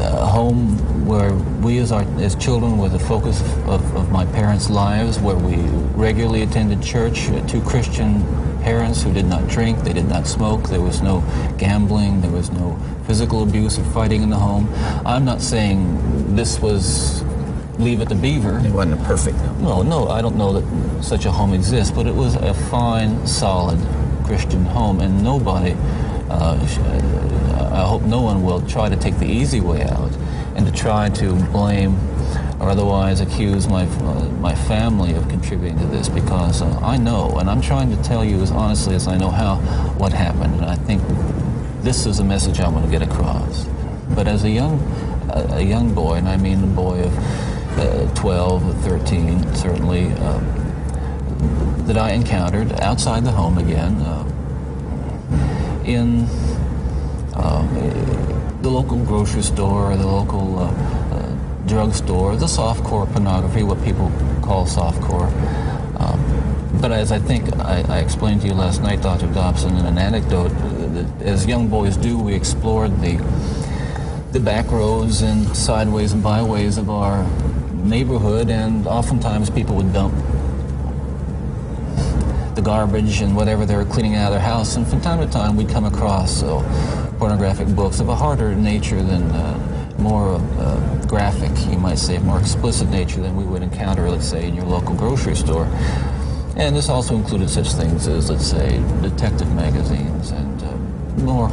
A 0.00 0.26
home 0.26 1.06
where 1.06 1.32
we 1.62 1.78
as, 1.78 1.92
our, 1.92 2.02
as 2.18 2.34
children 2.34 2.78
were 2.78 2.88
the 2.88 2.98
focus 2.98 3.40
of, 3.68 3.96
of 3.96 4.10
my 4.10 4.26
parents' 4.26 4.70
lives, 4.70 5.20
where 5.20 5.36
we 5.36 5.54
regularly 5.94 6.42
attended 6.42 6.82
church, 6.82 7.30
uh, 7.30 7.46
two 7.46 7.62
Christian 7.62 8.20
parents 8.62 9.00
who 9.00 9.12
did 9.12 9.26
not 9.26 9.46
drink, 9.46 9.78
they 9.84 9.92
did 9.92 10.08
not 10.08 10.26
smoke, 10.26 10.68
there 10.68 10.80
was 10.80 11.00
no 11.00 11.20
gambling, 11.58 12.22
there 12.22 12.32
was 12.32 12.50
no 12.50 12.76
physical 13.06 13.44
abuse 13.44 13.78
or 13.78 13.84
fighting 13.84 14.24
in 14.24 14.30
the 14.30 14.36
home. 14.36 14.68
I'm 15.06 15.24
not 15.24 15.42
saying 15.42 16.34
this 16.34 16.58
was 16.60 17.22
leave 17.78 18.00
it 18.00 18.08
to 18.08 18.14
beaver. 18.14 18.58
It 18.58 18.72
wasn't 18.72 19.00
a 19.00 19.04
perfect 19.04 19.38
home. 19.38 19.62
No, 19.62 19.82
no, 19.82 20.08
I 20.08 20.20
don't 20.20 20.36
know 20.36 20.60
that 20.60 21.02
such 21.02 21.24
a 21.24 21.30
home 21.30 21.52
exists, 21.52 21.92
but 21.92 22.06
it 22.06 22.14
was 22.14 22.34
a 22.36 22.52
fine, 22.54 23.26
solid 23.26 23.78
Christian 24.24 24.64
home, 24.64 25.00
and 25.00 25.22
nobody, 25.22 25.72
uh, 26.28 26.58
uh, 26.58 27.70
I 27.72 27.82
hope 27.86 28.02
no 28.02 28.20
one 28.20 28.42
will 28.42 28.60
try 28.62 28.88
to 28.88 28.96
take 28.96 29.18
the 29.18 29.26
easy 29.26 29.60
way 29.60 29.82
out 29.82 30.12
and 30.56 30.66
to 30.66 30.72
try 30.72 31.08
to 31.10 31.34
blame 31.52 31.96
or 32.60 32.68
otherwise 32.68 33.20
accuse 33.20 33.68
my, 33.68 33.84
uh, 33.84 34.24
my 34.40 34.54
family 34.54 35.14
of 35.14 35.28
contributing 35.28 35.78
to 35.78 35.86
this 35.86 36.08
because 36.08 36.60
uh, 36.60 36.80
I 36.82 36.96
know, 36.96 37.38
and 37.38 37.48
I'm 37.48 37.60
trying 37.60 37.94
to 37.96 38.02
tell 38.02 38.24
you 38.24 38.40
as 38.42 38.50
honestly 38.50 38.96
as 38.96 39.06
I 39.06 39.16
know 39.16 39.30
how, 39.30 39.56
what 39.96 40.12
happened, 40.12 40.54
and 40.54 40.64
I 40.64 40.74
think 40.74 41.02
this 41.82 42.06
is 42.06 42.18
a 42.18 42.24
message 42.24 42.58
I 42.58 42.68
want 42.68 42.84
to 42.84 42.90
get 42.90 43.02
across. 43.02 43.66
But 44.10 44.26
as 44.26 44.42
a 44.42 44.50
young, 44.50 44.80
a 45.30 45.62
young 45.62 45.94
boy, 45.94 46.14
and 46.14 46.28
I 46.28 46.36
mean 46.36 46.64
a 46.64 46.66
boy 46.66 47.02
of 47.04 47.47
uh, 47.78 48.14
12 48.14 48.68
or 48.68 48.74
13, 48.88 49.54
certainly, 49.54 50.06
um, 50.14 50.44
that 51.86 51.96
I 51.96 52.12
encountered 52.12 52.72
outside 52.80 53.24
the 53.24 53.30
home 53.30 53.58
again, 53.58 53.96
uh, 54.02 54.24
in 55.84 56.24
uh, 57.34 57.62
the 58.62 58.68
local 58.68 58.98
grocery 59.04 59.42
store, 59.42 59.92
or 59.92 59.96
the 59.96 60.06
local 60.06 60.58
uh, 60.58 60.70
uh, 60.70 61.36
drugstore, 61.66 62.36
the 62.36 62.46
softcore 62.46 63.10
pornography, 63.12 63.62
what 63.62 63.82
people 63.84 64.10
call 64.42 64.66
softcore. 64.66 65.30
Um, 66.00 66.78
but 66.80 66.92
as 66.92 67.10
I 67.12 67.18
think 67.18 67.54
I, 67.60 67.84
I 67.88 67.98
explained 68.00 68.42
to 68.42 68.48
you 68.48 68.54
last 68.54 68.82
night, 68.82 69.02
Dr. 69.02 69.26
Dobson, 69.32 69.76
in 69.76 69.86
an 69.86 69.98
anecdote, 69.98 70.52
uh, 70.52 71.24
as 71.24 71.46
young 71.46 71.68
boys 71.68 71.96
do, 71.96 72.18
we 72.18 72.34
explored 72.34 73.00
the 73.00 73.16
the 74.32 74.40
back 74.40 74.70
roads 74.70 75.22
and 75.22 75.56
sideways 75.56 76.12
and 76.12 76.22
byways 76.22 76.76
of 76.76 76.90
our 76.90 77.24
neighborhood, 77.88 78.50
and 78.50 78.86
oftentimes 78.86 79.50
people 79.50 79.74
would 79.76 79.92
dump 79.92 80.14
the 82.54 82.62
garbage 82.62 83.20
and 83.20 83.34
whatever 83.36 83.64
they 83.64 83.76
were 83.76 83.84
cleaning 83.84 84.16
out 84.16 84.26
of 84.26 84.32
their 84.32 84.40
house. 84.40 84.76
And 84.76 84.86
from 84.86 85.00
time 85.00 85.20
to 85.24 85.32
time, 85.32 85.56
we'd 85.56 85.68
come 85.68 85.84
across 85.84 86.42
uh, 86.42 86.60
pornographic 87.18 87.68
books 87.68 88.00
of 88.00 88.08
a 88.08 88.14
harder 88.14 88.54
nature 88.54 89.02
than 89.02 89.22
uh, 89.30 89.94
more 89.98 90.34
uh, 90.34 91.06
graphic, 91.06 91.50
you 91.70 91.78
might 91.78 91.98
say, 91.98 92.18
more 92.18 92.38
explicit 92.38 92.88
nature 92.90 93.20
than 93.20 93.36
we 93.36 93.44
would 93.44 93.62
encounter, 93.62 94.10
let's 94.10 94.26
say, 94.26 94.46
in 94.46 94.54
your 94.54 94.64
local 94.64 94.94
grocery 94.94 95.36
store. 95.36 95.66
And 96.56 96.74
this 96.74 96.88
also 96.88 97.14
included 97.14 97.48
such 97.48 97.72
things 97.72 98.08
as, 98.08 98.30
let's 98.30 98.46
say, 98.46 98.82
detective 99.02 99.52
magazines 99.54 100.32
and 100.32 100.57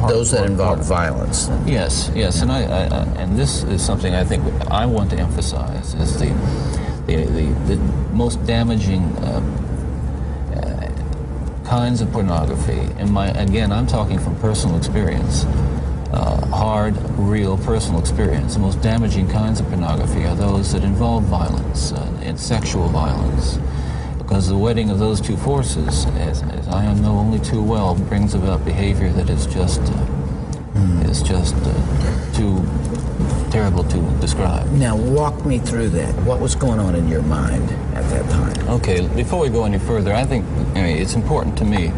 Those 0.08 0.30
that 0.32 0.46
involve 0.46 0.84
violence. 0.84 1.48
Yes, 1.66 2.10
yes, 2.14 2.42
and 2.42 2.50
I, 2.52 2.62
I, 2.64 2.84
I 2.84 3.04
and 3.18 3.38
this 3.38 3.62
is 3.64 3.84
something 3.84 4.14
I 4.14 4.24
think 4.24 4.42
I 4.70 4.86
want 4.86 5.10
to 5.10 5.18
emphasize 5.18 5.94
is 5.94 6.18
the 6.18 6.28
the, 7.06 7.24
the, 7.24 7.74
the 7.74 7.76
most 8.12 8.44
damaging 8.46 9.02
uh, 9.18 9.40
uh, 10.56 11.64
kinds 11.64 12.00
of 12.00 12.10
pornography. 12.12 12.80
And 12.98 13.10
my 13.12 13.28
again, 13.28 13.72
I'm 13.72 13.86
talking 13.86 14.18
from 14.18 14.36
personal 14.40 14.76
experience, 14.76 15.44
uh, 16.12 16.46
hard, 16.46 16.96
real 17.18 17.58
personal 17.58 18.00
experience. 18.00 18.54
The 18.54 18.60
most 18.60 18.80
damaging 18.82 19.28
kinds 19.28 19.60
of 19.60 19.68
pornography 19.68 20.24
are 20.24 20.34
those 20.34 20.72
that 20.72 20.82
involve 20.82 21.24
violence 21.24 21.92
uh, 21.92 22.20
and 22.22 22.38
sexual 22.38 22.88
violence. 22.88 23.58
Because 24.26 24.48
the 24.48 24.58
wedding 24.58 24.90
of 24.90 24.98
those 24.98 25.20
two 25.20 25.36
forces, 25.36 26.04
as, 26.16 26.42
as 26.42 26.66
I 26.66 26.92
know 26.94 27.12
only 27.12 27.38
too 27.38 27.62
well, 27.62 27.94
brings 27.94 28.34
about 28.34 28.64
behavior 28.64 29.12
that 29.12 29.30
is 29.30 29.46
just 29.46 29.80
uh, 29.80 31.08
is 31.08 31.22
just 31.22 31.54
uh, 31.54 32.32
too 32.34 32.60
terrible 33.52 33.84
to 33.84 34.00
describe. 34.20 34.66
Now, 34.72 34.96
walk 34.96 35.46
me 35.46 35.60
through 35.60 35.90
that. 35.90 36.12
What 36.24 36.40
was 36.40 36.56
going 36.56 36.80
on 36.80 36.96
in 36.96 37.06
your 37.06 37.22
mind 37.22 37.70
at 37.94 38.02
that 38.10 38.28
time? 38.28 38.68
Okay, 38.68 39.06
before 39.14 39.38
we 39.38 39.48
go 39.48 39.64
any 39.64 39.78
further, 39.78 40.12
I 40.12 40.24
think 40.24 40.44
I 40.74 40.82
mean, 40.82 40.96
it's 40.98 41.14
important 41.14 41.56
to 41.58 41.64
me 41.64 41.92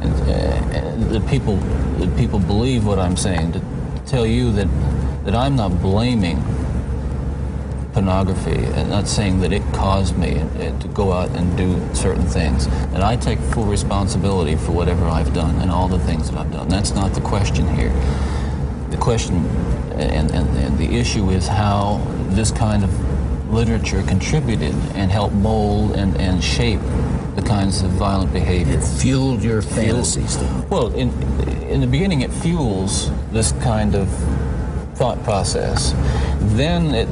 and, 0.00 0.12
uh, 0.22 1.12
that 1.12 1.24
people 1.28 1.56
that 1.98 2.16
people 2.16 2.40
believe 2.40 2.84
what 2.84 2.98
I'm 2.98 3.16
saying 3.16 3.52
to 3.52 3.62
tell 4.06 4.26
you 4.26 4.50
that 4.52 4.66
that 5.24 5.36
I'm 5.36 5.54
not 5.54 5.80
blaming 5.80 6.38
pornography 7.92 8.64
and 8.74 8.90
not 8.90 9.08
saying 9.08 9.40
that 9.40 9.52
it 9.52 9.62
caused 9.72 10.16
me 10.16 10.38
uh, 10.38 10.78
to 10.78 10.88
go 10.88 11.12
out 11.12 11.30
and 11.30 11.56
do 11.56 11.78
certain 11.94 12.26
things. 12.26 12.66
And 12.94 13.02
I 13.02 13.16
take 13.16 13.38
full 13.38 13.64
responsibility 13.64 14.56
for 14.56 14.72
whatever 14.72 15.06
I've 15.06 15.34
done 15.34 15.56
and 15.56 15.70
all 15.70 15.88
the 15.88 15.98
things 15.98 16.30
that 16.30 16.38
I've 16.38 16.52
done. 16.52 16.68
That's 16.68 16.94
not 16.94 17.14
the 17.14 17.20
question 17.20 17.66
here. 17.74 17.92
The 18.90 18.96
question 18.96 19.46
and, 19.92 20.30
and, 20.30 20.48
and 20.56 20.78
the 20.78 20.96
issue 20.96 21.30
is 21.30 21.46
how 21.46 22.00
this 22.30 22.50
kind 22.50 22.84
of 22.84 22.90
literature 23.52 24.02
contributed 24.04 24.74
and 24.94 25.10
helped 25.10 25.34
mold 25.34 25.96
and, 25.96 26.16
and 26.20 26.42
shape 26.42 26.80
the 27.34 27.42
kinds 27.42 27.82
of 27.82 27.90
violent 27.90 28.32
behavior. 28.32 28.78
It 28.78 28.84
fueled 28.84 29.42
your 29.42 29.62
fantasies. 29.62 30.38
Well, 30.68 30.94
in, 30.94 31.10
in 31.68 31.80
the 31.80 31.86
beginning, 31.86 32.22
it 32.22 32.32
fuels 32.32 33.10
this 33.30 33.52
kind 33.52 33.94
of 33.94 34.08
thought 35.00 35.24
process. 35.24 35.94
Then, 36.56 36.94
it, 36.94 37.08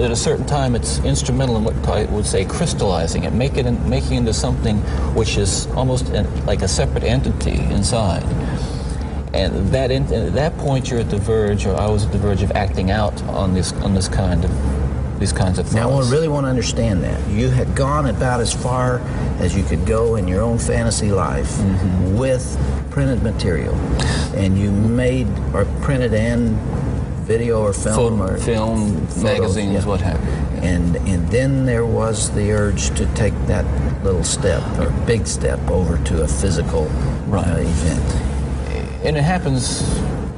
at 0.00 0.10
a 0.10 0.16
certain 0.16 0.46
time, 0.46 0.74
it's 0.74 1.00
instrumental 1.00 1.58
in 1.58 1.64
what 1.64 1.74
I 1.86 2.06
would 2.06 2.24
say 2.24 2.46
crystallizing 2.46 3.24
it, 3.24 3.34
make 3.34 3.58
it 3.58 3.66
in, 3.66 3.76
making 3.90 4.14
it 4.14 4.18
into 4.20 4.32
something 4.32 4.78
which 5.14 5.36
is 5.36 5.66
almost 5.72 6.08
an, 6.08 6.24
like 6.46 6.62
a 6.62 6.68
separate 6.68 7.04
entity 7.04 7.58
inside. 7.74 8.24
And 9.34 9.68
that 9.68 9.90
in, 9.90 10.10
at 10.14 10.32
that 10.32 10.56
point, 10.56 10.90
you're 10.90 11.00
at 11.00 11.10
the 11.10 11.18
verge, 11.18 11.66
or 11.66 11.76
I 11.78 11.90
was 11.90 12.06
at 12.06 12.12
the 12.12 12.16
verge 12.16 12.42
of 12.42 12.52
acting 12.52 12.90
out 12.90 13.22
on 13.24 13.52
this 13.52 13.74
on 13.84 13.92
this 13.92 14.08
kind 14.08 14.42
of 14.42 15.20
these 15.20 15.32
kinds 15.32 15.58
of 15.58 15.66
thoughts. 15.66 15.76
Now, 15.76 15.90
I 15.90 16.10
really 16.10 16.28
want 16.28 16.44
to 16.44 16.50
understand 16.50 17.04
that. 17.04 17.28
You 17.28 17.50
had 17.50 17.76
gone 17.76 18.06
about 18.06 18.40
as 18.40 18.54
far 18.54 19.00
as 19.40 19.54
you 19.54 19.62
could 19.62 19.84
go 19.84 20.16
in 20.16 20.26
your 20.26 20.40
own 20.40 20.58
fantasy 20.58 21.10
life 21.10 21.50
mm-hmm. 21.50 22.16
with 22.16 22.56
printed 22.90 23.22
material, 23.22 23.74
and 24.34 24.58
you 24.58 24.70
made 24.70 25.28
or 25.52 25.66
printed 25.82 26.14
and 26.14 26.56
video 27.26 27.60
or 27.60 27.72
film 27.72 28.22
or 28.22 28.38
film 28.38 28.94
photos, 29.08 29.22
magazines, 29.22 29.72
yeah. 29.72 29.86
what 29.86 30.00
have 30.00 30.22
you. 30.24 30.60
And 30.62 30.96
and 31.08 31.28
then 31.28 31.66
there 31.66 31.84
was 31.84 32.30
the 32.30 32.52
urge 32.52 32.90
to 32.96 33.06
take 33.14 33.34
that 33.46 33.64
little 34.04 34.24
step 34.24 34.62
or 34.78 34.90
big 35.06 35.26
step 35.26 35.58
over 35.68 35.98
to 36.04 36.22
a 36.22 36.28
physical 36.28 36.84
right. 37.26 37.46
uh, 37.46 37.56
event. 37.58 39.04
And 39.04 39.16
it 39.16 39.24
happens 39.24 39.82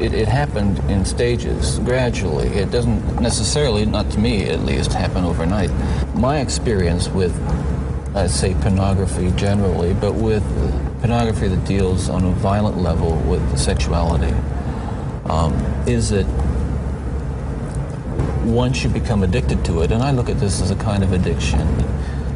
it, 0.00 0.14
it, 0.14 0.28
happened 0.28 0.78
in 0.90 1.04
stages, 1.04 1.80
gradually. 1.80 2.46
It 2.48 2.70
doesn't 2.70 3.20
necessarily, 3.20 3.84
not 3.84 4.10
to 4.12 4.20
me 4.20 4.48
at 4.48 4.60
least, 4.60 4.92
happen 4.92 5.24
overnight. 5.24 5.70
My 6.14 6.38
experience 6.38 7.08
with, 7.08 7.34
I'd 8.14 8.30
say, 8.30 8.54
pornography 8.54 9.32
generally, 9.32 9.94
but 9.94 10.14
with 10.14 10.44
pornography 11.00 11.48
that 11.48 11.64
deals 11.66 12.08
on 12.08 12.24
a 12.24 12.30
violent 12.30 12.78
level 12.78 13.16
with 13.22 13.58
sexuality, 13.58 14.32
um, 15.24 15.52
is 15.86 16.10
that 16.10 16.26
once 18.54 18.82
you 18.82 18.90
become 18.90 19.22
addicted 19.22 19.64
to 19.66 19.82
it, 19.82 19.92
and 19.92 20.02
I 20.02 20.10
look 20.10 20.28
at 20.28 20.40
this 20.40 20.60
as 20.60 20.70
a 20.70 20.76
kind 20.76 21.02
of 21.02 21.12
addiction, 21.12 21.60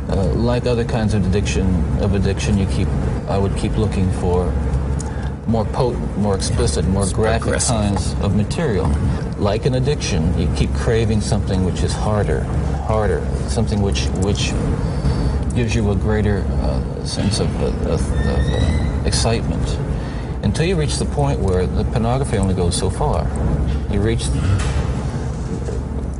uh, 0.08 0.32
like 0.34 0.66
other 0.66 0.84
kinds 0.84 1.14
of 1.14 1.26
addiction, 1.26 1.66
of 2.00 2.14
addiction, 2.14 2.58
you 2.58 2.66
keep, 2.66 2.88
I 3.28 3.38
would 3.38 3.56
keep 3.56 3.76
looking 3.76 4.10
for 4.12 4.52
more 5.46 5.64
potent, 5.66 6.16
more 6.18 6.34
explicit, 6.34 6.84
more 6.86 7.08
graphic 7.10 7.60
kinds 7.60 8.14
of 8.20 8.36
material. 8.36 8.86
Like 9.38 9.66
an 9.66 9.74
addiction, 9.74 10.38
you 10.38 10.52
keep 10.54 10.72
craving 10.74 11.20
something 11.20 11.64
which 11.64 11.82
is 11.82 11.92
harder, 11.92 12.44
harder, 12.86 13.26
something 13.48 13.82
which 13.82 14.06
which 14.22 14.52
gives 15.54 15.74
you 15.74 15.90
a 15.90 15.96
greater 15.96 16.44
uh, 16.48 17.04
sense 17.04 17.40
of, 17.40 17.48
of, 17.62 17.86
of 17.86 18.00
uh, 18.24 19.02
excitement. 19.04 19.78
Until 20.42 20.66
you 20.66 20.76
reach 20.76 20.96
the 20.96 21.04
point 21.04 21.40
where 21.40 21.66
the 21.66 21.84
pornography 21.84 22.38
only 22.38 22.54
goes 22.54 22.76
so 22.76 22.90
far. 22.90 23.26
You 23.90 24.00
reach 24.00 24.24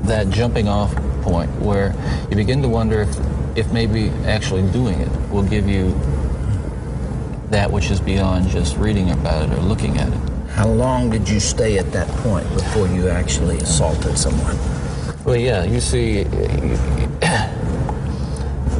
that 0.04 0.30
jumping 0.30 0.68
off 0.68 0.94
point 1.22 1.50
where 1.60 1.94
you 2.28 2.36
begin 2.36 2.60
to 2.62 2.68
wonder 2.68 3.02
if, 3.02 3.56
if 3.56 3.72
maybe 3.72 4.08
actually 4.26 4.68
doing 4.72 5.00
it 5.00 5.08
will 5.30 5.42
give 5.42 5.68
you 5.68 5.90
that 7.50 7.70
which 7.70 7.90
is 7.90 8.00
beyond 8.00 8.48
just 8.48 8.76
reading 8.76 9.10
about 9.10 9.48
it 9.48 9.58
or 9.58 9.60
looking 9.62 9.98
at 9.98 10.08
it. 10.08 10.18
How 10.50 10.68
long 10.68 11.10
did 11.10 11.28
you 11.28 11.40
stay 11.40 11.78
at 11.78 11.92
that 11.92 12.08
point 12.18 12.48
before 12.54 12.88
you 12.88 13.08
actually 13.08 13.58
assaulted 13.58 14.18
someone? 14.18 14.56
Well, 15.24 15.36
yeah, 15.36 15.64
you 15.64 15.80
see, 15.80 16.24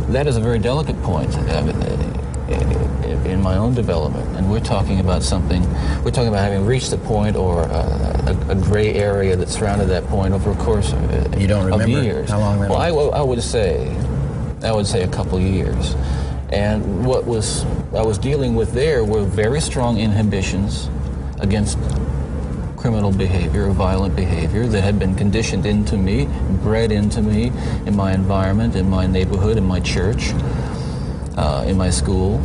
that 0.08 0.26
is 0.26 0.36
a 0.36 0.40
very 0.40 0.58
delicate 0.58 1.00
point 1.02 1.34
in 1.36 1.48
my 3.42 3.56
own 3.56 3.74
development. 3.74 4.36
And 4.36 4.50
we're 4.50 4.60
talking 4.60 5.00
about 5.00 5.22
something, 5.22 5.62
we're 6.04 6.10
talking 6.10 6.28
about 6.28 6.40
having 6.40 6.64
reached 6.64 6.90
the 6.90 6.98
point 6.98 7.36
or 7.36 7.64
a, 7.64 8.36
a, 8.48 8.50
a 8.50 8.54
gray 8.54 8.94
area 8.94 9.36
that 9.36 9.48
surrounded 9.48 9.86
that 9.86 10.04
point 10.06 10.32
over 10.32 10.52
a 10.52 10.56
course 10.56 10.92
of, 10.92 11.40
you 11.40 11.46
don't 11.46 11.64
remember 11.64 11.98
of 11.98 12.04
years. 12.04 12.30
How 12.30 12.38
long 12.38 12.60
that 12.60 12.70
well, 12.70 12.78
I, 12.80 13.18
I 13.18 13.22
would 13.22 13.42
say, 13.42 13.94
I 14.62 14.72
would 14.72 14.86
say 14.86 15.02
a 15.02 15.08
couple 15.08 15.40
years. 15.40 15.94
And 16.50 17.06
what 17.06 17.24
was 17.24 17.64
I 17.94 18.02
was 18.02 18.18
dealing 18.18 18.54
with 18.54 18.72
there 18.72 19.04
were 19.04 19.24
very 19.24 19.60
strong 19.60 19.98
inhibitions 19.98 20.88
against 21.40 21.78
criminal 22.76 23.12
behavior 23.12 23.68
or 23.68 23.72
violent 23.72 24.14
behavior 24.16 24.66
that 24.66 24.82
had 24.82 24.98
been 24.98 25.14
conditioned 25.14 25.64
into 25.64 25.96
me, 25.96 26.28
bred 26.62 26.92
into 26.92 27.22
me 27.22 27.52
in 27.86 27.96
my 27.96 28.12
environment, 28.12 28.74
in 28.76 28.90
my 28.90 29.06
neighborhood, 29.06 29.56
in 29.56 29.64
my 29.64 29.80
church, 29.80 30.32
uh, 31.36 31.64
in 31.66 31.76
my 31.76 31.88
school. 31.88 32.38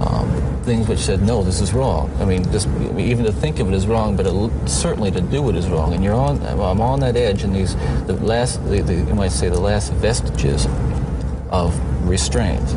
Um, 0.00 0.60
things 0.62 0.88
which 0.88 0.98
said, 0.98 1.22
no, 1.22 1.42
this 1.42 1.60
is 1.60 1.72
wrong. 1.72 2.14
I 2.20 2.24
mean, 2.24 2.44
just, 2.52 2.68
even 2.98 3.24
to 3.24 3.32
think 3.32 3.60
of 3.60 3.68
it 3.68 3.74
is 3.74 3.86
wrong, 3.86 4.16
but 4.16 4.26
it, 4.26 4.68
certainly 4.68 5.10
to 5.10 5.20
do 5.20 5.48
it 5.48 5.56
is 5.56 5.68
wrong. 5.68 5.94
And 5.94 6.04
you're 6.04 6.14
on, 6.14 6.42
I'm 6.42 6.80
on 6.80 7.00
that 7.00 7.16
edge, 7.16 7.44
and 7.44 7.54
these, 7.54 7.76
the 8.06 8.14
last, 8.14 8.62
the, 8.68 8.82
the, 8.82 8.94
you 8.94 9.14
might 9.14 9.32
say, 9.32 9.48
the 9.48 9.60
last 9.60 9.92
vestiges 9.94 10.66
of 11.50 11.78
restraint 12.06 12.76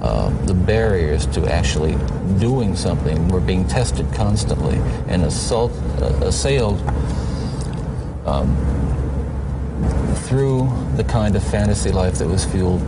uh, 0.00 0.30
the 0.46 0.54
barriers 0.54 1.26
to 1.26 1.44
actually 1.52 1.96
doing 2.38 2.76
something 2.76 3.28
were 3.28 3.40
being 3.40 3.66
tested 3.66 4.06
constantly 4.12 4.76
and 5.08 5.24
assault, 5.24 5.72
uh, 6.00 6.06
assailed 6.22 6.80
um, 8.24 8.56
through 10.26 10.70
the 10.96 11.04
kind 11.04 11.34
of 11.34 11.42
fantasy 11.42 11.90
life 11.90 12.14
that 12.14 12.28
was 12.28 12.44
fueled 12.44 12.82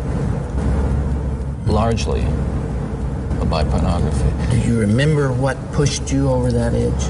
largely 1.67 2.23
by 3.47 3.65
pornography. 3.65 4.51
Do 4.51 4.59
you 4.69 4.79
remember 4.81 5.33
what 5.33 5.57
pushed 5.73 6.13
you 6.13 6.29
over 6.29 6.53
that 6.53 6.75
edge? 6.75 7.07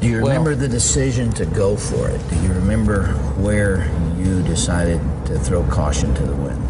Do 0.00 0.08
you 0.08 0.18
remember 0.18 0.50
well, 0.50 0.58
the 0.58 0.68
decision 0.68 1.32
to 1.32 1.46
go 1.46 1.76
for 1.76 2.08
it? 2.10 2.20
Do 2.28 2.36
you 2.40 2.52
remember 2.52 3.06
where 3.36 3.90
you 4.18 4.42
decided 4.42 5.00
to 5.26 5.38
throw 5.38 5.64
caution 5.68 6.14
to 6.14 6.22
the 6.22 6.34
wind? 6.34 6.64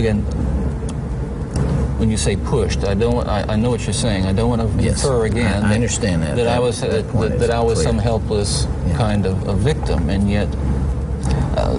again, 0.00 0.22
when 1.98 2.10
you 2.10 2.16
say 2.16 2.36
pushed, 2.36 2.84
I 2.84 2.94
don't. 2.94 3.26
I, 3.28 3.52
I 3.52 3.56
know 3.56 3.70
what 3.70 3.84
you're 3.84 3.92
saying. 3.92 4.26
I 4.26 4.32
don't 4.32 4.48
want 4.48 4.62
to 4.62 4.82
yes, 4.82 5.04
infer 5.04 5.26
again. 5.26 5.64
I, 5.64 5.72
I 5.72 5.74
understand 5.74 6.22
that. 6.22 6.36
That, 6.36 6.44
that 6.44 6.56
I 6.56 6.58
was 6.58 6.80
that, 6.80 7.12
that, 7.12 7.38
that 7.38 7.50
I 7.50 7.60
was 7.60 7.74
clear. 7.74 7.88
some 7.88 7.98
helpless 7.98 8.66
yeah. 8.86 8.96
kind 8.96 9.26
of 9.26 9.46
a 9.48 9.54
victim, 9.54 10.08
and 10.08 10.28
yet 10.28 10.48
uh, 11.56 11.78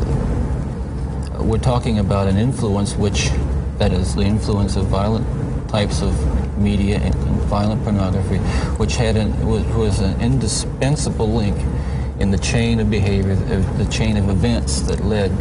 we're 1.43 1.57
talking 1.57 1.99
about 1.99 2.27
an 2.27 2.37
influence 2.37 2.95
which, 2.95 3.29
that 3.77 3.91
is, 3.91 4.15
the 4.15 4.23
influence 4.23 4.75
of 4.75 4.85
violent 4.87 5.25
types 5.69 6.01
of 6.01 6.57
media 6.57 6.97
and, 6.97 7.15
violent 7.51 7.83
pornography, 7.83 8.37
which 8.77 8.95
had 8.95 9.17
an, 9.17 9.45
was, 9.45 9.65
was 9.75 9.99
an 9.99 10.19
indispensable 10.21 11.27
link 11.27 11.57
in 12.19 12.31
the 12.31 12.37
chain 12.37 12.79
of 12.79 12.89
behavior, 12.89 13.35
the 13.35 13.85
chain 13.91 14.15
of 14.15 14.29
events 14.29 14.79
that 14.81 15.03
led 15.03 15.31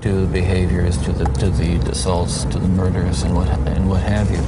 to 0.00 0.22
the 0.22 0.26
behaviors, 0.26 0.96
to 0.98 1.12
the 1.12 1.24
to 1.24 1.50
the 1.50 1.76
assaults, 1.90 2.44
to 2.44 2.58
the 2.58 2.68
murders, 2.68 3.24
and 3.24 3.34
what 3.34 3.48
and 3.48 3.88
what 3.88 4.02
have 4.02 4.30
you. 4.30 4.40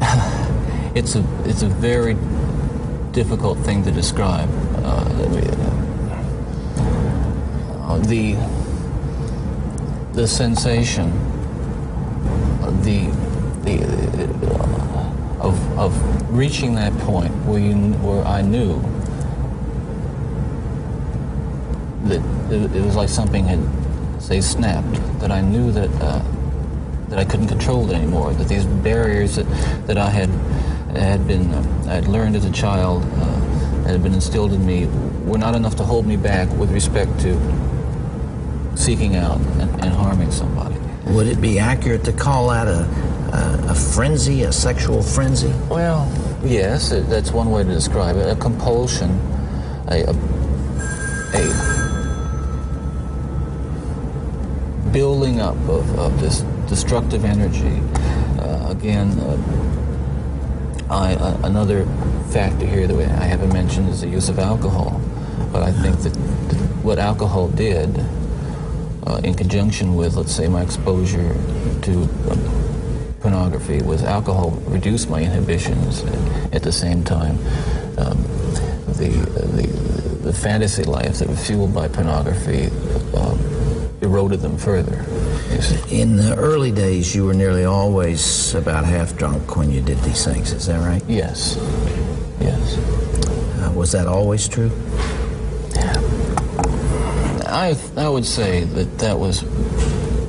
It's 0.94 1.14
a 1.14 1.24
it's 1.46 1.62
a 1.62 1.68
very 1.68 2.16
difficult 3.12 3.58
thing 3.58 3.82
to 3.84 3.90
describe. 3.90 4.48
Uh, 4.84 5.12
uh, 7.88 7.98
the 7.98 8.36
the 10.12 10.26
sensation, 10.26 11.10
the 12.82 13.06
the 13.64 13.82
uh, 13.82 15.40
of 15.40 15.78
of 15.78 16.32
reaching 16.32 16.74
that 16.74 16.96
point 17.00 17.32
where 17.46 17.58
you 17.58 17.74
where 17.74 18.24
I 18.24 18.42
knew 18.42 18.80
that 22.08 22.52
it, 22.52 22.76
it 22.76 22.84
was 22.84 22.96
like 22.96 23.08
something 23.08 23.44
had 23.44 23.60
say 24.22 24.40
snapped 24.40 24.94
that 25.20 25.30
I 25.30 25.40
knew 25.40 25.72
that 25.72 25.90
uh, 26.00 26.22
that 27.08 27.18
I 27.18 27.24
couldn't 27.24 27.48
control 27.48 27.90
it 27.90 27.94
anymore 27.94 28.32
that 28.34 28.48
these 28.48 28.64
barriers 28.66 29.36
that, 29.36 29.46
that 29.86 29.98
I 29.98 30.10
had 30.10 30.28
had 30.96 31.26
been 31.26 31.52
uh, 31.52 31.86
I 31.88 31.94
had 31.94 32.08
learned 32.08 32.36
as 32.36 32.44
a 32.44 32.52
child 32.52 33.02
uh, 33.02 33.82
that 33.84 33.92
had 33.92 34.02
been 34.02 34.14
instilled 34.14 34.52
in 34.52 34.64
me 34.66 34.86
were 35.24 35.38
not 35.38 35.54
enough 35.54 35.76
to 35.76 35.84
hold 35.84 36.06
me 36.06 36.16
back 36.16 36.50
with 36.58 36.70
respect 36.70 37.18
to 37.20 37.34
seeking 38.74 39.16
out 39.16 39.38
and, 39.38 39.70
and 39.82 39.92
harming 39.92 40.30
somebody. 40.30 40.76
Would 41.06 41.26
it 41.26 41.40
be 41.40 41.58
accurate 41.58 42.04
to 42.04 42.12
call 42.12 42.48
that 42.48 42.68
a, 42.68 42.84
a, 43.34 43.72
a 43.72 43.74
frenzy, 43.74 44.44
a 44.44 44.52
sexual 44.52 45.02
frenzy? 45.02 45.52
Well, 45.68 46.06
yes, 46.44 46.92
it, 46.92 47.08
that's 47.08 47.32
one 47.32 47.50
way 47.50 47.64
to 47.64 47.68
describe 47.68 48.16
it. 48.16 48.28
A 48.28 48.36
compulsion, 48.36 49.10
a, 49.88 50.04
a, 50.04 50.14
a 51.34 51.72
building 54.92 55.40
up 55.40 55.56
of, 55.68 55.98
of 55.98 56.20
this 56.20 56.42
destructive 56.68 57.24
energy. 57.24 57.80
Uh, 58.38 58.70
again, 58.70 59.18
uh, 59.20 59.36
I, 60.90 61.14
uh, 61.14 61.38
another 61.44 61.86
factor 62.30 62.66
here 62.66 62.86
that 62.86 62.96
I 62.96 63.24
haven't 63.24 63.52
mentioned 63.52 63.88
is 63.88 64.00
the 64.02 64.08
use 64.08 64.28
of 64.28 64.38
alcohol. 64.38 65.00
But 65.52 65.62
I 65.62 65.72
think 65.72 65.98
that, 66.00 66.12
that 66.14 66.56
what 66.82 66.98
alcohol 66.98 67.48
did, 67.48 68.04
uh, 69.06 69.20
in 69.24 69.34
conjunction 69.34 69.94
with, 69.94 70.16
let's 70.16 70.34
say, 70.34 70.48
my 70.48 70.62
exposure 70.62 71.34
to 71.82 71.92
um, 72.30 73.14
pornography, 73.20 73.82
was 73.82 74.02
alcohol 74.02 74.50
reduced 74.66 75.08
my 75.08 75.20
inhibitions. 75.22 76.02
At 76.52 76.62
the 76.62 76.72
same 76.72 77.04
time, 77.04 77.38
um, 77.98 78.22
the, 78.98 79.08
the, 79.54 79.66
the 80.22 80.32
fantasy 80.32 80.84
life 80.84 81.18
that 81.18 81.28
was 81.28 81.46
fueled 81.46 81.74
by 81.74 81.88
pornography 81.88 82.66
um, 83.16 83.38
eroded 84.00 84.40
them 84.40 84.58
further. 84.58 85.04
In 85.90 86.16
the 86.16 86.34
early 86.36 86.72
days, 86.72 87.14
you 87.14 87.24
were 87.24 87.34
nearly 87.34 87.64
always 87.64 88.54
about 88.54 88.84
half 88.84 89.16
drunk 89.16 89.56
when 89.56 89.70
you 89.70 89.80
did 89.80 89.98
these 89.98 90.24
things. 90.24 90.52
Is 90.52 90.66
that 90.66 90.80
right? 90.80 91.02
Yes. 91.08 91.56
Yes. 92.40 92.78
Uh, 93.58 93.72
was 93.72 93.92
that 93.92 94.06
always 94.08 94.48
true? 94.48 94.70
I 97.52 97.76
I 97.96 98.08
would 98.08 98.26
say 98.26 98.64
that 98.64 98.98
that 98.98 99.18
was 99.18 99.44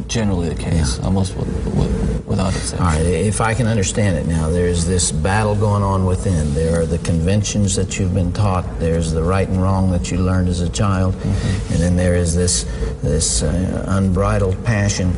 generally 0.07 0.49
the 0.49 0.61
case, 0.61 0.99
yeah. 0.99 1.05
almost 1.05 1.35
with, 1.35 1.47
with, 1.75 2.25
without 2.27 2.53
exception. 2.53 2.85
All 2.85 2.91
right, 2.91 3.01
if 3.01 3.41
I 3.41 3.53
can 3.53 3.65
understand 3.65 4.17
it 4.17 4.27
now, 4.27 4.49
there's 4.49 4.85
this 4.85 5.11
battle 5.11 5.55
going 5.55 5.81
on 5.81 6.05
within. 6.05 6.53
There 6.53 6.81
are 6.81 6.85
the 6.85 6.99
conventions 6.99 7.75
that 7.75 7.97
you've 7.97 8.13
been 8.13 8.33
taught. 8.33 8.65
There's 8.79 9.11
the 9.11 9.23
right 9.23 9.47
and 9.47 9.61
wrong 9.61 9.91
that 9.91 10.11
you 10.11 10.17
learned 10.17 10.49
as 10.49 10.61
a 10.61 10.69
child, 10.69 11.15
mm-hmm. 11.15 11.73
and 11.73 11.81
then 11.81 11.95
there 11.95 12.15
is 12.15 12.35
this 12.35 12.63
this 13.01 13.41
uh, 13.41 13.85
unbridled 13.87 14.63
passion 14.65 15.11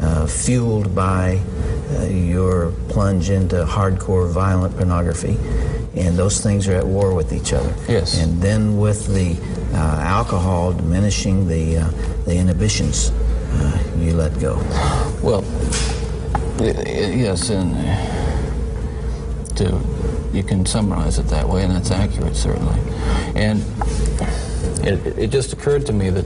uh, 0.00 0.26
fueled 0.26 0.94
by 0.94 1.40
uh, 1.98 2.04
your 2.04 2.70
plunge 2.88 3.28
into 3.28 3.64
hardcore 3.64 4.30
violent 4.30 4.76
pornography 4.76 5.36
and 5.96 6.16
those 6.16 6.40
things 6.40 6.68
are 6.68 6.74
at 6.74 6.86
war 6.86 7.14
with 7.14 7.32
each 7.32 7.52
other. 7.52 7.74
Yes. 7.88 8.20
And 8.20 8.40
then 8.40 8.78
with 8.78 9.06
the 9.08 9.34
alcohol 9.78 10.72
diminishing 10.72 11.46
the 11.46 11.78
uh, 11.78 11.90
the 12.24 12.36
inhibitions, 12.36 13.10
uh, 13.10 13.82
you 13.96 14.14
let 14.14 14.38
go. 14.40 14.56
Well, 15.22 15.44
yes, 16.60 17.50
and 17.50 17.74
to 19.56 19.80
you 20.32 20.42
can 20.42 20.64
summarize 20.64 21.18
it 21.18 21.26
that 21.26 21.48
way, 21.48 21.64
and 21.64 21.72
that's 21.72 21.90
accurate 21.90 22.36
certainly. 22.36 22.78
And 23.34 23.64
it, 24.86 25.18
it 25.18 25.30
just 25.30 25.52
occurred 25.52 25.86
to 25.86 25.92
me 25.92 26.10
that 26.10 26.24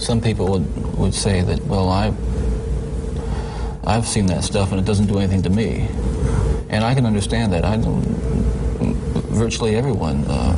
some 0.00 0.20
people 0.20 0.50
would 0.50 0.98
would 0.98 1.14
say 1.14 1.42
that, 1.42 1.64
well, 1.64 1.88
I 1.88 2.12
I've 3.84 4.06
seen 4.06 4.26
that 4.26 4.44
stuff 4.44 4.70
and 4.70 4.80
it 4.80 4.84
doesn't 4.84 5.06
do 5.06 5.18
anything 5.18 5.42
to 5.42 5.50
me, 5.50 5.88
and 6.68 6.84
I 6.84 6.94
can 6.94 7.06
understand 7.06 7.52
that. 7.52 7.64
I 7.64 7.76
don't 7.76 8.02
virtually 9.32 9.76
everyone 9.76 10.24
uh, 10.26 10.51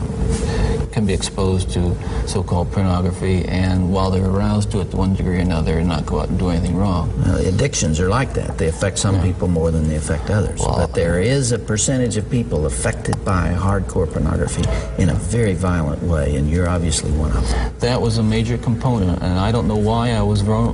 can 0.95 1.05
be 1.05 1.13
exposed 1.13 1.71
to 1.73 1.97
so-called 2.27 2.71
pornography, 2.71 3.45
and 3.47 3.93
while 3.93 4.13
they're 4.13 4.25
aroused 4.25 4.71
to 4.71 4.81
it 4.81 4.93
to 4.93 4.97
one 4.97 5.13
degree 5.13 5.39
or 5.39 5.41
another, 5.41 5.79
and 5.79 5.89
not 5.89 6.07
go 6.07 6.21
out 6.21 6.29
and 6.29 6.39
do 6.39 6.49
anything 6.51 6.77
wrong. 6.77 7.13
Well, 7.21 7.45
addictions 7.45 7.99
are 7.99 8.09
like 8.09 8.33
that. 8.35 8.57
They 8.59 8.69
affect 8.69 8.99
some 8.99 9.17
yeah. 9.17 9.23
people 9.25 9.49
more 9.49 9.73
than 9.73 9.89
they 9.89 9.97
affect 9.97 10.31
others. 10.31 10.61
Well, 10.61 10.77
but 10.77 10.95
there 10.95 11.19
is 11.21 11.51
a 11.51 11.59
percentage 11.59 12.17
of 12.17 12.31
people 12.31 12.67
affected 12.67 13.23
by 13.25 13.53
hardcore 13.53 14.09
pornography 14.11 14.63
in 15.03 15.09
a 15.09 15.15
very 15.15 15.55
violent 15.55 16.01
way, 16.05 16.37
and 16.37 16.49
you're 16.49 16.69
obviously 16.69 17.11
one 17.11 17.37
of 17.37 17.49
them. 17.51 17.75
That 17.81 18.01
was 18.01 18.19
a 18.19 18.23
major 18.23 18.57
component, 18.57 19.21
and 19.21 19.37
I 19.39 19.51
don't 19.51 19.67
know 19.67 19.83
why 19.91 20.13
I 20.13 20.23
was 20.23 20.43
uh, 20.43 20.73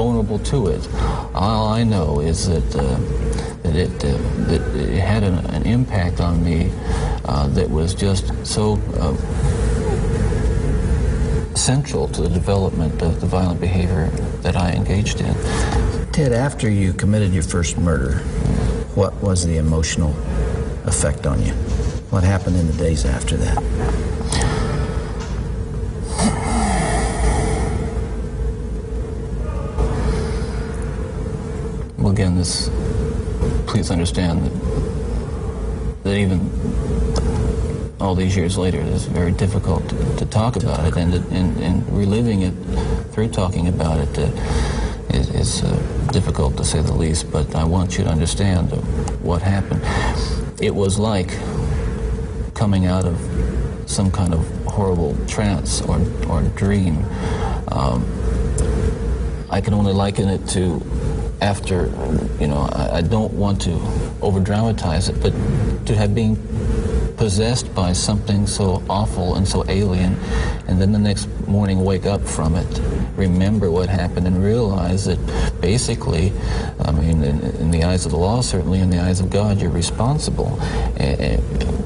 vulnerable 0.00 0.40
to 0.40 0.66
it. 0.66 0.88
All 1.32 1.68
I 1.68 1.84
know 1.84 2.20
is 2.20 2.48
that. 2.48 2.76
Uh, 2.76 3.23
that 3.64 3.76
it, 3.76 4.04
uh, 4.04 4.16
that 4.46 4.76
it 4.76 5.00
had 5.00 5.22
an, 5.22 5.34
an, 5.46 5.66
impact 5.66 6.20
on 6.20 6.44
me 6.44 6.70
uh, 7.24 7.48
that 7.48 7.68
was 7.68 7.94
just 7.94 8.32
so 8.46 8.78
uh, 8.94 9.16
central 11.56 12.06
to 12.08 12.22
the 12.22 12.28
development 12.28 13.00
of 13.02 13.20
the 13.20 13.26
violent 13.26 13.60
behavior 13.60 14.08
that 14.42 14.54
I 14.54 14.72
engaged 14.72 15.20
in. 15.20 15.34
Ted, 16.12 16.32
after 16.32 16.68
you 16.68 16.92
committed 16.92 17.32
your 17.32 17.42
first 17.42 17.78
murder, 17.78 18.18
what 18.94 19.14
was 19.22 19.46
the 19.46 19.56
emotional 19.56 20.10
effect 20.84 21.26
on 21.26 21.42
you? 21.42 21.52
What 22.10 22.22
happened 22.22 22.56
in 22.56 22.66
the 22.66 22.74
days 22.74 23.06
after 23.06 23.36
that? 23.38 23.62
Well, 31.98 32.12
again, 32.12 32.36
this, 32.36 32.68
please 33.74 33.90
understand 33.90 34.40
that, 34.46 36.04
that 36.04 36.16
even 36.16 36.38
all 37.98 38.14
these 38.14 38.36
years 38.36 38.56
later, 38.56 38.78
it 38.78 38.86
is 38.86 39.06
very 39.06 39.32
difficult 39.32 39.88
to, 39.88 40.16
to 40.16 40.26
talk 40.26 40.54
about 40.54 40.86
it, 40.86 40.96
and, 40.96 41.12
and, 41.12 41.60
and, 41.60 41.88
reliving 41.92 42.42
it 42.42 42.52
through 43.10 43.26
talking 43.26 43.66
about 43.66 43.98
it 43.98 44.16
uh, 44.16 44.30
is, 45.12 45.28
is 45.30 45.64
uh, 45.64 46.08
difficult 46.12 46.56
to 46.56 46.64
say 46.64 46.82
the 46.82 46.92
least. 46.92 47.32
But 47.32 47.52
I 47.56 47.64
want 47.64 47.98
you 47.98 48.04
to 48.04 48.10
understand 48.10 48.70
what 49.24 49.42
happened. 49.42 49.82
It 50.62 50.72
was 50.72 50.96
like 50.96 51.36
coming 52.54 52.86
out 52.86 53.04
of 53.04 53.18
some 53.86 54.12
kind 54.12 54.34
of 54.34 54.46
horrible 54.66 55.16
trance 55.26 55.82
or, 55.82 56.00
or 56.28 56.42
dream. 56.54 57.04
Um, 57.72 58.06
I 59.50 59.60
can 59.60 59.74
only 59.74 59.92
liken 59.92 60.28
it 60.28 60.46
to 60.50 60.80
after, 61.44 61.86
you 62.40 62.48
know, 62.48 62.66
I, 62.72 62.96
I 62.98 63.00
don't 63.02 63.34
want 63.34 63.60
to 63.62 63.78
over 64.22 64.40
dramatize 64.40 65.10
it, 65.10 65.20
but 65.20 65.32
to 65.86 65.94
have 65.94 66.14
been 66.14 66.36
possessed 67.18 67.72
by 67.74 67.92
something 67.92 68.46
so 68.46 68.82
awful 68.88 69.36
and 69.36 69.46
so 69.46 69.62
alien, 69.68 70.16
and 70.66 70.80
then 70.80 70.90
the 70.90 70.98
next 70.98 71.28
morning 71.46 71.84
wake 71.84 72.06
up 72.06 72.22
from 72.22 72.56
it, 72.56 72.80
remember 73.14 73.70
what 73.70 73.88
happened, 73.90 74.26
and 74.26 74.42
realize 74.42 75.04
that 75.04 75.20
basically, 75.60 76.32
I 76.80 76.90
mean, 76.92 77.22
in, 77.22 77.40
in 77.60 77.70
the 77.70 77.84
eyes 77.84 78.06
of 78.06 78.12
the 78.12 78.18
law, 78.18 78.40
certainly 78.40 78.80
in 78.80 78.88
the 78.88 79.00
eyes 79.00 79.20
of 79.20 79.28
God, 79.28 79.60
you're 79.60 79.70
responsible. 79.70 80.58
Uh, 80.98 81.36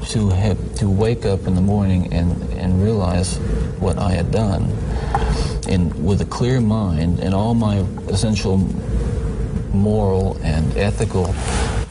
to 0.09 0.29
have 0.29 0.57
to 0.75 0.89
wake 0.89 1.25
up 1.25 1.45
in 1.45 1.53
the 1.53 1.61
morning 1.61 2.11
and, 2.13 2.31
and 2.53 2.81
realize 2.81 3.37
what 3.79 3.97
I 3.97 4.11
had 4.11 4.31
done, 4.31 4.63
and 5.67 5.93
with 6.03 6.21
a 6.21 6.25
clear 6.25 6.61
mind 6.61 7.19
and 7.19 7.33
all 7.35 7.53
my 7.53 7.79
essential 8.07 8.57
moral 9.73 10.37
and 10.43 10.75
ethical 10.77 11.25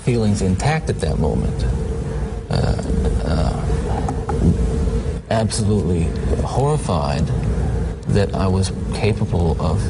feelings 0.05 0.43
intact 0.43 0.91
at 0.91 1.01
that 1.01 1.19
moment. 1.19 1.65
Uh, 2.51 2.83
uh, 3.25 3.59
absolutely 5.31 6.05
horrified 6.43 7.27
that 8.09 8.35
I 8.35 8.49
was 8.49 8.73
capable 8.95 9.61
of 9.61 9.81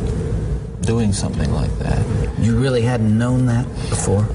doing 0.83 1.13
something 1.13 1.53
like 1.53 1.71
that. 1.79 2.05
You 2.39 2.59
really 2.59 2.83
hadn't 2.83 3.17
known 3.17 3.47
that 3.47 3.67
before? 3.89 4.27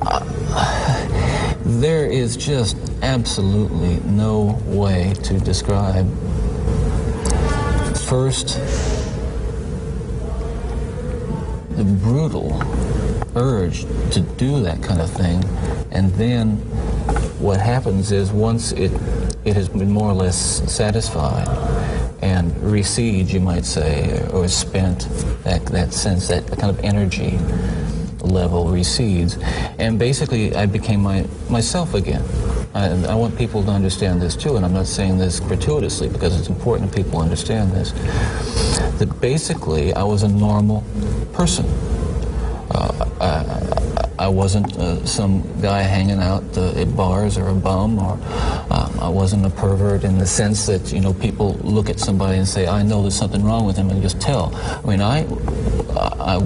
Uh, 0.00 1.54
there 1.64 2.06
is 2.06 2.36
just 2.36 2.76
absolutely 3.02 3.96
no 4.10 4.60
way 4.66 5.14
to 5.24 5.38
describe 5.38 6.08
first 8.08 8.58
the 11.78 11.84
brutal 11.84 12.60
urge 13.36 13.82
to 14.12 14.20
do 14.36 14.62
that 14.62 14.82
kind 14.82 15.00
of 15.00 15.10
thing 15.10 15.42
and 15.90 16.12
then 16.14 16.56
what 17.40 17.60
happens 17.60 18.12
is 18.12 18.30
once 18.32 18.72
it 18.72 18.92
it 19.44 19.54
has 19.54 19.68
been 19.68 19.90
more 19.90 20.10
or 20.10 20.14
less 20.14 20.36
satisfied 20.70 21.48
and 22.20 22.56
recedes, 22.62 23.32
you 23.32 23.40
might 23.40 23.64
say, 23.64 24.26
or 24.32 24.44
is 24.44 24.54
spent 24.54 25.08
that, 25.44 25.64
that 25.66 25.92
sense, 25.92 26.28
that 26.28 26.46
kind 26.58 26.70
of 26.70 26.78
energy 26.80 27.38
level 28.20 28.68
recedes. 28.68 29.38
And 29.78 29.98
basically, 29.98 30.54
I 30.54 30.66
became 30.66 31.00
my, 31.00 31.24
myself 31.48 31.94
again. 31.94 32.22
I, 32.74 32.90
I 33.06 33.14
want 33.14 33.38
people 33.38 33.62
to 33.64 33.70
understand 33.70 34.20
this 34.20 34.36
too, 34.36 34.56
and 34.56 34.64
I'm 34.64 34.74
not 34.74 34.86
saying 34.86 35.18
this 35.18 35.40
gratuitously 35.40 36.08
because 36.08 36.38
it's 36.38 36.48
important 36.48 36.90
that 36.90 36.96
people 36.96 37.20
understand 37.20 37.72
this. 37.72 37.92
That 38.98 39.20
basically, 39.20 39.94
I 39.94 40.02
was 40.02 40.24
a 40.24 40.28
normal 40.28 40.84
person. 41.38 41.66
Uh, 42.72 43.06
I, 43.20 44.24
I 44.24 44.28
wasn't 44.28 44.76
uh, 44.76 45.06
some 45.06 45.44
guy 45.62 45.82
hanging 45.82 46.18
out 46.18 46.42
uh, 46.58 46.82
at 46.82 46.96
bars 46.96 47.38
or 47.38 47.48
a 47.50 47.54
bum, 47.54 48.00
or 48.00 48.14
um, 48.74 48.98
I 49.00 49.08
wasn't 49.08 49.46
a 49.46 49.50
pervert 49.50 50.02
in 50.02 50.18
the 50.18 50.26
sense 50.26 50.66
that 50.66 50.92
you 50.92 50.98
know 50.98 51.14
people 51.14 51.52
look 51.62 51.88
at 51.88 52.00
somebody 52.00 52.38
and 52.38 52.48
say, 52.48 52.66
"I 52.66 52.82
know 52.82 53.02
there's 53.02 53.14
something 53.14 53.44
wrong 53.44 53.64
with 53.66 53.76
him," 53.76 53.88
and 53.90 54.02
just 54.02 54.20
tell. 54.20 54.52
I 54.56 54.82
mean, 54.90 55.00
I 55.00 55.18
I 56.34 56.38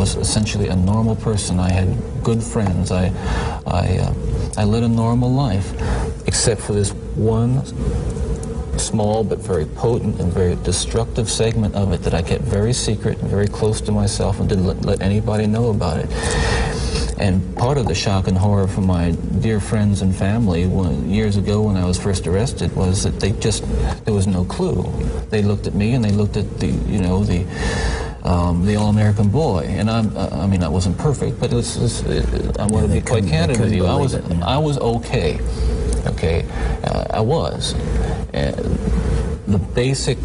was 0.00 0.16
essentially 0.16 0.66
a 0.66 0.76
normal 0.76 1.14
person. 1.14 1.60
I 1.60 1.70
had 1.70 1.88
good 2.24 2.42
friends. 2.42 2.90
I 2.90 3.12
I 3.64 3.98
uh, 3.98 4.12
I 4.56 4.64
led 4.64 4.82
a 4.82 4.88
normal 4.88 5.30
life, 5.30 5.68
except 6.26 6.60
for 6.60 6.72
this 6.72 6.90
one 7.14 7.62
small 8.78 9.24
but 9.24 9.38
very 9.38 9.66
potent 9.66 10.20
and 10.20 10.32
very 10.32 10.56
destructive 10.56 11.30
segment 11.30 11.74
of 11.74 11.92
it 11.92 12.02
that 12.02 12.14
I 12.14 12.22
kept 12.22 12.42
very 12.42 12.72
secret 12.72 13.18
and 13.20 13.30
very 13.30 13.48
close 13.48 13.80
to 13.82 13.92
myself 13.92 14.40
and 14.40 14.48
didn't 14.48 14.66
let, 14.66 14.84
let 14.84 15.00
anybody 15.02 15.46
know 15.46 15.70
about 15.70 15.98
it. 15.98 16.10
And 17.18 17.56
part 17.56 17.78
of 17.78 17.86
the 17.86 17.94
shock 17.94 18.26
and 18.26 18.36
horror 18.36 18.66
for 18.66 18.80
my 18.80 19.12
dear 19.40 19.60
friends 19.60 20.02
and 20.02 20.14
family 20.14 20.66
when, 20.66 21.08
years 21.08 21.36
ago 21.36 21.62
when 21.62 21.76
I 21.76 21.84
was 21.84 21.96
first 22.00 22.26
arrested 22.26 22.74
was 22.74 23.04
that 23.04 23.20
they 23.20 23.32
just, 23.32 23.64
there 24.04 24.14
was 24.14 24.26
no 24.26 24.44
clue. 24.44 24.82
They 25.30 25.42
looked 25.42 25.66
at 25.66 25.74
me 25.74 25.94
and 25.94 26.04
they 26.04 26.10
looked 26.10 26.36
at 26.36 26.58
the, 26.58 26.66
you 26.66 27.00
know, 27.00 27.22
the, 27.22 27.46
um, 28.24 28.64
the 28.64 28.76
all-American 28.76 29.28
boy, 29.30 29.64
and 29.68 29.90
I'm, 29.90 30.16
uh, 30.16 30.28
I 30.30 30.46
mean, 30.46 30.62
I 30.62 30.68
wasn't 30.68 30.96
perfect, 30.96 31.40
but 31.40 31.52
it 31.52 31.56
was, 31.56 31.76
it 31.76 31.82
was 31.82 32.02
it, 32.02 32.58
I 32.58 32.66
want 32.66 32.86
to 32.86 32.92
be 32.92 33.00
quite 33.00 33.26
candid 33.26 33.58
with 33.58 33.72
you. 33.72 33.86
I 33.86 33.96
was, 33.96 34.14
it, 34.14 34.24
yeah. 34.28 34.46
I 34.46 34.58
was 34.58 34.78
okay. 34.78 35.40
Okay, 36.06 36.44
uh, 36.84 37.04
I 37.10 37.20
was. 37.20 37.74
Uh, 38.34 38.52
the 39.46 39.58
basic 39.74 40.18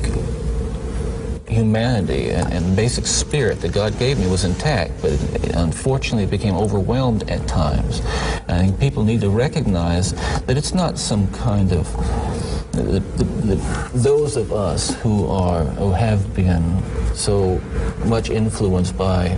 humanity 1.48 2.30
and, 2.30 2.52
and, 2.54 2.76
basic 2.76 3.08
spirit 3.08 3.62
that 3.62 3.72
God 3.72 3.98
gave 3.98 4.20
me 4.20 4.28
was 4.28 4.44
intact, 4.44 4.92
but 5.02 5.12
it, 5.14 5.56
unfortunately 5.56 6.24
it 6.24 6.30
became 6.30 6.56
overwhelmed 6.56 7.30
at 7.30 7.48
times. 7.48 8.02
And 8.48 8.52
I 8.52 8.66
think 8.66 8.80
people 8.80 9.04
need 9.04 9.22
to 9.22 9.30
recognize 9.30 10.14
that 10.44 10.58
it's 10.58 10.74
not 10.74 11.00
some 11.00 11.32
kind 11.32 11.72
of 11.72 11.92
the, 12.74 13.00
the, 13.18 13.24
the, 13.24 13.92
those 13.94 14.36
of 14.36 14.52
us 14.52 14.94
who 15.02 15.26
are 15.28 15.64
who 15.64 15.92
have 15.92 16.36
been 16.36 16.84
so 17.16 17.60
much 18.06 18.30
influenced 18.30 18.98
by 18.98 19.38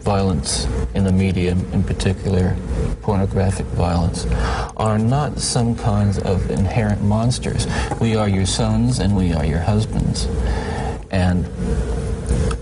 violence 0.00 0.66
in 0.94 1.04
the 1.04 1.12
media, 1.12 1.52
in 1.72 1.82
particular 1.82 2.56
pornographic 3.02 3.66
violence, 3.66 4.26
are 4.76 4.98
not 4.98 5.38
some 5.38 5.74
kinds 5.74 6.18
of 6.18 6.50
inherent 6.50 7.02
monsters. 7.02 7.66
We 8.00 8.16
are 8.16 8.28
your 8.28 8.46
sons 8.46 8.98
and 8.98 9.16
we 9.16 9.32
are 9.32 9.44
your 9.44 9.60
husbands. 9.60 10.26
And 11.10 11.46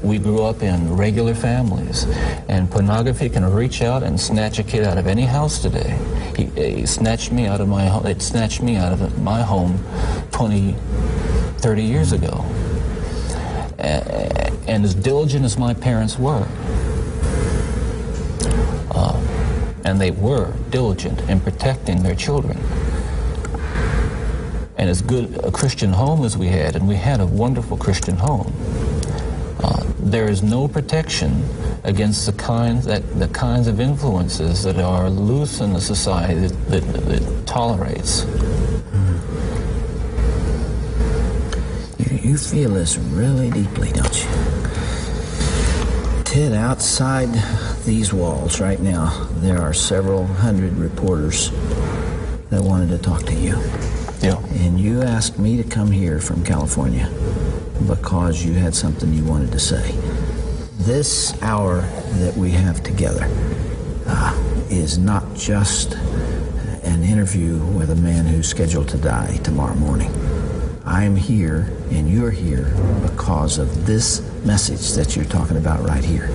we 0.02 0.18
grew 0.18 0.44
up 0.44 0.62
in 0.62 0.96
regular 0.96 1.34
families, 1.34 2.04
and 2.48 2.70
pornography 2.70 3.28
can 3.28 3.44
reach 3.52 3.82
out 3.82 4.04
and 4.04 4.20
snatch 4.20 4.60
a 4.60 4.62
kid 4.62 4.84
out 4.84 4.98
of 4.98 5.08
any 5.08 5.24
house 5.24 5.60
today. 5.60 5.98
He, 6.36 6.44
he 6.44 6.86
snatched 6.86 7.32
me 7.32 7.46
out 7.46 7.60
of 7.60 7.68
my 7.68 7.86
home. 7.86 8.06
It 8.06 8.22
snatched 8.22 8.62
me 8.62 8.76
out 8.76 8.92
of 8.92 9.20
my 9.20 9.42
home 9.42 9.84
20, 10.30 10.76
30 11.58 11.82
years 11.82 12.12
ago. 12.12 12.44
And 13.78 14.84
as 14.84 14.94
diligent 14.94 15.44
as 15.44 15.58
my 15.58 15.74
parents 15.74 16.18
were, 16.18 16.46
and 19.86 20.00
they 20.00 20.10
were 20.10 20.52
diligent 20.70 21.20
in 21.30 21.38
protecting 21.38 22.02
their 22.02 22.16
children. 22.16 22.58
And 24.76 24.90
as 24.90 25.00
good 25.00 25.38
a 25.44 25.52
Christian 25.52 25.92
home 25.92 26.24
as 26.24 26.36
we 26.36 26.48
had, 26.48 26.74
and 26.74 26.88
we 26.88 26.96
had 26.96 27.20
a 27.20 27.26
wonderful 27.26 27.76
Christian 27.76 28.16
home, 28.16 28.52
uh, 29.62 29.84
there 30.00 30.28
is 30.28 30.42
no 30.42 30.66
protection 30.66 31.44
against 31.84 32.26
the 32.26 32.32
kinds 32.32 32.84
that 32.86 33.02
the 33.20 33.28
kinds 33.28 33.68
of 33.68 33.78
influences 33.78 34.64
that 34.64 34.76
are 34.80 35.08
loose 35.08 35.60
in 35.60 35.72
the 35.72 35.80
society 35.80 36.48
that, 36.48 36.82
that, 36.82 36.82
that 37.06 37.46
tolerates. 37.46 38.26
You, 41.98 42.30
you 42.30 42.36
feel 42.36 42.70
this 42.70 42.98
really 42.98 43.50
deeply, 43.52 43.92
don't 43.92 44.24
you? 44.24 44.55
Ted, 46.36 46.52
outside 46.52 47.32
these 47.86 48.12
walls 48.12 48.60
right 48.60 48.78
now, 48.78 49.26
there 49.36 49.58
are 49.58 49.72
several 49.72 50.26
hundred 50.26 50.74
reporters 50.74 51.48
that 52.50 52.60
wanted 52.62 52.90
to 52.90 52.98
talk 52.98 53.22
to 53.22 53.32
you. 53.32 53.56
Yeah. 54.20 54.38
And 54.56 54.78
you 54.78 55.00
asked 55.00 55.38
me 55.38 55.56
to 55.56 55.66
come 55.66 55.90
here 55.90 56.20
from 56.20 56.44
California 56.44 57.08
because 57.88 58.44
you 58.44 58.52
had 58.52 58.74
something 58.74 59.14
you 59.14 59.24
wanted 59.24 59.50
to 59.52 59.58
say. 59.58 59.92
This 60.80 61.40
hour 61.40 61.80
that 62.20 62.34
we 62.36 62.50
have 62.50 62.82
together 62.82 63.26
uh, 64.06 64.38
is 64.68 64.98
not 64.98 65.24
just 65.34 65.94
an 66.84 67.02
interview 67.02 67.56
with 67.78 67.88
a 67.88 67.96
man 67.96 68.26
who's 68.26 68.46
scheduled 68.46 68.90
to 68.90 68.98
die 68.98 69.38
tomorrow 69.38 69.74
morning. 69.76 70.12
I'm 70.86 71.16
here 71.16 71.68
and 71.90 72.08
you're 72.08 72.30
here 72.30 72.72
because 73.02 73.58
of 73.58 73.86
this 73.86 74.20
message 74.44 74.92
that 74.92 75.16
you're 75.16 75.24
talking 75.24 75.56
about 75.56 75.80
right 75.84 76.04
here. 76.04 76.30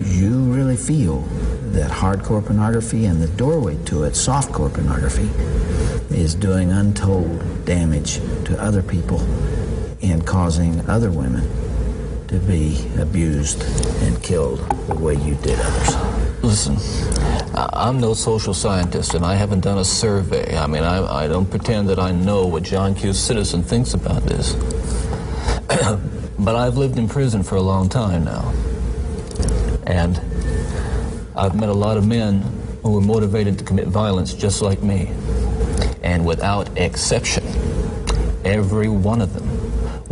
You 0.00 0.52
really 0.52 0.76
feel 0.76 1.22
that 1.72 1.90
hardcore 1.90 2.44
pornography 2.44 3.06
and 3.06 3.20
the 3.20 3.26
doorway 3.26 3.82
to 3.86 4.04
it, 4.04 4.12
softcore 4.12 4.72
pornography, 4.72 5.28
is 6.14 6.36
doing 6.36 6.70
untold 6.70 7.64
damage 7.64 8.20
to 8.44 8.56
other 8.60 8.82
people 8.82 9.20
and 10.02 10.24
causing 10.24 10.88
other 10.88 11.10
women 11.10 11.42
to 12.28 12.38
be 12.38 12.86
abused 12.98 13.62
and 14.02 14.22
killed 14.22 14.60
the 14.86 14.94
way 14.94 15.14
you 15.16 15.34
did 15.36 15.58
others. 15.58 16.42
Listen, 16.44 16.76
I'm 17.54 18.00
no 18.00 18.14
social 18.14 18.54
scientist, 18.54 19.14
and 19.14 19.24
I 19.24 19.34
haven't 19.34 19.60
done 19.60 19.78
a 19.78 19.84
survey. 19.84 20.56
I 20.56 20.66
mean, 20.66 20.84
I, 20.84 21.24
I 21.24 21.28
don't 21.28 21.50
pretend 21.50 21.88
that 21.90 21.98
I 21.98 22.10
know 22.10 22.46
what 22.46 22.62
John 22.62 22.94
Q. 22.94 23.12
Citizen 23.12 23.62
thinks 23.62 23.92
about 23.92 24.22
this. 24.22 24.54
but 26.38 26.56
I've 26.56 26.78
lived 26.78 26.98
in 26.98 27.08
prison 27.08 27.42
for 27.42 27.56
a 27.56 27.60
long 27.60 27.90
time 27.90 28.24
now. 28.24 28.52
And 29.86 30.18
I've 31.36 31.54
met 31.54 31.68
a 31.68 31.74
lot 31.74 31.98
of 31.98 32.06
men 32.06 32.40
who 32.82 32.92
were 32.92 33.00
motivated 33.02 33.58
to 33.58 33.64
commit 33.64 33.86
violence 33.86 34.32
just 34.32 34.62
like 34.62 34.82
me. 34.82 35.10
And 36.02 36.24
without 36.24 36.78
exception, 36.78 37.44
every 38.44 38.88
one 38.88 39.20
of 39.20 39.34
them 39.34 39.41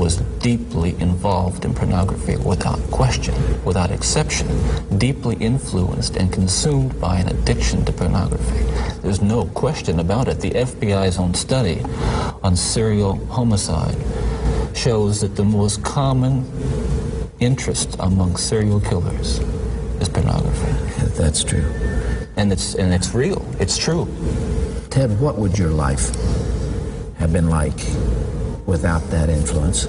was 0.00 0.16
deeply 0.40 0.98
involved 0.98 1.66
in 1.66 1.74
pornography 1.74 2.34
without 2.38 2.80
question, 2.90 3.34
without 3.66 3.90
exception, 3.90 4.48
deeply 4.96 5.36
influenced 5.36 6.16
and 6.16 6.32
consumed 6.32 6.98
by 6.98 7.18
an 7.18 7.28
addiction 7.28 7.84
to 7.84 7.92
pornography. 7.92 8.64
There's 9.02 9.20
no 9.20 9.44
question 9.44 10.00
about 10.00 10.26
it. 10.28 10.40
The 10.40 10.52
FBI's 10.52 11.18
own 11.18 11.34
study 11.34 11.82
on 12.42 12.56
serial 12.56 13.22
homicide 13.26 13.98
shows 14.74 15.20
that 15.20 15.36
the 15.36 15.44
most 15.44 15.82
common 15.84 16.50
interest 17.38 17.96
among 18.00 18.36
serial 18.36 18.80
killers 18.80 19.40
is 20.00 20.08
pornography. 20.08 20.72
That's 21.20 21.44
true. 21.44 21.70
And 22.36 22.50
it's 22.50 22.74
and 22.74 22.94
it's 22.94 23.14
real. 23.14 23.44
It's 23.60 23.76
true. 23.76 24.08
Ted, 24.88 25.20
what 25.20 25.36
would 25.36 25.58
your 25.58 25.68
life 25.68 26.08
have 27.18 27.34
been 27.34 27.50
like 27.50 27.78
without 28.70 29.02
that 29.10 29.28
influence? 29.28 29.86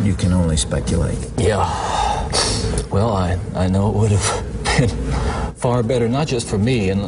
You 0.00 0.14
can 0.14 0.32
only 0.32 0.56
speculate. 0.56 1.18
Yeah. 1.36 1.66
Well, 2.90 3.10
I, 3.10 3.36
I 3.56 3.66
know 3.66 3.88
it 3.90 3.96
would 3.96 4.12
have 4.12 4.64
been 4.78 5.54
far 5.54 5.82
better, 5.82 6.08
not 6.08 6.28
just 6.28 6.48
for 6.48 6.56
me, 6.56 6.90
and, 6.90 7.02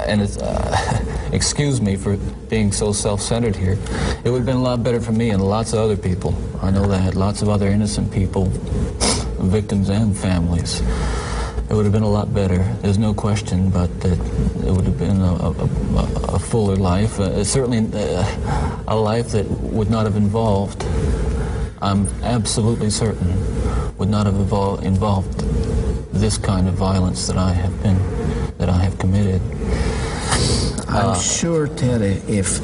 and 0.00 0.20
it's, 0.20 0.36
uh, 0.36 1.28
excuse 1.32 1.80
me 1.80 1.96
for 1.96 2.18
being 2.50 2.70
so 2.70 2.92
self-centered 2.92 3.56
here. 3.56 3.78
It 4.22 4.30
would 4.30 4.38
have 4.38 4.46
been 4.46 4.56
a 4.56 4.62
lot 4.62 4.82
better 4.82 5.00
for 5.00 5.12
me 5.12 5.30
and 5.30 5.42
lots 5.42 5.72
of 5.72 5.78
other 5.78 5.96
people. 5.96 6.34
I 6.60 6.70
know 6.70 6.86
that, 6.88 7.14
lots 7.14 7.40
of 7.40 7.48
other 7.48 7.68
innocent 7.68 8.12
people, 8.12 8.50
victims 9.40 9.88
and 9.88 10.14
families 10.16 10.82
it 11.74 11.76
would 11.76 11.86
have 11.86 11.92
been 11.92 12.04
a 12.04 12.08
lot 12.08 12.32
better. 12.32 12.58
There's 12.82 12.98
no 12.98 13.12
question, 13.12 13.68
but 13.68 13.88
that 14.02 14.12
it 14.64 14.70
would 14.70 14.84
have 14.84 14.96
been 14.96 15.20
a, 15.20 15.34
a, 15.34 16.36
a 16.36 16.38
fuller 16.38 16.76
life. 16.76 17.18
Uh, 17.18 17.42
certainly 17.42 17.78
uh, 17.92 18.84
a 18.86 18.94
life 18.94 19.30
that 19.30 19.44
would 19.44 19.90
not 19.90 20.04
have 20.04 20.14
involved, 20.14 20.84
I'm 21.82 22.06
absolutely 22.22 22.90
certain, 22.90 23.26
would 23.98 24.08
not 24.08 24.26
have 24.26 24.36
involved 24.84 25.40
this 26.12 26.38
kind 26.38 26.68
of 26.68 26.74
violence 26.74 27.26
that 27.26 27.36
I 27.36 27.50
have 27.50 27.82
been, 27.82 27.98
that 28.58 28.68
I 28.68 28.78
have 28.78 28.96
committed. 29.00 29.42
I'm 30.88 31.18
sure, 31.18 31.66
Ted, 31.66 32.02
if 32.28 32.60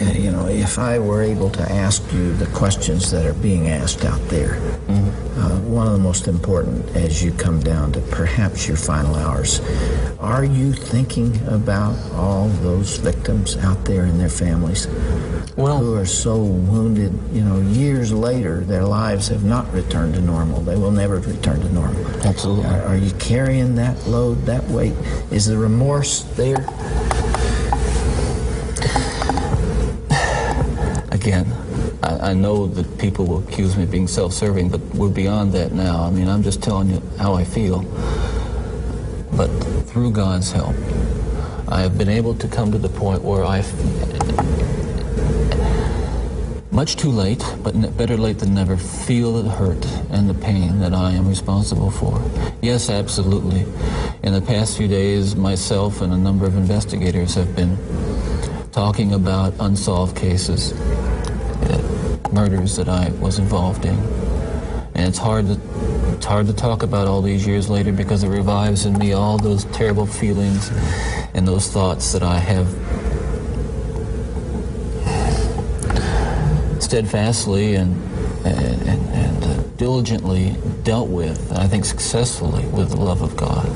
uh, 0.00 0.18
you 0.18 0.32
know, 0.32 0.48
if 0.48 0.80
I 0.80 0.98
were 0.98 1.22
able 1.22 1.50
to 1.50 1.62
ask 1.70 2.02
you 2.12 2.34
the 2.34 2.46
questions 2.46 3.12
that 3.12 3.24
are 3.24 3.34
being 3.34 3.68
asked 3.68 4.04
out 4.04 4.20
there, 4.28 4.58
uh, 4.88 5.59
one 5.70 5.86
of 5.86 5.92
the 5.92 5.98
most 5.98 6.26
important 6.26 6.84
as 6.96 7.22
you 7.22 7.30
come 7.32 7.60
down 7.60 7.92
to 7.92 8.00
perhaps 8.00 8.66
your 8.66 8.76
final 8.76 9.14
hours, 9.14 9.60
are 10.18 10.44
you 10.44 10.72
thinking 10.72 11.40
about 11.46 11.96
all 12.12 12.48
those 12.48 12.96
victims 12.96 13.56
out 13.58 13.84
there 13.84 14.04
and 14.04 14.18
their 14.18 14.28
families 14.28 14.86
who 15.54 15.94
are 15.94 16.06
so 16.06 16.42
wounded? 16.42 17.16
You 17.32 17.42
know, 17.42 17.60
years 17.60 18.12
later, 18.12 18.60
their 18.60 18.84
lives 18.84 19.28
have 19.28 19.44
not 19.44 19.72
returned 19.72 20.14
to 20.14 20.20
normal. 20.20 20.60
They 20.60 20.76
will 20.76 20.90
never 20.90 21.20
return 21.20 21.60
to 21.60 21.72
normal. 21.72 22.04
Absolutely. 22.26 22.66
Are, 22.66 22.82
are 22.82 22.96
you 22.96 23.12
carrying 23.12 23.76
that 23.76 24.06
load, 24.08 24.46
that 24.46 24.64
weight? 24.64 24.94
Is 25.30 25.46
the 25.46 25.56
remorse 25.56 26.22
there? 26.34 26.66
Again, 31.12 31.46
I, 32.30 32.34
know 32.34 32.66
that 32.68 32.98
people 32.98 33.26
will 33.26 33.38
accuse 33.46 33.76
me 33.76 33.82
of 33.82 33.90
being 33.90 34.06
self-serving, 34.06 34.68
but 34.68 34.80
we're 34.94 35.08
beyond 35.08 35.52
that 35.54 35.72
now. 35.72 36.04
I 36.04 36.10
mean, 36.10 36.28
I'm 36.28 36.42
just 36.42 36.62
telling 36.62 36.90
you 36.90 37.02
how 37.18 37.34
I 37.34 37.42
feel. 37.44 37.82
But 39.36 39.48
through 39.88 40.12
God's 40.12 40.52
help, 40.52 40.76
I 41.68 41.80
have 41.80 41.98
been 41.98 42.08
able 42.08 42.34
to 42.36 42.46
come 42.46 42.70
to 42.70 42.78
the 42.78 42.88
point 42.88 43.22
where 43.22 43.44
I've, 43.44 43.68
much 46.72 46.96
too 46.96 47.10
late, 47.10 47.44
but 47.64 47.96
better 47.96 48.16
late 48.16 48.38
than 48.38 48.54
never, 48.54 48.76
feel 48.76 49.42
the 49.42 49.50
hurt 49.50 49.84
and 50.10 50.30
the 50.30 50.34
pain 50.34 50.78
that 50.78 50.94
I 50.94 51.10
am 51.10 51.28
responsible 51.28 51.90
for. 51.90 52.22
Yes, 52.62 52.90
absolutely. 52.90 53.66
In 54.22 54.32
the 54.32 54.42
past 54.42 54.76
few 54.76 54.86
days, 54.86 55.34
myself 55.34 56.00
and 56.00 56.12
a 56.12 56.16
number 56.16 56.46
of 56.46 56.56
investigators 56.56 57.34
have 57.34 57.56
been 57.56 57.76
talking 58.70 59.14
about 59.14 59.52
unsolved 59.58 60.16
cases, 60.16 60.74
murders 62.32 62.76
that 62.76 62.88
I 62.88 63.10
was 63.20 63.38
involved 63.38 63.84
in. 63.84 63.94
And 64.94 65.08
it's 65.08 65.18
hard 65.18 65.46
to 65.46 65.60
it's 66.14 66.26
hard 66.26 66.46
to 66.48 66.52
talk 66.52 66.82
about 66.82 67.08
all 67.08 67.22
these 67.22 67.46
years 67.46 67.70
later 67.70 67.92
because 67.92 68.22
it 68.22 68.28
revives 68.28 68.84
in 68.84 68.98
me 68.98 69.12
all 69.12 69.38
those 69.38 69.64
terrible 69.66 70.06
feelings 70.06 70.70
and 71.32 71.48
those 71.48 71.68
thoughts 71.68 72.12
that 72.12 72.22
I 72.22 72.38
have 72.38 72.68
steadfastly 76.82 77.76
and 77.76 77.94
and, 78.44 78.82
and, 78.88 79.14
and 79.14 79.76
diligently 79.80 80.54
dealt 80.82 81.08
with, 81.08 81.50
and 81.50 81.58
I 81.58 81.66
think 81.66 81.86
successfully, 81.86 82.66
with 82.66 82.90
the 82.90 82.96
love 82.96 83.22
of 83.22 83.34
God. 83.34 83.66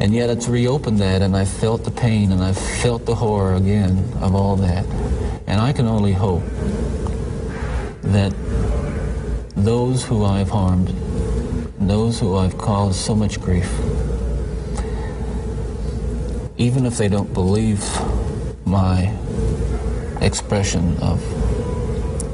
And 0.00 0.14
yet 0.14 0.30
it's 0.30 0.48
reopened 0.48 0.98
that, 1.00 1.20
and 1.20 1.36
I 1.36 1.44
felt 1.44 1.84
the 1.84 1.90
pain, 1.90 2.32
and 2.32 2.42
I 2.42 2.52
felt 2.52 3.04
the 3.04 3.14
horror 3.14 3.54
again 3.54 3.98
of 4.22 4.34
all 4.34 4.56
that. 4.56 4.86
And 5.46 5.60
I 5.60 5.72
can 5.72 5.86
only 5.86 6.12
hope 6.12 6.42
that 8.12 8.32
those 9.56 10.04
who 10.04 10.24
I've 10.24 10.50
harmed, 10.50 10.88
those 11.78 12.20
who 12.20 12.36
I've 12.36 12.58
caused 12.58 12.96
so 12.96 13.14
much 13.14 13.40
grief, 13.40 13.70
even 16.56 16.86
if 16.86 16.96
they 16.98 17.08
don't 17.08 17.32
believe 17.32 17.82
my 18.64 19.14
expression 20.20 20.96
of 20.98 21.20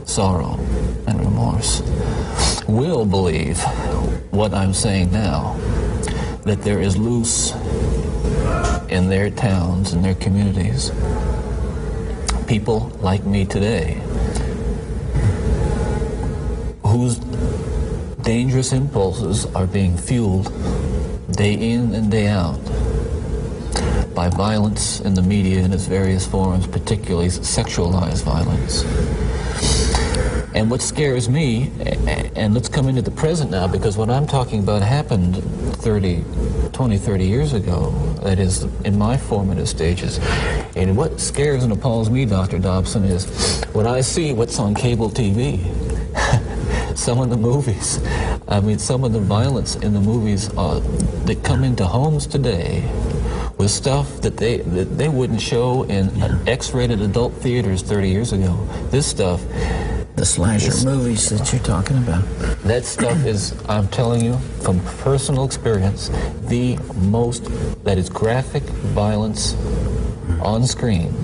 sorrow 0.05 0.59
and 1.07 1.21
remorse, 1.21 1.83
will 2.67 3.05
believe 3.05 3.61
what 4.31 4.53
I'm 4.53 4.75
saying 4.75 5.13
now, 5.13 5.55
that 6.45 6.63
there 6.63 6.81
is 6.81 6.97
loose 6.97 7.53
in 8.89 9.09
their 9.09 9.31
towns 9.31 9.93
and 9.93 10.05
their 10.05 10.15
communities 10.15 10.91
people 12.49 12.89
like 13.03 13.25
me 13.25 13.45
today 13.45 14.01
whose 16.89 17.19
dangerous 18.23 18.73
impulses 18.73 19.47
are 19.55 19.67
being 19.67 19.97
fueled 19.97 20.53
day 21.33 21.55
in 21.55 21.95
and 21.95 22.11
day 22.11 22.27
out 22.27 22.61
by 24.15 24.29
violence 24.29 25.01
in 25.01 25.15
the 25.15 25.23
media 25.23 25.61
in 25.61 25.73
its 25.73 25.87
various 25.87 26.27
forms, 26.27 26.67
particularly 26.67 27.29
sexualized 27.29 28.25
violence. 28.25 28.85
And 30.55 30.71
what 30.71 30.83
scares 30.83 31.29
me, 31.29 31.71
and 32.35 32.53
let's 32.53 32.69
come 32.69 32.89
into 32.89 33.03
the 33.03 33.13
present 33.13 33.51
now, 33.51 33.69
because 33.69 33.97
what 33.97 34.11
I'm 34.11 34.27
talking 34.27 34.61
about 34.61 34.83
happened 34.83 35.37
30, 35.77 36.25
20, 36.73 36.99
30 36.99 37.27
years 37.27 37.53
ago, 37.53 37.91
that 38.25 38.41
is, 38.41 38.65
in 38.85 38.99
my 38.99 39.17
formative 39.17 39.69
stages. 39.69 40.19
And 40.75 40.97
what 40.97 41.21
scares 41.21 41.63
and 41.63 41.73
appalls 41.73 42.11
me, 42.11 42.25
Dr. 42.25 42.59
Dobson, 42.59 43.05
is 43.05 43.63
when 43.73 43.87
I 43.87 44.01
see 44.01 44.33
what's 44.33 44.59
on 44.59 44.75
cable 44.75 45.11
TV 45.11 45.61
some 46.99 47.21
of 47.21 47.31
the 47.31 47.37
movies. 47.37 48.01
I 48.49 48.61
mean, 48.61 48.79
some 48.79 49.05
of 49.05 49.13
the 49.13 49.21
violence 49.21 49.77
in 49.77 49.95
the 49.95 50.01
movies 50.01 50.51
uh, 50.57 50.81
that 51.27 51.45
come 51.45 51.63
into 51.63 51.87
homes 51.87 52.27
today 52.27 52.83
with 53.57 53.71
stuff 53.71 54.21
that 54.23 54.37
they 54.37 54.59
that 54.59 54.99
they 54.99 55.09
wouldn't 55.09 55.41
show 55.41 55.85
in 55.85 56.11
X-rated 56.49 57.01
adult 57.01 57.33
theaters 57.35 57.83
30 57.83 58.09
years 58.09 58.33
ago. 58.33 58.55
This 58.91 59.07
stuff. 59.07 59.41
The 60.17 60.27
slasher 60.27 60.85
movies 60.85 61.31
that 61.31 61.53
you're 61.53 61.63
talking 61.63 61.97
about. 61.99 62.25
That 62.65 62.85
stuff 62.85 63.25
is, 63.25 63.55
I'm 63.69 63.87
telling 63.87 64.25
you, 64.25 64.37
from 64.63 64.81
personal 64.99 65.45
experience, 65.45 66.09
the 66.49 66.77
most 66.97 67.45
that 67.85 67.99
is 67.99 68.11
graphic 68.11 68.65
violence 68.65 69.55
on 70.43 70.67
screen 70.67 71.15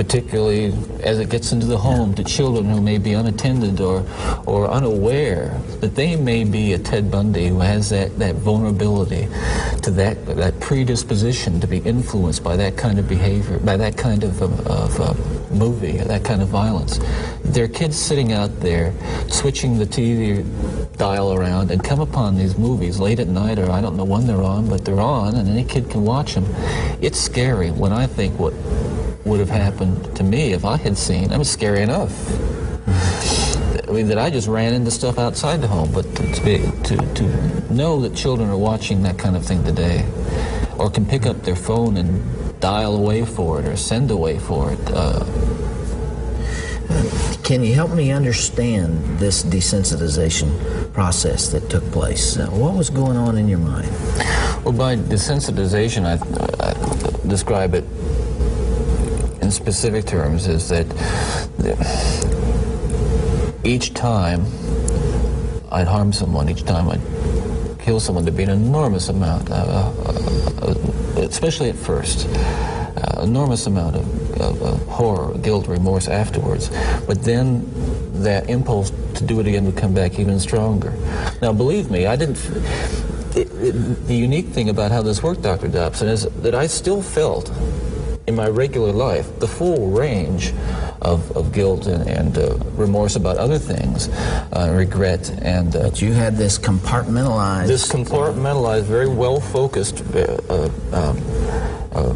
particularly 0.00 0.72
as 1.02 1.18
it 1.18 1.28
gets 1.28 1.52
into 1.52 1.66
the 1.66 1.76
home 1.76 2.14
to 2.14 2.24
children 2.24 2.64
who 2.64 2.80
may 2.80 2.96
be 2.96 3.12
unattended 3.12 3.82
or, 3.82 4.02
or 4.46 4.66
unaware 4.66 5.60
that 5.80 5.94
they 5.94 6.16
may 6.16 6.42
be 6.42 6.72
a 6.72 6.78
Ted 6.78 7.10
Bundy 7.10 7.48
who 7.48 7.60
has 7.60 7.90
that, 7.90 8.18
that 8.18 8.34
vulnerability 8.36 9.28
to 9.82 9.90
that, 9.90 10.24
that 10.24 10.58
predisposition 10.58 11.60
to 11.60 11.66
be 11.66 11.80
influenced 11.80 12.42
by 12.42 12.56
that 12.56 12.78
kind 12.78 12.98
of 12.98 13.10
behavior, 13.10 13.58
by 13.58 13.76
that 13.76 13.98
kind 13.98 14.24
of, 14.24 14.40
of, 14.40 15.00
uh, 15.00 15.12
movie, 15.50 15.98
that 15.98 16.24
kind 16.24 16.40
of 16.40 16.48
violence. 16.48 16.98
There 17.44 17.64
are 17.64 17.68
kids 17.68 17.98
sitting 17.98 18.32
out 18.32 18.60
there 18.60 18.94
switching 19.28 19.78
the 19.78 19.84
TV 19.84 20.46
dial 20.96 21.34
around 21.34 21.70
and 21.70 21.82
come 21.82 22.00
upon 22.00 22.36
these 22.36 22.56
movies 22.56 22.98
late 22.98 23.20
at 23.20 23.28
night 23.28 23.58
or 23.58 23.70
I 23.70 23.80
don't 23.80 23.96
know 23.96 24.04
when 24.04 24.26
they're 24.26 24.42
on, 24.42 24.68
but 24.68 24.84
they're 24.84 25.00
on 25.00 25.34
and 25.34 25.48
any 25.48 25.64
kid 25.64 25.90
can 25.90 26.04
watch 26.04 26.34
them. 26.34 26.46
It's 27.02 27.18
scary 27.18 27.70
when 27.70 27.92
I 27.92 28.06
think 28.06 28.38
what 28.38 28.54
would 29.24 29.40
have 29.40 29.50
happened 29.50 30.16
to 30.16 30.22
me 30.22 30.52
if 30.52 30.64
I 30.64 30.76
had 30.76 30.96
seen. 30.96 31.30
It 31.32 31.38
was 31.38 31.50
scary 31.50 31.82
enough. 31.82 32.12
I 33.88 33.92
mean, 33.92 34.08
that 34.08 34.18
I 34.18 34.30
just 34.30 34.48
ran 34.48 34.72
into 34.72 34.90
stuff 34.90 35.18
outside 35.18 35.60
the 35.60 35.68
home, 35.68 35.90
but 35.92 36.04
to, 36.16 36.32
to, 36.32 36.44
be, 36.44 36.58
to, 36.84 36.96
to 37.14 37.72
know 37.72 38.00
that 38.00 38.14
children 38.14 38.48
are 38.48 38.56
watching 38.56 39.02
that 39.02 39.18
kind 39.18 39.36
of 39.36 39.44
thing 39.44 39.64
today, 39.64 40.06
or 40.78 40.90
can 40.90 41.04
pick 41.04 41.26
up 41.26 41.42
their 41.42 41.56
phone 41.56 41.96
and 41.96 42.60
dial 42.60 42.96
away 42.96 43.24
for 43.24 43.60
it 43.60 43.66
or 43.66 43.76
send 43.76 44.10
away 44.10 44.38
for 44.38 44.72
it. 44.72 44.78
Uh, 44.92 45.24
Can 47.42 47.64
you 47.64 47.74
help 47.74 47.90
me 47.90 48.12
understand 48.12 49.18
this 49.18 49.42
desensitization 49.42 50.92
process 50.92 51.48
that 51.48 51.68
took 51.68 51.84
place? 51.90 52.36
Uh, 52.36 52.46
what 52.46 52.74
was 52.74 52.90
going 52.90 53.16
on 53.16 53.36
in 53.36 53.48
your 53.48 53.58
mind? 53.58 53.90
Well, 54.64 54.72
by 54.72 54.96
desensitization, 54.96 56.04
I, 56.06 56.14
I 56.64 57.28
describe 57.28 57.74
it 57.74 57.84
in 59.50 59.54
specific 59.54 60.06
terms 60.06 60.46
is 60.46 60.68
that 60.68 60.86
each 63.64 63.92
time 63.94 64.46
I'd 65.72 65.88
harm 65.88 66.12
someone, 66.12 66.48
each 66.48 66.64
time 66.64 66.88
I'd 66.88 67.80
kill 67.80 67.98
someone, 67.98 68.24
there'd 68.24 68.36
be 68.36 68.44
an 68.44 68.50
enormous 68.50 69.08
amount, 69.08 69.50
uh, 69.50 69.54
uh, 69.54 70.74
especially 71.16 71.68
at 71.68 71.74
first, 71.74 72.28
uh, 72.28 73.22
enormous 73.22 73.66
amount 73.66 73.96
of, 73.96 74.40
of, 74.40 74.62
of 74.62 74.86
horror, 74.86 75.36
guilt, 75.38 75.66
remorse 75.66 76.06
afterwards. 76.06 76.70
But 77.08 77.24
then 77.24 77.66
that 78.22 78.48
impulse 78.48 78.92
to 79.14 79.24
do 79.24 79.40
it 79.40 79.48
again 79.48 79.64
would 79.64 79.76
come 79.76 79.94
back 79.94 80.20
even 80.20 80.38
stronger. 80.38 80.92
Now, 81.42 81.52
believe 81.52 81.90
me, 81.90 82.06
I 82.06 82.14
didn't. 82.14 82.38
It, 83.34 83.48
it, 83.54 84.06
the 84.06 84.14
unique 84.14 84.46
thing 84.46 84.68
about 84.68 84.92
how 84.92 85.02
this 85.02 85.22
worked, 85.24 85.42
Dr. 85.42 85.68
Dobson, 85.68 86.08
is 86.08 86.22
that 86.42 86.54
I 86.54 86.68
still 86.68 87.02
felt 87.02 87.50
in 88.30 88.36
my 88.36 88.48
regular 88.48 88.92
life 88.92 89.38
the 89.40 89.46
full 89.48 89.90
range 89.90 90.54
of, 91.02 91.36
of 91.36 91.52
guilt 91.52 91.86
and, 91.86 92.08
and 92.08 92.38
uh, 92.38 92.56
remorse 92.74 93.16
about 93.16 93.36
other 93.36 93.58
things, 93.58 94.08
uh, 94.52 94.70
regret 94.72 95.30
and. 95.42 95.76
Uh, 95.76 95.90
but 95.90 96.00
you 96.00 96.12
had 96.12 96.36
this 96.36 96.58
compartmentalized. 96.58 97.66
This 97.66 97.90
compartmentalized, 97.90 98.84
very 98.84 99.08
well 99.08 99.40
focused, 99.40 100.02
uh, 100.14 100.70
um, 100.92 101.18
uh, 101.92 102.12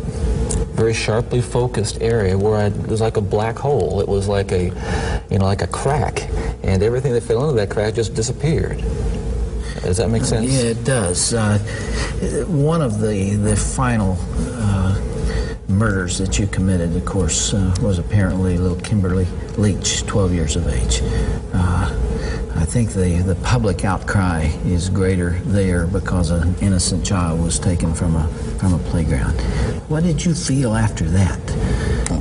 very 0.75 0.95
sharply 0.95 1.41
focused 1.41 2.01
area 2.01 2.39
where 2.39 2.57
I, 2.57 2.67
it 2.67 2.87
was 2.87 3.01
like 3.01 3.17
a 3.17 3.21
black 3.21 3.59
hole. 3.59 4.01
It 4.01 4.09
was 4.09 4.29
like 4.29 4.53
a, 4.53 4.65
you 5.31 5.39
know, 5.39 5.47
like 5.47 5.63
a 5.63 5.67
crack, 5.67 6.29
and 6.63 6.83
everything 6.83 7.13
that 7.15 7.23
fell 7.23 7.43
into 7.49 7.61
that 7.61 7.71
crack 7.71 7.95
just 7.95 8.15
disappeared. 8.15 8.79
Does 9.83 9.97
that 9.99 10.09
make 10.09 10.25
sense? 10.25 10.51
Yeah, 10.51 10.71
it 10.71 10.85
does. 10.85 11.35
Uh, 11.35 11.59
one 12.47 12.81
of 12.81 13.01
the 13.01 13.35
the 13.35 13.57
final 13.57 14.17
uh, 14.41 14.95
murders 15.69 16.19
that 16.19 16.39
you 16.39 16.47
committed, 16.47 16.95
of 16.97 17.05
course, 17.05 17.55
uh, 17.55 17.75
was 17.81 17.99
apparently 17.99 18.59
little 18.59 18.81
Kimberly 18.81 19.27
Leach, 19.57 20.05
12 20.07 20.33
years 20.33 20.57
of 20.57 20.69
age. 20.69 21.01
Uh, 21.53 21.91
I 22.57 22.65
think 22.65 22.91
the, 22.91 23.23
the 23.25 23.35
public 23.37 23.85
outcry 23.85 24.45
is 24.65 24.89
greater 24.89 25.31
there 25.45 25.87
because 25.87 26.31
an 26.31 26.55
innocent 26.61 27.05
child 27.05 27.41
was 27.43 27.59
taken 27.59 27.95
from 27.95 28.17
a 28.17 28.29
from 28.59 28.75
a 28.75 28.79
playground. 28.79 29.39
What 29.89 30.03
did 30.05 30.25
you 30.25 30.35
feel 30.35 30.75
after 30.75 31.05
that? 31.11 31.39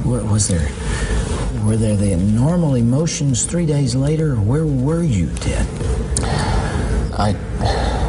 What 0.04 0.24
was 0.26 0.48
there? 0.48 0.70
Were 1.64 1.78
there 1.78 1.96
the 1.96 2.18
normal 2.18 2.76
emotions 2.76 3.46
three 3.46 3.66
days 3.66 3.96
later? 3.96 4.36
Where 4.36 4.66
were 4.66 5.04
you, 5.04 5.30
Ted? 5.36 5.66
I. 7.18 8.02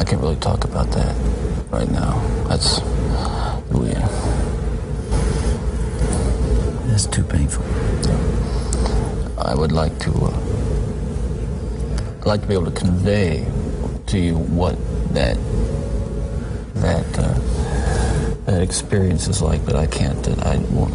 I 0.00 0.04
can't 0.04 0.22
really 0.22 0.36
talk 0.36 0.64
about 0.64 0.90
that 0.92 1.14
right 1.70 1.90
now. 1.90 2.18
That's. 2.48 2.80
Yeah. 3.70 4.08
That's 6.86 7.06
too 7.06 7.22
painful. 7.22 7.64
I 9.38 9.54
would 9.54 9.72
like 9.72 9.98
to. 10.00 10.10
Uh, 10.10 10.40
I'd 12.20 12.26
like 12.26 12.40
to 12.40 12.46
be 12.46 12.54
able 12.54 12.64
to 12.64 12.70
convey 12.70 13.46
to 14.06 14.18
you 14.18 14.36
what 14.36 14.76
that 15.12 15.36
that 16.76 17.18
uh, 17.18 17.38
that 18.46 18.62
experience 18.62 19.28
is 19.28 19.42
like, 19.42 19.62
but 19.66 19.76
I 19.76 19.84
can't. 19.84 20.26
uh, 20.26 20.34
I 20.40 20.56
won't 20.70 20.94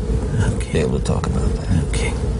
be 0.62 0.80
able 0.80 0.98
to 0.98 1.06
talk 1.06 1.28
about 1.28 1.48
that. 1.54 1.84
Okay. 1.90 2.35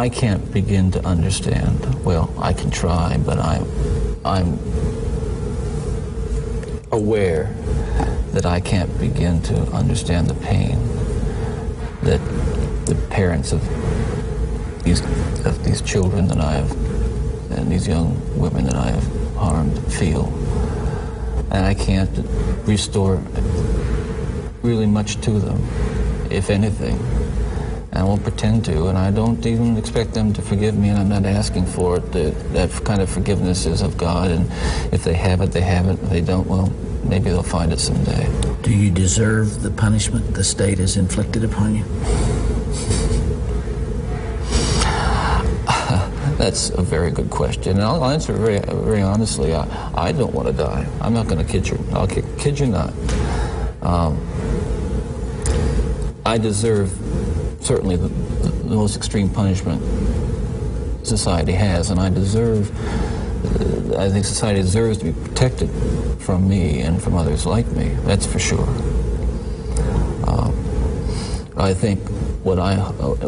I 0.00 0.08
can't 0.08 0.50
begin 0.50 0.90
to 0.92 1.04
understand. 1.04 2.02
Well, 2.06 2.32
I 2.38 2.54
can 2.54 2.70
try, 2.70 3.18
but 3.18 3.38
I'm 3.38 3.66
I'm 4.24 4.58
aware 6.90 7.54
that 8.32 8.46
I 8.46 8.60
can't 8.60 8.98
begin 8.98 9.42
to 9.42 9.56
understand 9.72 10.28
the 10.28 10.34
pain 10.36 10.78
that 12.00 12.18
the 12.86 12.94
parents 13.10 13.52
of 13.52 13.60
these 14.84 15.02
of 15.44 15.62
these 15.64 15.82
children 15.82 16.28
that 16.28 16.40
I 16.40 16.52
have 16.52 16.70
and 17.58 17.70
these 17.70 17.86
young 17.86 18.16
women 18.40 18.64
that 18.64 18.76
I 18.76 18.92
have 18.92 19.34
harmed 19.34 19.78
feel. 19.92 20.28
And 21.50 21.66
I 21.66 21.74
can't 21.74 22.26
restore 22.66 23.22
really 24.62 24.86
much 24.86 25.20
to 25.26 25.32
them, 25.32 25.62
if 26.30 26.48
anything. 26.48 26.98
And 27.92 27.98
I 27.98 28.04
won't 28.04 28.22
pretend 28.22 28.64
to, 28.66 28.86
and 28.86 28.96
I 28.96 29.10
don't 29.10 29.44
even 29.44 29.76
expect 29.76 30.14
them 30.14 30.32
to 30.34 30.42
forgive 30.42 30.76
me, 30.76 30.90
and 30.90 30.98
I'm 30.98 31.08
not 31.08 31.26
asking 31.26 31.66
for 31.66 31.96
it. 31.96 32.12
That, 32.12 32.52
that 32.52 32.70
kind 32.84 33.02
of 33.02 33.10
forgiveness 33.10 33.66
is 33.66 33.82
of 33.82 33.96
God, 33.96 34.30
and 34.30 34.48
if 34.92 35.02
they 35.02 35.14
have 35.14 35.40
it, 35.40 35.50
they 35.50 35.62
have 35.62 35.88
it. 35.88 36.00
If 36.02 36.10
they 36.10 36.20
don't, 36.20 36.46
well, 36.46 36.72
maybe 37.02 37.30
they'll 37.30 37.42
find 37.42 37.72
it 37.72 37.80
someday. 37.80 38.28
Do 38.62 38.72
you 38.72 38.92
deserve 38.92 39.62
the 39.62 39.72
punishment 39.72 40.34
the 40.34 40.44
state 40.44 40.78
has 40.78 40.96
inflicted 40.96 41.42
upon 41.42 41.74
you? 41.74 41.84
That's 46.38 46.70
a 46.70 46.82
very 46.82 47.10
good 47.10 47.30
question, 47.30 47.72
and 47.72 47.82
I'll 47.82 48.04
answer 48.04 48.32
very, 48.32 48.60
very 48.60 49.02
honestly. 49.02 49.52
I, 49.52 49.66
I 49.94 50.12
don't 50.12 50.32
want 50.32 50.46
to 50.46 50.54
die. 50.54 50.86
I'm 51.00 51.12
not 51.12 51.26
going 51.26 51.44
to 51.44 51.52
kid 51.52 51.68
you. 51.68 51.84
I'll 51.92 52.06
kid, 52.06 52.24
kid 52.38 52.60
you 52.60 52.68
not. 52.68 52.92
Um, 53.82 54.16
I 56.24 56.38
deserve 56.38 56.99
certainly 57.70 57.94
the, 57.94 58.08
the 58.08 58.74
most 58.74 58.96
extreme 58.96 59.28
punishment 59.30 59.80
society 61.06 61.52
has, 61.52 61.90
and 61.90 62.00
I 62.00 62.10
deserve. 62.10 62.68
uh, 63.94 63.96
I 63.96 64.08
think 64.08 64.24
society 64.24 64.60
deserves 64.60 64.98
to 64.98 65.04
be 65.04 65.12
protected 65.12 65.70
from 66.18 66.48
me 66.48 66.80
and 66.80 67.00
from 67.00 67.14
others 67.14 67.46
like 67.46 67.68
me. 67.68 67.90
That's 68.08 68.26
for 68.26 68.40
sure. 68.40 68.66
Um, 70.26 70.52
I 71.56 71.72
think 71.72 72.00
what 72.42 72.58
I 72.58 72.74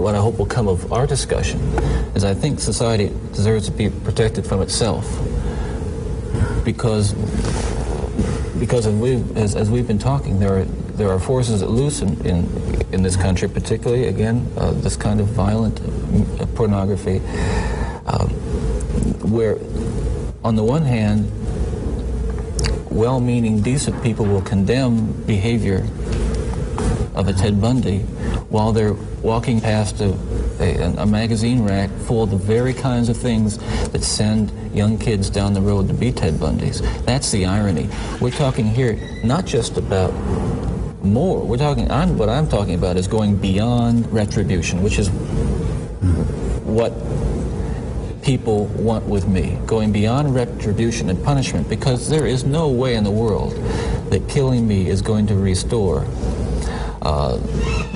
what 0.07 0.17
I 0.17 0.19
hope 0.19 0.39
will 0.39 0.53
come 0.59 0.67
of 0.67 0.93
our 0.93 1.07
discussion 1.07 1.61
is 2.17 2.25
I 2.25 2.35
think 2.35 2.59
society 2.59 3.13
deserves 3.33 3.67
to 3.67 3.73
be 3.73 3.91
protected 3.91 4.45
from 4.45 4.61
itself 4.61 5.07
because 6.65 7.15
because 8.63 8.87
as 8.87 8.95
we've, 8.95 9.37
as, 9.37 9.57
as 9.57 9.69
we've 9.69 9.89
been 9.89 9.99
talking, 9.99 10.39
there 10.39 10.61
are 10.61 10.65
there 10.95 11.11
are 11.11 11.19
forces 11.19 11.63
at 11.63 11.71
loose 11.71 12.01
in, 12.01 12.25
in, 12.25 12.85
in 12.93 13.03
this 13.03 13.17
country, 13.17 13.49
particularly 13.49 14.07
again 14.07 14.49
uh, 14.57 14.71
this 14.71 14.95
kind 14.95 15.21
of 15.21 15.27
violent 15.27 15.81
uh, 16.41 16.47
pornography, 16.55 17.21
uh, 18.07 18.25
where 19.27 19.59
on 20.45 20.55
the 20.55 20.63
one 20.63 20.83
hand, 20.83 21.29
well-meaning, 22.89 23.63
decent 23.63 24.01
people 24.01 24.27
will 24.27 24.43
condemn 24.43 25.11
behavior 25.25 25.79
of 27.17 27.27
a 27.27 27.33
Ted 27.33 27.61
Bundy 27.61 27.99
while 28.49 28.71
they're 28.71 28.95
walking 29.23 29.61
past 29.61 30.01
a, 30.01 30.11
a, 30.63 31.03
a 31.03 31.07
magazine 31.07 31.65
rack 31.65 31.91
full 31.91 32.23
of 32.23 32.31
the 32.31 32.37
very 32.37 32.73
kinds 32.73 33.09
of 33.09 33.17
things 33.17 33.59
that 33.89 34.03
send 34.03 34.53
young 34.75 34.99
kids 34.99 35.29
down 35.29 35.53
the 35.53 35.61
road 35.61 35.89
to 35.89 35.95
be 35.95 36.13
Ted 36.13 36.35
Bundys. 36.35 36.81
That's 37.05 37.31
the 37.31 37.47
irony. 37.47 37.89
We're 38.21 38.31
talking 38.31 38.67
here 38.67 38.99
not 39.25 39.45
just 39.45 39.77
about 39.77 40.13
more. 41.03 41.45
We're 41.45 41.59
talking. 41.59 41.91
I'm, 41.91 42.17
what 42.17 42.29
I'm 42.29 42.49
talking 42.49 42.75
about 42.75 42.97
is 42.97 43.09
going 43.09 43.37
beyond 43.37 44.11
retribution, 44.13 44.83
which 44.83 44.99
is 44.99 45.09
what 46.65 46.93
people 48.23 48.67
want 48.67 49.05
with 49.07 49.27
me, 49.27 49.59
going 49.67 49.91
beyond 49.91 50.35
retribution 50.35 51.11
and 51.11 51.23
punishment, 51.25 51.69
because 51.69 52.09
there 52.09 52.25
is 52.27 52.45
no 52.45 52.69
way 52.69 52.95
in 52.95 53.03
the 53.03 53.11
world 53.11 53.53
that 54.11 54.29
killing 54.29 54.67
me 54.67 54.89
is 54.89 55.03
going 55.03 55.27
to 55.27 55.35
restore 55.35 56.07
uh, 57.03 57.37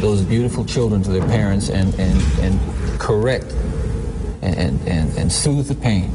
those 0.00 0.22
beautiful 0.22 0.64
children 0.64 1.02
to 1.02 1.11
their 1.11 1.26
parents 1.26 1.68
and, 1.70 1.94
and, 1.98 2.20
and 2.40 3.00
correct 3.00 3.52
and, 4.42 4.80
and, 4.88 5.16
and 5.16 5.32
soothe 5.32 5.66
the 5.68 5.74
pain. 5.74 6.11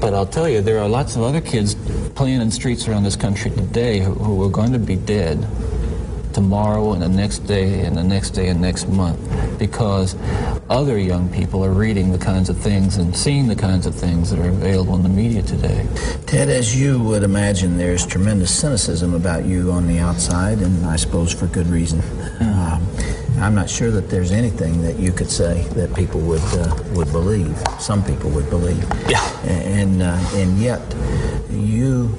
But 0.00 0.14
I'll 0.14 0.26
tell 0.26 0.48
you, 0.48 0.60
there 0.60 0.78
are 0.78 0.88
lots 0.88 1.16
of 1.16 1.22
other 1.22 1.40
kids 1.40 1.74
playing 2.14 2.40
in 2.40 2.50
streets 2.50 2.86
around 2.86 3.02
this 3.02 3.16
country 3.16 3.50
today 3.50 4.00
who, 4.00 4.12
who 4.12 4.42
are 4.44 4.50
going 4.50 4.72
to 4.72 4.78
be 4.78 4.96
dead 4.96 5.46
tomorrow 6.32 6.92
and 6.92 7.02
the 7.02 7.08
next 7.08 7.40
day 7.40 7.80
and 7.80 7.96
the 7.96 8.04
next 8.04 8.30
day 8.30 8.48
and 8.48 8.60
next 8.60 8.88
month 8.88 9.18
because 9.58 10.16
other 10.70 10.98
young 10.98 11.28
people 11.32 11.64
are 11.64 11.72
reading 11.72 12.12
the 12.12 12.18
kinds 12.18 12.48
of 12.48 12.56
things 12.58 12.96
and 12.96 13.16
seeing 13.16 13.48
the 13.48 13.56
kinds 13.56 13.86
of 13.86 13.94
things 13.94 14.30
that 14.30 14.38
are 14.38 14.48
available 14.48 14.94
in 14.94 15.02
the 15.02 15.08
media 15.08 15.42
today. 15.42 15.86
Ted, 16.26 16.48
as 16.48 16.78
you 16.78 17.00
would 17.00 17.22
imagine, 17.22 17.78
there's 17.78 18.06
tremendous 18.06 18.54
cynicism 18.54 19.14
about 19.14 19.44
you 19.44 19.72
on 19.72 19.86
the 19.86 19.98
outside, 19.98 20.58
and 20.58 20.86
I 20.86 20.96
suppose 20.96 21.32
for 21.32 21.46
good 21.46 21.66
reason. 21.66 22.00
Um, 22.40 22.86
I'm 23.40 23.54
not 23.54 23.70
sure 23.70 23.90
that 23.92 24.10
there's 24.10 24.32
anything 24.32 24.82
that 24.82 24.98
you 24.98 25.12
could 25.12 25.30
say 25.30 25.62
that 25.74 25.94
people 25.94 26.20
would 26.20 26.42
uh, 26.54 26.82
would 26.94 27.10
believe. 27.12 27.56
Some 27.78 28.04
people 28.04 28.30
would 28.30 28.50
believe. 28.50 28.84
Yeah. 29.08 29.24
And 29.46 30.02
uh, 30.02 30.18
and 30.34 30.58
yet, 30.58 30.82
you 31.50 32.14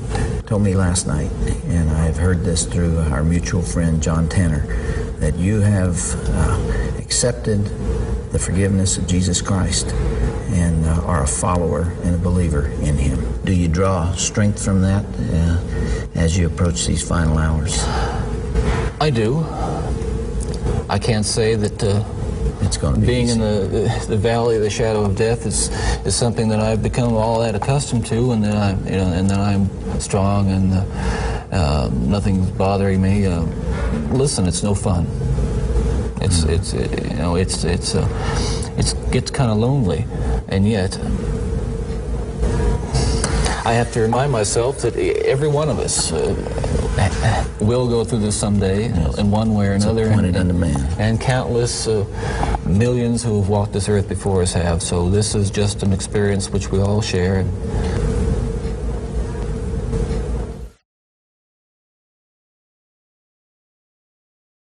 told 0.46 0.62
me 0.62 0.76
last 0.76 1.08
night, 1.08 1.30
and 1.66 1.90
I've 1.92 2.18
heard 2.18 2.44
this 2.44 2.66
through 2.66 3.00
our 3.00 3.24
mutual 3.24 3.62
friend 3.62 4.02
John 4.02 4.30
Tanner, 4.30 4.66
that 5.20 5.36
you 5.36 5.60
have 5.60 6.00
uh, 6.30 6.89
accepted 7.10 7.66
the 8.32 8.38
forgiveness 8.38 8.96
of 9.00 9.08
Jesus 9.08 9.42
Christ 9.42 9.94
and 10.52 10.86
uh, 10.86 11.02
are 11.06 11.24
a 11.24 11.28
follower 11.28 11.92
and 12.04 12.14
a 12.14 12.20
believer 12.20 12.68
in 12.84 12.96
Him. 12.98 13.20
Do 13.44 13.52
you 13.52 13.68
draw 13.68 14.14
strength 14.14 14.64
from 14.64 14.84
that 14.84 15.04
uh, 15.18 15.60
as 16.14 16.38
you 16.38 16.46
approach 16.46 16.86
these 16.86 17.02
final 17.02 17.40
hours? 17.40 17.84
I 19.02 19.10
do. 19.10 19.44
I 20.88 21.00
can't 21.00 21.26
say 21.26 21.56
that 21.56 21.84
uh, 21.84 22.04
it's 22.62 22.78
going 22.78 22.94
to 22.94 23.02
be 23.02 23.08
being 23.08 23.26
easy. 23.26 23.34
in 23.34 23.40
the, 23.40 24.06
the 24.08 24.18
valley 24.18 24.58
of 24.58 24.62
the 24.62 24.70
shadow 24.70 25.04
of 25.04 25.16
death 25.16 25.48
is 25.48 25.70
is 26.06 26.16
something 26.16 26.48
that 26.50 26.60
I've 26.60 26.84
become 26.84 27.14
all 27.16 27.40
that 27.40 27.56
accustomed 27.56 28.06
to, 28.06 28.34
and 28.34 28.44
that 28.44 28.56
I'm 28.56 28.86
you 28.86 28.98
know, 28.98 29.14
and 29.14 29.28
that 29.32 29.40
I'm 29.40 29.68
strong 30.00 30.52
and 30.52 30.74
uh, 30.74 30.86
uh, 31.52 31.90
nothing's 31.92 32.52
bothering 32.52 33.02
me. 33.02 33.26
Uh, 33.26 33.42
listen, 34.12 34.48
it's 34.48 34.62
no 34.62 34.76
fun. 34.76 35.08
It's 36.22 36.44
it's 36.44 36.74
uh, 36.74 36.88
you 37.12 37.16
know 37.18 37.36
it's 37.36 37.64
it's 37.64 37.96
uh, 37.96 38.08
it 38.78 38.94
gets 39.12 39.32
kind 39.32 39.50
of 39.52 39.58
lonely, 39.58 40.06
and 40.50 40.68
yet 40.68 40.98
I 43.66 43.74
have 43.74 43.92
to 43.94 44.02
remind 44.02 44.32
myself 44.32 44.80
that 44.82 44.96
every 44.98 45.48
one 45.48 45.70
of 45.70 45.80
us 45.80 46.12
uh, 46.12 46.34
will 47.62 47.88
go 47.88 48.04
through 48.04 48.20
this 48.20 48.36
someday 48.36 48.86
in 49.18 49.32
one 49.32 49.54
way 49.54 49.68
or 49.68 49.74
It's 49.74 49.84
another. 49.86 50.08
appointed 50.10 50.36
and, 50.36 50.50
unto 50.50 50.54
man. 50.60 50.80
and 51.00 51.22
countless 51.22 51.88
uh, 51.88 52.06
millions 52.66 53.24
who 53.24 53.40
have 53.42 53.50
walked 53.50 53.74
this 53.74 53.88
earth 53.88 54.10
before 54.10 54.42
us 54.42 54.54
have. 54.54 54.82
So 54.82 55.10
this 55.10 55.36
is 55.36 55.52
just 55.52 55.84
an 55.84 55.94
experience 55.94 56.50
which 56.50 56.72
we 56.72 56.80
all 56.80 57.02
share. 57.02 57.40
And 57.40 57.50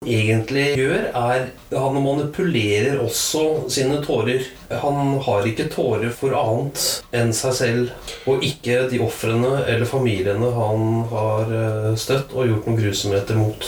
egentlig 0.10 0.74
gjør, 0.78 1.10
er 1.14 1.50
Han 1.74 1.98
manipulerer 2.04 3.00
også 3.02 3.70
sine 3.72 3.98
tårer. 4.06 4.46
Han 4.84 5.18
har 5.26 5.48
ikke 5.50 5.70
tårer 5.74 6.14
for 6.14 6.36
annet 6.38 6.84
enn 7.16 7.34
seg 7.34 7.56
selv, 7.58 8.12
og 8.30 8.46
ikke 8.46 8.84
de 8.92 9.02
ofrene 9.02 9.64
eller 9.66 9.90
familiene 9.90 10.52
han 10.54 11.04
har 11.10 11.56
eh, 11.58 11.90
støtt 11.98 12.36
og 12.38 12.50
gjort 12.50 12.70
noen 12.70 12.80
grusomheter 12.82 13.40
mot. 13.42 13.68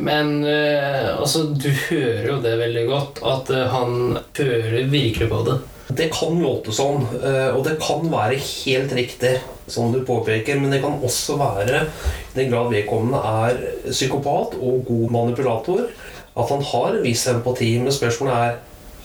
Men 0.00 0.44
uh, 0.44 1.20
altså, 1.20 1.44
du 1.52 1.68
hører 1.90 2.28
jo 2.30 2.38
det 2.40 2.54
veldig 2.60 2.84
godt, 2.88 3.20
at 3.28 3.52
uh, 3.52 3.66
han 3.72 4.18
føler 4.36 4.88
virkelig 4.88 5.28
på 5.28 5.42
det. 5.48 5.58
Det 5.98 6.08
kan 6.14 6.38
låte 6.40 6.72
sånn, 6.74 7.04
og 7.04 7.60
det 7.66 7.74
kan 7.82 8.06
være 8.12 8.38
helt 8.40 8.92
riktig, 8.96 9.32
som 9.70 9.92
du 9.92 10.00
påpeker, 10.06 10.58
men 10.60 10.72
det 10.72 10.80
kan 10.82 10.98
også 11.04 11.36
være, 11.40 11.84
i 12.32 12.36
den 12.36 12.50
grad 12.52 12.70
vedkommende 12.72 13.20
er 13.20 13.60
psykopat 13.88 14.56
og 14.58 14.84
god 14.88 15.14
manipulator, 15.14 15.88
at 16.32 16.52
han 16.54 16.64
har 16.72 16.96
en 16.96 17.04
viss 17.04 17.26
empati, 17.30 17.74
men 17.82 17.94
spørsmålet 17.94 18.38
er 18.38 18.60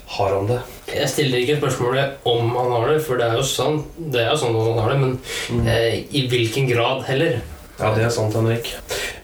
har 0.07 0.31
han 0.31 0.47
det? 0.47 0.61
Jeg 0.88 1.09
stiller 1.11 1.41
ikke 1.43 1.57
spørsmålet 1.59 2.27
om 2.31 2.53
han 2.55 2.71
har 2.71 2.85
det, 2.93 3.01
for 3.03 3.19
det 3.19 3.27
er 3.27 3.35
jo 3.35 3.43
sånn, 3.43 3.81
det 3.97 4.21
er 4.23 4.29
jo 4.31 4.39
sånn 4.39 4.55
at 4.55 4.69
han 4.69 4.79
har 4.79 4.93
det, 4.93 4.99
men 5.01 5.17
mm. 5.51 5.67
eh, 5.73 5.97
i 6.15 6.23
hvilken 6.31 6.69
grad 6.69 7.03
heller? 7.09 7.41
Ja, 7.77 7.91
det 7.93 8.05
er 8.07 8.13
sant, 8.13 8.38
Henrik. 8.38 8.71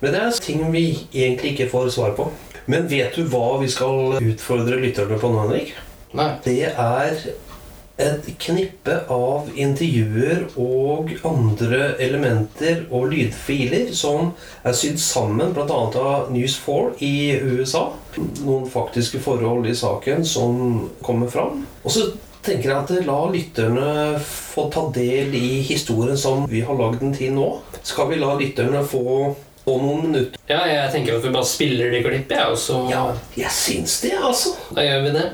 Men 0.02 0.14
det 0.14 0.20
er 0.20 0.42
ting 0.44 0.66
vi 0.74 0.84
egentlig 1.14 1.54
ikke 1.54 1.70
får 1.72 1.94
svar 1.96 2.12
på. 2.18 2.28
Men 2.70 2.86
vet 2.92 3.16
du 3.16 3.24
hva 3.32 3.58
vi 3.62 3.70
skal 3.72 4.20
utfordre 4.20 4.78
lytterne 4.84 5.18
på 5.20 5.32
nå, 5.32 5.48
Henrik? 5.48 5.74
Nei. 6.14 6.30
Det 6.46 6.60
er 6.70 7.24
et 8.02 8.26
knippe 8.42 8.96
av 9.14 9.52
intervjuer 9.54 10.48
og 10.58 11.12
andre 11.30 11.94
elementer 12.02 12.88
og 12.90 13.12
lydfiler 13.12 13.92
som 13.94 14.32
er 14.66 14.74
sydd 14.78 14.98
sammen 15.02 15.54
bl.a. 15.54 15.68
av 15.70 16.32
News 16.34 16.58
4 16.64 16.98
i 17.06 17.14
USA. 17.38 17.86
Noen 18.42 18.66
faktiske 18.70 19.22
forhold 19.22 19.70
i 19.70 19.78
saken 19.78 20.26
som 20.26 20.90
kommer 21.06 21.30
fram. 21.30 21.64
Og 21.84 21.94
så 21.94 22.10
tenker 22.44 22.72
jeg 22.72 22.82
at 22.82 23.08
la 23.08 23.20
lytterne 23.32 24.20
få 24.26 24.68
ta 24.74 24.88
del 24.96 25.36
i 25.38 25.62
historien 25.64 26.18
som 26.20 26.48
vi 26.50 26.66
har 26.66 26.78
lagd 26.80 27.00
den 27.06 27.16
til 27.16 27.38
nå. 27.38 27.50
Skal 27.86 28.10
vi 28.10 28.22
la 28.22 28.34
lytterne 28.40 28.84
få 28.90 29.06
på 29.64 29.78
noen 29.80 30.10
minutter. 30.10 30.40
Ja, 30.50 30.66
jeg 30.68 30.92
tenker 30.92 31.18
at 31.18 31.24
vi 31.24 31.32
bare 31.32 31.48
spiller 31.48 31.94
de 31.94 32.04
klippene, 32.04 32.42
jeg, 32.42 32.52
og 32.52 32.60
så 32.60 32.84
Ja, 32.92 33.06
jeg 33.40 33.56
syns 33.56 34.02
det, 34.04 34.12
altså. 34.20 34.58
Da 34.76 34.84
gjør 34.84 35.06
vi 35.06 35.18
det. 35.22 35.28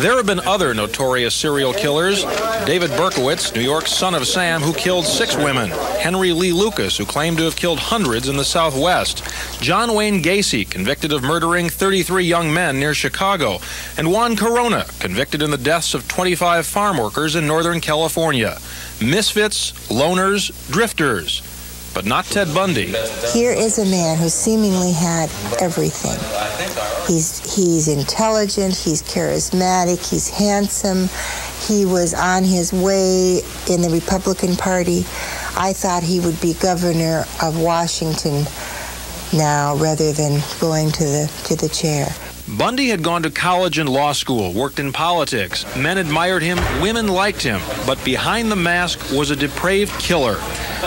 There 0.00 0.16
have 0.16 0.24
been 0.24 0.40
other 0.40 0.72
notorious 0.72 1.34
serial 1.34 1.74
killers. 1.74 2.24
David 2.64 2.90
Berkowitz, 2.92 3.54
New 3.54 3.60
York's 3.60 3.92
son 3.92 4.14
of 4.14 4.26
Sam, 4.26 4.62
who 4.62 4.72
killed 4.72 5.04
six 5.04 5.36
women. 5.36 5.68
Henry 5.98 6.32
Lee 6.32 6.54
Lucas, 6.54 6.96
who 6.96 7.04
claimed 7.04 7.36
to 7.36 7.44
have 7.44 7.54
killed 7.54 7.78
hundreds 7.78 8.26
in 8.26 8.38
the 8.38 8.44
Southwest. 8.44 9.22
John 9.60 9.94
Wayne 9.94 10.22
Gacy, 10.22 10.68
convicted 10.68 11.12
of 11.12 11.22
murdering 11.22 11.68
33 11.68 12.24
young 12.24 12.50
men 12.50 12.80
near 12.80 12.94
Chicago. 12.94 13.58
And 13.98 14.10
Juan 14.10 14.36
Corona, 14.36 14.86
convicted 15.00 15.42
in 15.42 15.50
the 15.50 15.58
deaths 15.58 15.92
of 15.92 16.08
25 16.08 16.64
farm 16.64 16.96
workers 16.96 17.36
in 17.36 17.46
Northern 17.46 17.82
California. 17.82 18.58
Misfits, 19.02 19.72
loners, 19.90 20.50
drifters 20.72 21.42
but 21.94 22.04
not 22.04 22.24
Ted 22.24 22.54
Bundy. 22.54 22.94
Here 23.32 23.52
is 23.52 23.78
a 23.78 23.84
man 23.84 24.16
who 24.18 24.28
seemingly 24.28 24.92
had 24.92 25.30
everything. 25.60 26.18
He's 27.06 27.54
he's 27.54 27.88
intelligent, 27.88 28.76
he's 28.76 29.02
charismatic, 29.02 30.08
he's 30.08 30.28
handsome. 30.28 31.08
He 31.66 31.84
was 31.84 32.14
on 32.14 32.44
his 32.44 32.72
way 32.72 33.42
in 33.68 33.82
the 33.82 33.90
Republican 33.90 34.56
Party. 34.56 35.00
I 35.56 35.72
thought 35.72 36.02
he 36.02 36.20
would 36.20 36.40
be 36.40 36.54
governor 36.54 37.24
of 37.42 37.60
Washington 37.60 38.46
now 39.32 39.76
rather 39.76 40.12
than 40.12 40.40
going 40.60 40.90
to 40.92 41.04
the 41.04 41.32
to 41.46 41.56
the 41.56 41.68
chair. 41.68 42.14
Bundy 42.58 42.88
had 42.88 43.04
gone 43.04 43.22
to 43.22 43.30
college 43.30 43.78
and 43.78 43.88
law 43.88 44.10
school, 44.10 44.52
worked 44.52 44.80
in 44.80 44.92
politics. 44.92 45.64
Men 45.76 45.98
admired 45.98 46.42
him, 46.42 46.58
women 46.82 47.06
liked 47.06 47.42
him, 47.42 47.60
but 47.86 48.04
behind 48.04 48.50
the 48.50 48.56
mask 48.56 49.12
was 49.12 49.30
a 49.30 49.36
depraved 49.36 49.92
killer. 50.00 50.34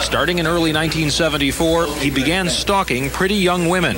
Starting 0.02 0.40
in 0.40 0.46
early 0.46 0.74
1974, 0.74 1.88
he 1.98 2.10
began 2.10 2.50
stalking 2.50 3.10
pretty 3.10 3.36
young 3.36 3.70
women. 3.70 3.96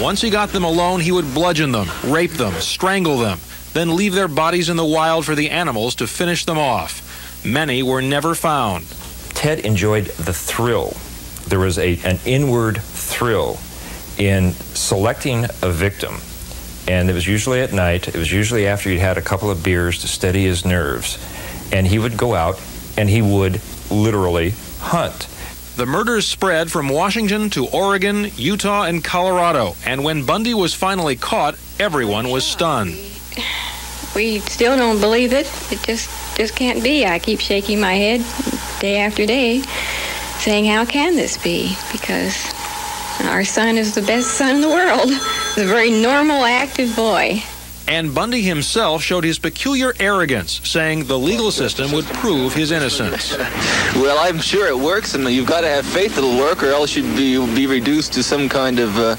Once 0.00 0.20
he 0.20 0.30
got 0.30 0.50
them 0.50 0.62
alone, 0.62 1.00
he 1.00 1.10
would 1.10 1.34
bludgeon 1.34 1.72
them, 1.72 1.88
rape 2.04 2.32
them, 2.32 2.52
strangle 2.54 3.18
them, 3.18 3.40
then 3.72 3.96
leave 3.96 4.14
their 4.14 4.28
bodies 4.28 4.68
in 4.68 4.76
the 4.76 4.84
wild 4.84 5.26
for 5.26 5.34
the 5.34 5.50
animals 5.50 5.96
to 5.96 6.06
finish 6.06 6.44
them 6.44 6.58
off. 6.58 7.44
Many 7.44 7.82
were 7.82 8.02
never 8.02 8.36
found. 8.36 8.88
Ted 9.30 9.60
enjoyed 9.60 10.06
the 10.06 10.32
thrill. 10.32 10.96
There 11.48 11.58
was 11.58 11.76
a, 11.76 11.98
an 12.04 12.20
inward 12.24 12.80
thrill 12.80 13.58
in 14.16 14.52
selecting 14.52 15.46
a 15.62 15.70
victim 15.70 16.20
and 16.88 17.10
it 17.10 17.12
was 17.12 17.26
usually 17.26 17.60
at 17.60 17.72
night. 17.72 18.08
It 18.08 18.16
was 18.16 18.32
usually 18.32 18.66
after 18.66 18.90
he'd 18.90 18.98
had 18.98 19.18
a 19.18 19.22
couple 19.22 19.50
of 19.50 19.62
beers 19.62 20.00
to 20.00 20.08
steady 20.08 20.44
his 20.44 20.64
nerves. 20.64 21.18
And 21.72 21.86
he 21.86 21.98
would 21.98 22.16
go 22.16 22.34
out 22.34 22.60
and 22.96 23.08
he 23.08 23.22
would 23.22 23.60
literally 23.90 24.54
hunt. 24.80 25.28
The 25.76 25.86
murders 25.86 26.26
spread 26.26 26.70
from 26.70 26.88
Washington 26.88 27.48
to 27.50 27.66
Oregon, 27.66 28.30
Utah, 28.36 28.82
and 28.84 29.02
Colorado. 29.02 29.76
And 29.86 30.04
when 30.04 30.26
Bundy 30.26 30.52
was 30.52 30.74
finally 30.74 31.16
caught, 31.16 31.56
everyone 31.78 32.28
was 32.30 32.44
stunned. 32.44 32.98
We 34.14 34.40
still 34.40 34.76
don't 34.76 35.00
believe 35.00 35.32
it. 35.32 35.46
It 35.70 35.80
just 35.82 36.10
just 36.36 36.56
can't 36.56 36.82
be. 36.82 37.06
I 37.06 37.18
keep 37.18 37.40
shaking 37.40 37.80
my 37.80 37.94
head 37.94 38.24
day 38.80 38.98
after 38.98 39.24
day, 39.24 39.62
saying, 40.40 40.64
"How 40.66 40.84
can 40.84 41.14
this 41.14 41.38
be?" 41.38 41.76
Because 41.92 42.34
our 43.28 43.44
son 43.44 43.76
is 43.76 43.94
the 43.94 44.02
best 44.02 44.32
son 44.32 44.56
in 44.56 44.60
the 44.60 44.68
world. 44.68 45.08
He's 45.08 45.64
a 45.64 45.66
very 45.66 45.90
normal, 45.90 46.44
active 46.44 46.94
boy. 46.96 47.42
And 47.90 48.14
Bundy 48.14 48.42
himself 48.42 49.02
showed 49.02 49.24
his 49.24 49.40
peculiar 49.40 49.94
arrogance, 49.98 50.60
saying 50.62 51.06
the 51.06 51.18
legal 51.18 51.50
system 51.50 51.90
would 51.90 52.04
prove 52.04 52.54
his 52.54 52.70
innocence. 52.70 53.36
well, 53.96 54.16
I'm 54.20 54.38
sure 54.38 54.68
it 54.68 54.78
works, 54.78 55.14
and 55.14 55.28
you've 55.28 55.48
got 55.48 55.62
to 55.62 55.68
have 55.68 55.84
faith 55.84 56.16
it'll 56.16 56.38
work, 56.38 56.62
or 56.62 56.68
else 56.68 56.94
you'd 56.94 57.16
be, 57.16 57.44
be 57.52 57.66
reduced 57.66 58.12
to 58.12 58.22
some 58.22 58.48
kind 58.48 58.78
of, 58.78 58.96
uh, 58.96 59.16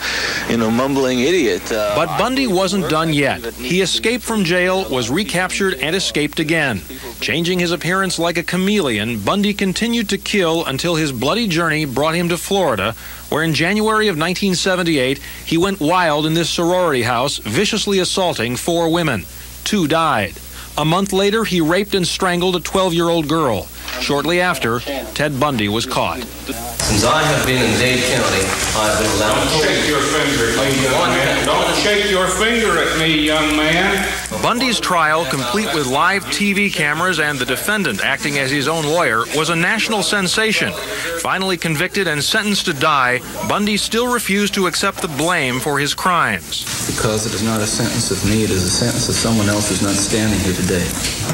you 0.50 0.56
know, 0.56 0.72
mumbling 0.72 1.20
idiot. 1.20 1.70
Uh, 1.70 1.94
but 1.98 2.18
Bundy 2.18 2.48
wasn't 2.48 2.90
done 2.90 3.12
yet. 3.12 3.44
He 3.56 3.82
escaped 3.82 4.24
from 4.24 4.46
jail, 4.46 4.90
was 4.90 5.10
recaptured, 5.10 5.74
and 5.74 5.94
escaped 5.94 6.40
again. 6.40 6.80
Changing 7.22 7.60
his 7.60 7.72
appearance 7.72 8.18
like 8.18 8.40
a 8.40 8.44
chameleon, 8.44 9.20
Bundy 9.20 9.54
continued 9.54 10.10
to 10.10 10.18
kill 10.18 10.66
until 10.66 10.96
his 10.96 11.12
bloody 11.12 11.48
journey 11.48 11.86
brought 11.86 12.16
him 12.16 12.30
to 12.30 12.38
Florida, 12.38 12.96
where 13.30 13.44
in 13.44 13.54
January 13.54 14.08
of 14.08 14.18
1978 14.18 15.20
he 15.46 15.56
went 15.56 15.80
wild 15.80 16.26
in 16.26 16.34
this 16.34 16.50
sorority 16.50 17.04
house, 17.04 17.38
viciously 17.38 18.00
assaulting 18.00 18.56
four 18.56 18.92
women. 18.92 19.26
Two 19.64 19.88
died. 19.88 20.34
A 20.80 20.84
month 20.84 21.14
later, 21.14 21.44
he 21.44 21.62
raped 21.62 21.94
and 21.94 22.08
strangled 22.08 22.56
a 22.56 22.60
12 22.60 22.96
year 22.96 23.10
old 23.10 23.28
girl. 23.28 23.68
Shortly 24.00 24.42
after, 24.42 24.80
Ted 24.80 25.40
Bundy 25.40 25.70
was 25.70 25.86
caught. 25.86 26.24
Since 26.24 27.04
I 27.04 27.22
have 27.22 27.46
been 27.46 27.62
in 27.62 27.78
Dade 27.78 28.04
County, 28.04 28.46
I've 28.76 28.98
been 28.98 29.12
allowed 29.12 29.44
to... 29.44 29.68
Shake 29.68 29.88
your 29.88 30.02
finger 30.02 30.50
at 30.50 30.66
me, 30.66 30.84
young 30.84 31.10
man. 31.10 31.46
Don't 31.46 31.76
shake 31.76 32.10
your 32.10 32.28
finger 32.28 32.80
at 32.80 32.98
me, 32.98 33.28
young 33.28 33.56
man. 33.56 34.21
Bundy's 34.42 34.80
trial, 34.80 35.24
complete 35.26 35.72
with 35.76 35.86
live 35.86 36.26
TV 36.26 36.74
cameras 36.74 37.20
and 37.20 37.38
the 37.38 37.46
defendant 37.46 38.04
acting 38.04 38.40
as 38.40 38.50
his 38.50 38.68
own 38.68 38.84
lawyer, 38.86 39.20
was 39.36 39.50
a 39.50 39.56
national 39.56 40.02
sensation. 40.02 40.74
Finally 41.20 41.58
convicted 41.58 42.08
and 42.08 42.24
sentenced 42.24 42.66
to 42.66 42.74
die, 42.74 43.20
Bundy 43.48 43.78
still 43.78 44.12
refused 44.12 44.56
to 44.56 44.66
accept 44.66 45.00
the 45.00 45.08
blame 45.10 45.60
for 45.60 45.78
his 45.78 45.94
crimes. 45.94 46.66
Because 46.88 47.28
it 47.28 47.36
is 47.36 47.44
not 47.44 47.62
a 47.62 47.68
sentence 47.68 48.10
of 48.10 48.28
me, 48.28 48.44
it 48.44 48.50
is 48.50 48.64
a 48.64 48.70
sentence 48.70 49.08
of 49.10 49.16
someone 49.16 49.48
else 49.48 49.70
who's 49.70 49.84
not 49.84 49.94
standing 49.94 50.40
here 50.40 50.56
today. 50.56 50.86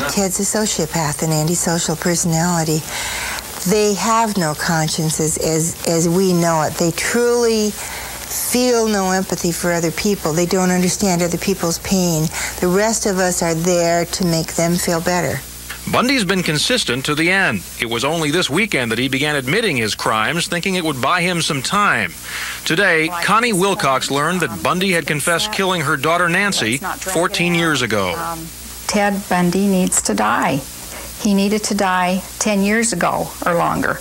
Ted's 0.09 0.41
a 0.41 0.43
sociopath, 0.43 1.23
and 1.23 1.31
antisocial 1.31 1.95
personality. 1.95 2.79
They 3.69 3.93
have 3.95 4.37
no 4.37 4.53
consciences 4.53 5.37
as, 5.37 5.81
as 5.87 6.09
we 6.09 6.33
know 6.33 6.61
it. 6.63 6.73
They 6.73 6.91
truly 6.91 7.71
feel 8.37 8.87
no 8.87 9.11
empathy 9.11 9.51
for 9.51 9.71
other 9.71 9.91
people. 9.91 10.33
They 10.33 10.45
don't 10.45 10.69
understand 10.71 11.21
other 11.21 11.37
people's 11.37 11.79
pain. 11.79 12.27
The 12.59 12.67
rest 12.67 13.05
of 13.05 13.17
us 13.17 13.41
are 13.41 13.55
there 13.55 14.05
to 14.05 14.25
make 14.25 14.53
them 14.53 14.75
feel 14.75 15.01
better. 15.01 15.39
Bundy's 15.91 16.25
been 16.25 16.43
consistent 16.43 17.05
to 17.05 17.15
the 17.15 17.31
end. 17.31 17.63
It 17.79 17.85
was 17.85 18.03
only 18.03 18.29
this 18.29 18.49
weekend 18.49 18.91
that 18.91 18.99
he 18.99 19.07
began 19.07 19.37
admitting 19.37 19.77
his 19.77 19.95
crimes, 19.95 20.47
thinking 20.47 20.75
it 20.75 20.83
would 20.83 21.01
buy 21.01 21.21
him 21.21 21.41
some 21.41 21.61
time. 21.61 22.11
Today, 22.65 23.07
Connie 23.23 23.53
Wilcox 23.53 24.11
learned 24.11 24.41
that 24.41 24.61
Bundy 24.61 24.91
had 24.91 25.07
confessed 25.07 25.53
killing 25.53 25.81
her 25.81 25.95
daughter 25.95 26.27
Nancy 26.27 26.77
14 26.77 27.55
years 27.55 27.81
ago. 27.81 28.35
Ted 28.87 29.21
Bundy 29.29 29.65
needs 29.67 30.01
to 30.03 30.13
die. 30.13 30.59
He 31.21 31.33
needed 31.33 31.63
to 31.65 31.75
die 31.75 32.21
10 32.39 32.63
years 32.63 32.91
ago 32.91 33.29
or 33.45 33.55
longer. 33.55 33.99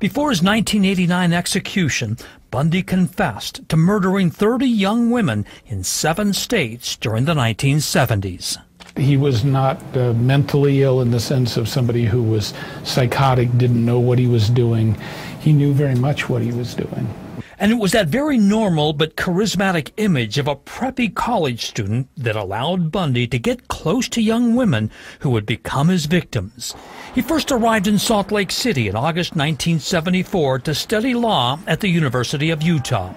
Before 0.00 0.30
his 0.30 0.42
1989 0.42 1.32
execution, 1.32 2.18
Bundy 2.54 2.84
confessed 2.84 3.68
to 3.68 3.76
murdering 3.76 4.30
30 4.30 4.64
young 4.64 5.10
women 5.10 5.44
in 5.66 5.82
seven 5.82 6.32
states 6.32 6.94
during 6.94 7.24
the 7.24 7.34
1970s. 7.34 8.58
He 8.96 9.16
was 9.16 9.42
not 9.42 9.82
uh, 9.96 10.12
mentally 10.12 10.80
ill 10.84 11.00
in 11.00 11.10
the 11.10 11.18
sense 11.18 11.56
of 11.56 11.68
somebody 11.68 12.04
who 12.04 12.22
was 12.22 12.54
psychotic, 12.84 13.50
didn't 13.58 13.84
know 13.84 13.98
what 13.98 14.20
he 14.20 14.28
was 14.28 14.48
doing. 14.48 14.96
He 15.40 15.52
knew 15.52 15.72
very 15.72 15.96
much 15.96 16.28
what 16.28 16.42
he 16.42 16.52
was 16.52 16.76
doing. 16.76 17.12
And 17.58 17.70
it 17.70 17.76
was 17.76 17.92
that 17.92 18.08
very 18.08 18.38
normal 18.38 18.92
but 18.92 19.16
charismatic 19.16 19.92
image 19.96 20.38
of 20.38 20.48
a 20.48 20.56
preppy 20.56 21.14
college 21.14 21.66
student 21.66 22.08
that 22.16 22.36
allowed 22.36 22.90
Bundy 22.90 23.26
to 23.28 23.38
get 23.38 23.68
close 23.68 24.08
to 24.10 24.22
young 24.22 24.54
women 24.54 24.90
who 25.20 25.30
would 25.30 25.46
become 25.46 25.88
his 25.88 26.06
victims. 26.06 26.74
He 27.14 27.22
first 27.22 27.52
arrived 27.52 27.86
in 27.86 27.98
Salt 27.98 28.32
Lake 28.32 28.50
City 28.50 28.88
in 28.88 28.96
August 28.96 29.32
1974 29.32 30.60
to 30.60 30.74
study 30.74 31.14
law 31.14 31.58
at 31.66 31.80
the 31.80 31.88
University 31.88 32.50
of 32.50 32.62
Utah. 32.62 33.14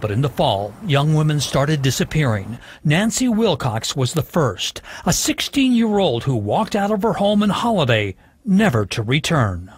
But 0.00 0.10
in 0.10 0.20
the 0.20 0.28
fall, 0.28 0.74
young 0.86 1.14
women 1.14 1.40
started 1.40 1.80
disappearing. 1.80 2.58
Nancy 2.84 3.28
Wilcox 3.28 3.96
was 3.96 4.12
the 4.12 4.22
first, 4.22 4.82
a 5.06 5.12
16 5.12 5.72
year 5.72 5.98
old 5.98 6.24
who 6.24 6.36
walked 6.36 6.76
out 6.76 6.90
of 6.90 7.02
her 7.02 7.14
home 7.14 7.42
in 7.42 7.50
Holladay, 7.50 8.14
never 8.44 8.84
to 8.86 9.02
return. 9.02 9.72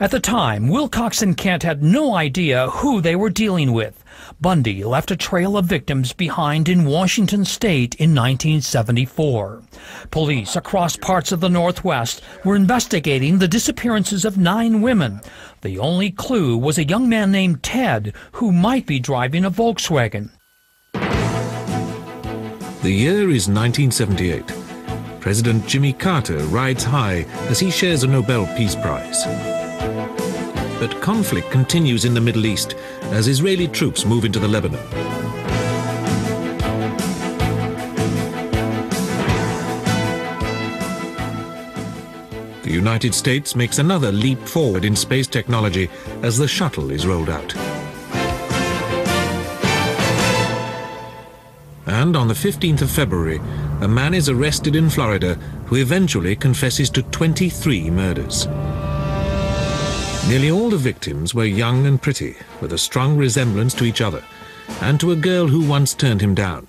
At 0.00 0.10
the 0.10 0.20
time, 0.20 0.68
Wilcox 0.68 1.22
and 1.22 1.36
Kent 1.36 1.62
had 1.62 1.82
no 1.82 2.14
idea 2.14 2.70
who 2.70 3.00
they 3.00 3.14
were 3.14 3.30
dealing 3.30 3.72
with. 3.72 4.02
Bundy 4.40 4.82
left 4.82 5.10
a 5.10 5.16
trail 5.16 5.56
of 5.56 5.66
victims 5.66 6.12
behind 6.12 6.68
in 6.68 6.84
Washington 6.84 7.44
state 7.44 7.94
in 7.96 8.14
1974. 8.14 9.62
Police 10.10 10.56
across 10.56 10.96
parts 10.96 11.30
of 11.30 11.40
the 11.40 11.48
Northwest 11.48 12.22
were 12.44 12.56
investigating 12.56 13.38
the 13.38 13.46
disappearances 13.46 14.24
of 14.24 14.38
nine 14.38 14.80
women. 14.80 15.20
The 15.60 15.78
only 15.78 16.10
clue 16.10 16.56
was 16.56 16.78
a 16.78 16.84
young 16.84 17.08
man 17.08 17.30
named 17.30 17.62
Ted 17.62 18.14
who 18.32 18.50
might 18.50 18.86
be 18.86 18.98
driving 18.98 19.44
a 19.44 19.50
Volkswagen. 19.50 20.30
The 22.82 22.90
year 22.90 23.30
is 23.30 23.46
1978. 23.46 24.42
President 25.20 25.68
Jimmy 25.68 25.92
Carter 25.92 26.38
rides 26.46 26.82
high 26.82 27.26
as 27.48 27.60
he 27.60 27.70
shares 27.70 28.02
a 28.02 28.08
Nobel 28.08 28.46
Peace 28.56 28.74
Prize. 28.74 29.51
But 30.82 31.00
conflict 31.00 31.48
continues 31.52 32.04
in 32.04 32.12
the 32.12 32.20
Middle 32.20 32.44
East 32.44 32.74
as 33.12 33.28
Israeli 33.28 33.68
troops 33.68 34.04
move 34.04 34.24
into 34.24 34.40
the 34.40 34.48
Lebanon. 34.48 34.80
The 42.64 42.72
United 42.72 43.14
States 43.14 43.54
makes 43.54 43.78
another 43.78 44.10
leap 44.10 44.40
forward 44.40 44.84
in 44.84 44.96
space 44.96 45.28
technology 45.28 45.88
as 46.22 46.36
the 46.36 46.48
shuttle 46.48 46.90
is 46.90 47.06
rolled 47.06 47.30
out. 47.30 47.54
And 51.86 52.16
on 52.16 52.26
the 52.26 52.34
15th 52.34 52.82
of 52.82 52.90
February, 52.90 53.40
a 53.82 53.86
man 53.86 54.14
is 54.14 54.28
arrested 54.28 54.74
in 54.74 54.90
Florida 54.90 55.34
who 55.66 55.76
eventually 55.76 56.34
confesses 56.34 56.90
to 56.90 57.04
23 57.04 57.88
murders. 57.88 58.48
Nearly 60.28 60.50
all 60.50 60.70
the 60.70 60.76
victims 60.76 61.34
were 61.34 61.44
young 61.44 61.86
and 61.86 62.00
pretty, 62.00 62.36
with 62.60 62.72
a 62.72 62.78
strong 62.78 63.16
resemblance 63.16 63.74
to 63.74 63.84
each 63.84 64.00
other, 64.00 64.22
and 64.80 64.98
to 65.00 65.10
a 65.10 65.16
girl 65.16 65.48
who 65.48 65.68
once 65.68 65.94
turned 65.94 66.20
him 66.20 66.34
down. 66.34 66.66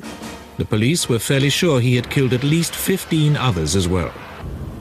The 0.57 0.65
police 0.65 1.07
were 1.07 1.19
fairly 1.19 1.49
sure 1.49 1.79
he 1.79 1.95
had 1.95 2.09
killed 2.09 2.33
at 2.33 2.43
least 2.43 2.75
15 2.75 3.37
others 3.37 3.75
as 3.75 3.87
well. 3.87 4.11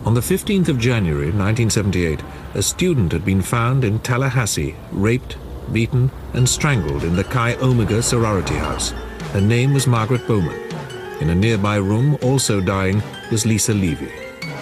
On 0.04 0.14
the 0.14 0.20
15th 0.20 0.68
of 0.68 0.78
January 0.78 1.26
1978, 1.26 2.20
a 2.54 2.62
student 2.62 3.12
had 3.12 3.24
been 3.24 3.42
found 3.42 3.84
in 3.84 4.00
Tallahassee, 4.00 4.74
raped, 4.90 5.36
beaten, 5.72 6.10
and 6.32 6.48
strangled 6.48 7.04
in 7.04 7.14
the 7.14 7.24
Chi 7.24 7.54
Omega 7.54 8.02
sorority 8.02 8.54
house. 8.54 8.90
Her 9.32 9.40
name 9.40 9.74
was 9.74 9.86
Margaret 9.86 10.26
Bowman. 10.26 10.60
In 11.20 11.30
a 11.30 11.34
nearby 11.34 11.76
room, 11.76 12.18
also 12.20 12.60
dying, 12.60 13.02
was 13.30 13.46
Lisa 13.46 13.72
Levy. 13.72 14.10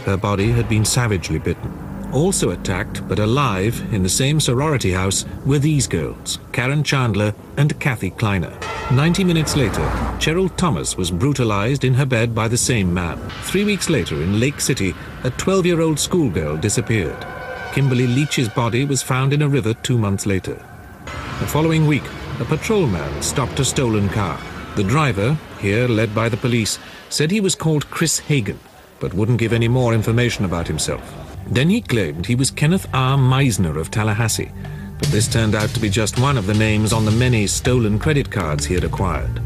Her 0.04 0.16
body 0.16 0.50
had 0.50 0.68
been 0.68 0.84
savagely 0.84 1.38
bitten. 1.38 1.89
Also 2.12 2.50
attacked, 2.50 3.06
but 3.08 3.20
alive, 3.20 3.80
in 3.92 4.02
the 4.02 4.08
same 4.08 4.40
sorority 4.40 4.90
house 4.90 5.24
were 5.46 5.60
these 5.60 5.86
girls, 5.86 6.40
Karen 6.50 6.82
Chandler 6.82 7.32
and 7.56 7.78
Kathy 7.78 8.10
Kleiner. 8.10 8.58
Ninety 8.90 9.22
minutes 9.22 9.54
later, 9.54 9.82
Cheryl 10.18 10.54
Thomas 10.56 10.96
was 10.96 11.12
brutalized 11.12 11.84
in 11.84 11.94
her 11.94 12.04
bed 12.04 12.34
by 12.34 12.48
the 12.48 12.56
same 12.56 12.92
man. 12.92 13.16
Three 13.44 13.62
weeks 13.62 13.88
later, 13.88 14.16
in 14.16 14.40
Lake 14.40 14.60
City, 14.60 14.90
a 15.22 15.30
12-year-old 15.30 16.00
schoolgirl 16.00 16.56
disappeared. 16.56 17.24
Kimberly 17.72 18.08
Leach's 18.08 18.48
body 18.48 18.84
was 18.84 19.04
found 19.04 19.32
in 19.32 19.42
a 19.42 19.48
river 19.48 19.74
two 19.74 19.96
months 19.96 20.26
later. 20.26 20.56
The 21.04 21.46
following 21.46 21.86
week, 21.86 22.02
a 22.40 22.44
patrolman 22.44 23.22
stopped 23.22 23.60
a 23.60 23.64
stolen 23.64 24.08
car. 24.08 24.40
The 24.74 24.82
driver, 24.82 25.38
here 25.60 25.86
led 25.86 26.12
by 26.12 26.28
the 26.28 26.36
police, 26.36 26.80
said 27.08 27.30
he 27.30 27.40
was 27.40 27.54
called 27.54 27.88
Chris 27.90 28.18
Hagen, 28.18 28.58
but 28.98 29.14
wouldn't 29.14 29.38
give 29.38 29.52
any 29.52 29.68
more 29.68 29.94
information 29.94 30.44
about 30.44 30.66
himself. 30.66 31.29
Then 31.46 31.70
he 31.70 31.80
claimed 31.80 32.26
he 32.26 32.34
was 32.34 32.50
Kenneth 32.50 32.86
R. 32.92 33.18
Meisner 33.18 33.76
of 33.76 33.90
Tallahassee, 33.90 34.52
but 34.98 35.08
this 35.08 35.28
turned 35.28 35.54
out 35.54 35.70
to 35.70 35.80
be 35.80 35.88
just 35.88 36.20
one 36.20 36.36
of 36.36 36.46
the 36.46 36.54
names 36.54 36.92
on 36.92 37.04
the 37.04 37.10
many 37.10 37.46
stolen 37.46 37.98
credit 37.98 38.30
cards 38.30 38.66
he 38.66 38.74
had 38.74 38.84
acquired. 38.84 39.40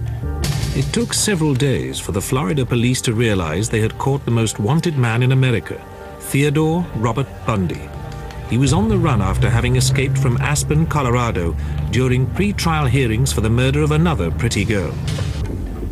It 0.76 0.92
took 0.92 1.14
several 1.14 1.54
days 1.54 2.00
for 2.00 2.12
the 2.12 2.20
Florida 2.20 2.66
police 2.66 3.00
to 3.02 3.14
realize 3.14 3.68
they 3.68 3.80
had 3.80 3.96
caught 3.98 4.24
the 4.24 4.30
most 4.30 4.58
wanted 4.58 4.98
man 4.98 5.22
in 5.22 5.32
America, 5.32 5.80
Theodore 6.18 6.84
Robert 6.96 7.28
Bundy. 7.46 7.88
He 8.50 8.58
was 8.58 8.72
on 8.72 8.88
the 8.88 8.98
run 8.98 9.22
after 9.22 9.48
having 9.48 9.76
escaped 9.76 10.18
from 10.18 10.36
Aspen, 10.38 10.86
Colorado 10.86 11.56
during 11.90 12.26
pre-trial 12.34 12.86
hearings 12.86 13.32
for 13.32 13.40
the 13.40 13.50
murder 13.50 13.82
of 13.82 13.92
another 13.92 14.30
pretty 14.32 14.64
girl. 14.64 14.92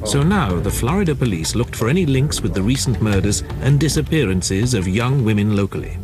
So 0.05 0.23
now 0.23 0.59
the 0.59 0.71
Florida 0.71 1.15
police 1.15 1.55
looked 1.55 1.77
for 1.77 1.89
any 1.89 2.05
links 2.07 2.41
with 2.41 2.55
the 2.55 2.63
recent 2.63 3.01
murders 3.01 3.43
and 3.61 3.79
disappearances 3.79 4.75
of 4.75 4.89
young 4.89 5.25
women 5.25 5.57
locally. 5.57 5.97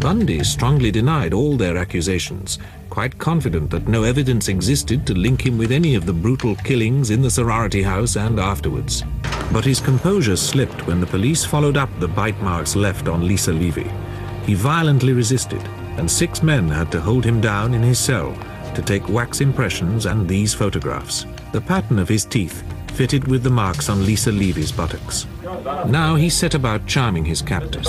Bundy 0.00 0.44
strongly 0.44 0.90
denied 0.90 1.32
all 1.32 1.56
their 1.56 1.78
accusations, 1.78 2.58
quite 2.90 3.18
confident 3.18 3.70
that 3.70 3.88
no 3.88 4.02
evidence 4.02 4.48
existed 4.48 5.06
to 5.06 5.14
link 5.14 5.44
him 5.44 5.56
with 5.56 5.72
any 5.72 5.94
of 5.94 6.04
the 6.04 6.12
brutal 6.12 6.54
killings 6.56 7.10
in 7.10 7.22
the 7.22 7.30
sorority 7.30 7.82
house 7.82 8.16
and 8.16 8.38
afterwards. 8.38 9.02
But 9.50 9.64
his 9.64 9.80
composure 9.80 10.36
slipped 10.36 10.86
when 10.86 11.00
the 11.00 11.06
police 11.06 11.44
followed 11.44 11.78
up 11.78 11.88
the 11.98 12.08
bite 12.08 12.40
marks 12.42 12.76
left 12.76 13.08
on 13.08 13.26
Lisa 13.26 13.52
Levy. 13.52 13.90
He 14.44 14.54
violently 14.54 15.14
resisted, 15.14 15.62
and 15.96 16.10
six 16.10 16.42
men 16.42 16.68
had 16.68 16.92
to 16.92 17.00
hold 17.00 17.24
him 17.24 17.40
down 17.40 17.72
in 17.72 17.82
his 17.82 17.98
cell 17.98 18.36
to 18.74 18.82
take 18.82 19.08
wax 19.08 19.40
impressions 19.40 20.04
and 20.04 20.28
these 20.28 20.52
photographs. 20.52 21.24
The 21.52 21.60
pattern 21.62 21.98
of 21.98 22.08
his 22.08 22.26
teeth 22.26 22.62
fitted 22.96 23.28
with 23.28 23.42
the 23.42 23.50
marks 23.50 23.90
on 23.90 24.06
Lisa 24.06 24.32
Levy's 24.32 24.72
buttocks. 24.72 25.26
Now 25.86 26.14
he 26.14 26.30
set 26.30 26.54
about 26.54 26.86
charming 26.86 27.26
his 27.26 27.42
captors. 27.42 27.88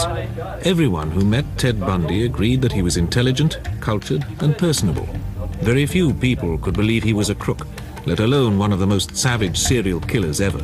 Everyone 0.64 1.10
who 1.10 1.24
met 1.24 1.46
Ted 1.58 1.80
Bundy 1.80 2.26
agreed 2.26 2.62
that 2.62 2.74
he 2.74 2.82
was 2.82 2.98
intelligent, 2.98 3.58
cultured, 3.80 4.26
and 4.42 4.58
personable. 4.58 5.08
Very 5.62 5.86
few 5.86 6.14
people 6.14 6.58
could 6.58 6.74
believe 6.74 7.04
he 7.04 7.14
was 7.14 7.30
a 7.30 7.36
crook, 7.36 7.66
let 8.06 8.20
alone 8.20 8.58
one 8.58 8.74
of 8.74 8.80
the 8.80 8.86
most 8.86 9.16
savage 9.16 9.58
serial 9.58 10.02
killers 10.02 10.42
ever. 10.42 10.60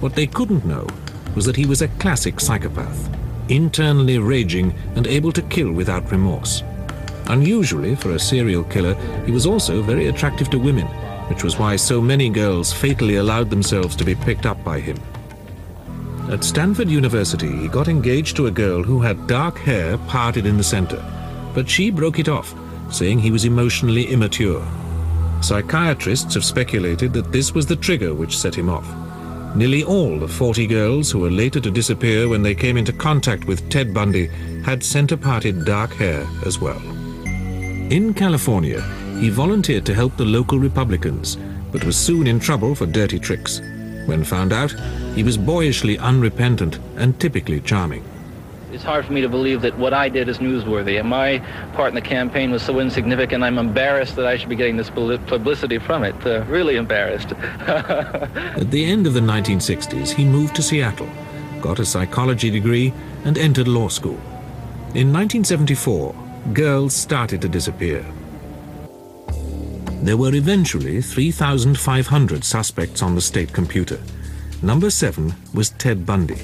What 0.00 0.16
they 0.16 0.26
couldn't 0.26 0.66
know 0.66 0.88
was 1.36 1.44
that 1.46 1.56
he 1.56 1.66
was 1.66 1.82
a 1.82 1.88
classic 2.02 2.40
psychopath, 2.40 3.08
internally 3.48 4.18
raging 4.18 4.74
and 4.96 5.06
able 5.06 5.30
to 5.32 5.42
kill 5.42 5.70
without 5.70 6.10
remorse. 6.10 6.64
Unusually 7.28 7.94
for 7.94 8.10
a 8.10 8.18
serial 8.18 8.64
killer, 8.64 8.94
he 9.24 9.30
was 9.30 9.46
also 9.46 9.82
very 9.82 10.08
attractive 10.08 10.50
to 10.50 10.58
women, 10.58 10.88
which 11.30 11.44
was 11.44 11.58
why 11.58 11.76
so 11.76 12.00
many 12.02 12.28
girls 12.28 12.72
fatally 12.72 13.16
allowed 13.16 13.48
themselves 13.48 13.94
to 13.94 14.04
be 14.04 14.16
picked 14.16 14.44
up 14.44 14.62
by 14.64 14.80
him. 14.80 14.98
At 16.28 16.44
Stanford 16.44 16.90
University, 16.90 17.56
he 17.56 17.68
got 17.68 17.88
engaged 17.88 18.36
to 18.36 18.48
a 18.48 18.50
girl 18.50 18.82
who 18.82 19.00
had 19.00 19.28
dark 19.28 19.56
hair 19.56 19.96
parted 19.98 20.44
in 20.44 20.56
the 20.56 20.62
center, 20.62 21.02
but 21.54 21.68
she 21.68 21.90
broke 21.90 22.18
it 22.18 22.28
off, 22.28 22.52
saying 22.92 23.20
he 23.20 23.30
was 23.30 23.44
emotionally 23.44 24.06
immature. 24.08 24.66
Psychiatrists 25.40 26.34
have 26.34 26.44
speculated 26.44 27.12
that 27.12 27.32
this 27.32 27.54
was 27.54 27.64
the 27.64 27.76
trigger 27.76 28.12
which 28.12 28.36
set 28.36 28.54
him 28.54 28.68
off. 28.68 28.86
Nearly 29.56 29.82
all 29.82 30.18
the 30.18 30.28
40 30.28 30.66
girls 30.66 31.10
who 31.10 31.20
were 31.20 31.30
later 31.30 31.60
to 31.60 31.70
disappear 31.70 32.28
when 32.28 32.42
they 32.42 32.54
came 32.54 32.76
into 32.76 32.92
contact 32.92 33.46
with 33.46 33.68
Ted 33.70 33.94
Bundy 33.94 34.26
had 34.64 34.82
center-parted 34.82 35.64
dark 35.64 35.92
hair 35.94 36.26
as 36.44 36.60
well. 36.60 36.80
In 37.90 38.14
California, 38.14 38.80
he 39.20 39.28
volunteered 39.28 39.84
to 39.84 39.94
help 39.94 40.16
the 40.16 40.24
local 40.24 40.58
Republicans, 40.58 41.36
but 41.70 41.84
was 41.84 41.96
soon 41.96 42.26
in 42.26 42.40
trouble 42.40 42.74
for 42.74 42.86
dirty 42.86 43.18
tricks. 43.18 43.60
When 44.06 44.24
found 44.24 44.52
out, 44.52 44.74
he 45.14 45.22
was 45.22 45.36
boyishly 45.36 45.98
unrepentant 45.98 46.78
and 46.96 47.20
typically 47.20 47.60
charming. 47.60 48.02
It's 48.72 48.82
hard 48.82 49.04
for 49.04 49.12
me 49.12 49.20
to 49.20 49.28
believe 49.28 49.60
that 49.60 49.76
what 49.76 49.92
I 49.92 50.08
did 50.08 50.28
is 50.28 50.38
newsworthy, 50.38 50.98
and 50.98 51.08
my 51.08 51.38
part 51.74 51.90
in 51.90 51.96
the 51.96 52.00
campaign 52.00 52.50
was 52.50 52.62
so 52.62 52.80
insignificant, 52.80 53.44
I'm 53.44 53.58
embarrassed 53.58 54.16
that 54.16 54.26
I 54.26 54.38
should 54.38 54.48
be 54.48 54.56
getting 54.56 54.78
this 54.78 54.88
publicity 54.88 55.78
from 55.78 56.02
it. 56.02 56.14
Uh, 56.24 56.44
really 56.44 56.76
embarrassed. 56.76 57.32
At 57.66 58.70
the 58.70 58.84
end 58.84 59.06
of 59.06 59.12
the 59.12 59.20
1960s, 59.20 60.12
he 60.12 60.24
moved 60.24 60.56
to 60.56 60.62
Seattle, 60.62 61.10
got 61.60 61.78
a 61.78 61.84
psychology 61.84 62.50
degree, 62.50 62.94
and 63.24 63.36
entered 63.36 63.68
law 63.68 63.88
school. 63.88 64.18
In 64.94 65.12
1974, 65.12 66.14
girls 66.54 66.94
started 66.94 67.42
to 67.42 67.48
disappear. 67.48 68.02
There 70.02 70.16
were 70.16 70.34
eventually 70.34 71.02
3,500 71.02 72.44
suspects 72.44 73.02
on 73.02 73.14
the 73.14 73.20
state 73.20 73.52
computer, 73.52 74.00
Number 74.62 74.90
seven 74.90 75.34
was 75.54 75.70
Ted 75.70 76.04
Bundy, 76.04 76.42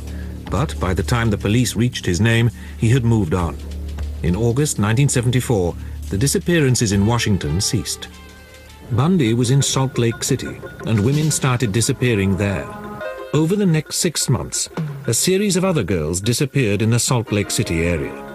but 0.50 0.78
by 0.80 0.94
the 0.94 1.02
time 1.02 1.28
the 1.28 1.36
police 1.36 1.76
reached 1.76 2.06
his 2.06 2.18
name, 2.18 2.50
he 2.78 2.88
had 2.88 3.04
moved 3.04 3.34
on. 3.34 3.56
In 4.22 4.34
August 4.34 4.78
1974, 4.78 5.74
the 6.08 6.16
disappearances 6.16 6.92
in 6.92 7.04
Washington 7.04 7.60
ceased. 7.60 8.08
Bundy 8.92 9.34
was 9.34 9.50
in 9.50 9.60
Salt 9.60 9.98
Lake 9.98 10.24
City, 10.24 10.58
and 10.86 11.04
women 11.04 11.30
started 11.30 11.72
disappearing 11.72 12.38
there. 12.38 12.66
Over 13.34 13.54
the 13.54 13.66
next 13.66 13.96
six 13.96 14.30
months, 14.30 14.70
a 15.06 15.12
series 15.12 15.56
of 15.56 15.64
other 15.64 15.82
girls 15.82 16.22
disappeared 16.22 16.80
in 16.80 16.90
the 16.90 16.98
Salt 16.98 17.32
Lake 17.32 17.50
City 17.50 17.84
area. 17.84 18.25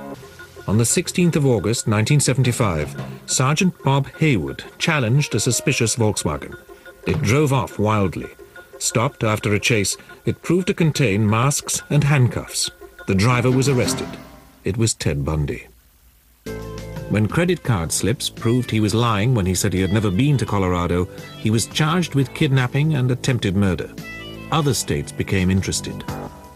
On 0.68 0.78
the 0.78 0.84
16th 0.84 1.36
of 1.36 1.45
August 1.45 1.88
1975, 1.88 2.95
Sergeant 3.26 3.74
Bob 3.84 4.07
Hayward 4.20 4.64
challenged 4.78 5.34
a 5.34 5.39
suspicious 5.39 5.95
Volkswagen. 5.95 6.55
It 7.07 7.22
drove 7.22 7.51
off 7.51 7.80
wildly. 7.80 8.30
Stopped 8.78 9.24
after 9.24 9.53
a 9.53 9.59
chase, 9.59 9.97
it 10.26 10.41
proved 10.43 10.68
to 10.68 10.74
contain 10.74 11.28
masks 11.28 11.82
and 11.89 12.03
handcuffs. 12.03 12.70
The 13.07 13.16
driver 13.16 13.49
was 13.49 13.70
arrested. 13.70 14.07
It 14.64 14.78
was 14.78 14.93
Ted 14.93 15.26
Bundy. 15.26 15.68
When 17.09 17.28
credit 17.28 17.64
card 17.64 17.91
slips 17.91 18.30
proved 18.30 18.70
he 18.70 18.80
was 18.80 18.93
lying 18.93 19.34
when 19.34 19.47
he 19.47 19.55
said 19.55 19.74
he 19.74 19.82
had 19.82 19.91
never 19.91 20.12
been 20.12 20.38
to 20.38 20.45
Colorado, 20.45 21.05
he 21.39 21.49
was 21.49 21.66
charged 21.66 22.16
with 22.16 22.34
kidnapping 22.34 22.95
and 22.95 23.09
attempted 23.09 23.55
murder. 23.55 23.91
Other 24.51 24.74
states 24.74 25.12
became 25.12 25.49
interested. 25.49 26.03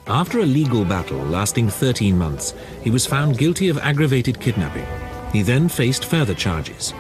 After 0.08 0.38
a 0.42 0.46
legal 0.46 0.86
battle 0.86 1.18
lasting 1.18 1.68
13 1.68 2.16
months, 2.16 2.54
he 2.84 2.92
was 2.92 3.08
found 3.08 3.40
guilty 3.40 3.70
of 3.70 3.80
aggravated 3.80 4.40
kidnapping. 4.40 4.86
He 5.34 5.42
then 5.42 5.68
faced 5.68 6.06
further 6.06 6.36
charges. 6.36 6.94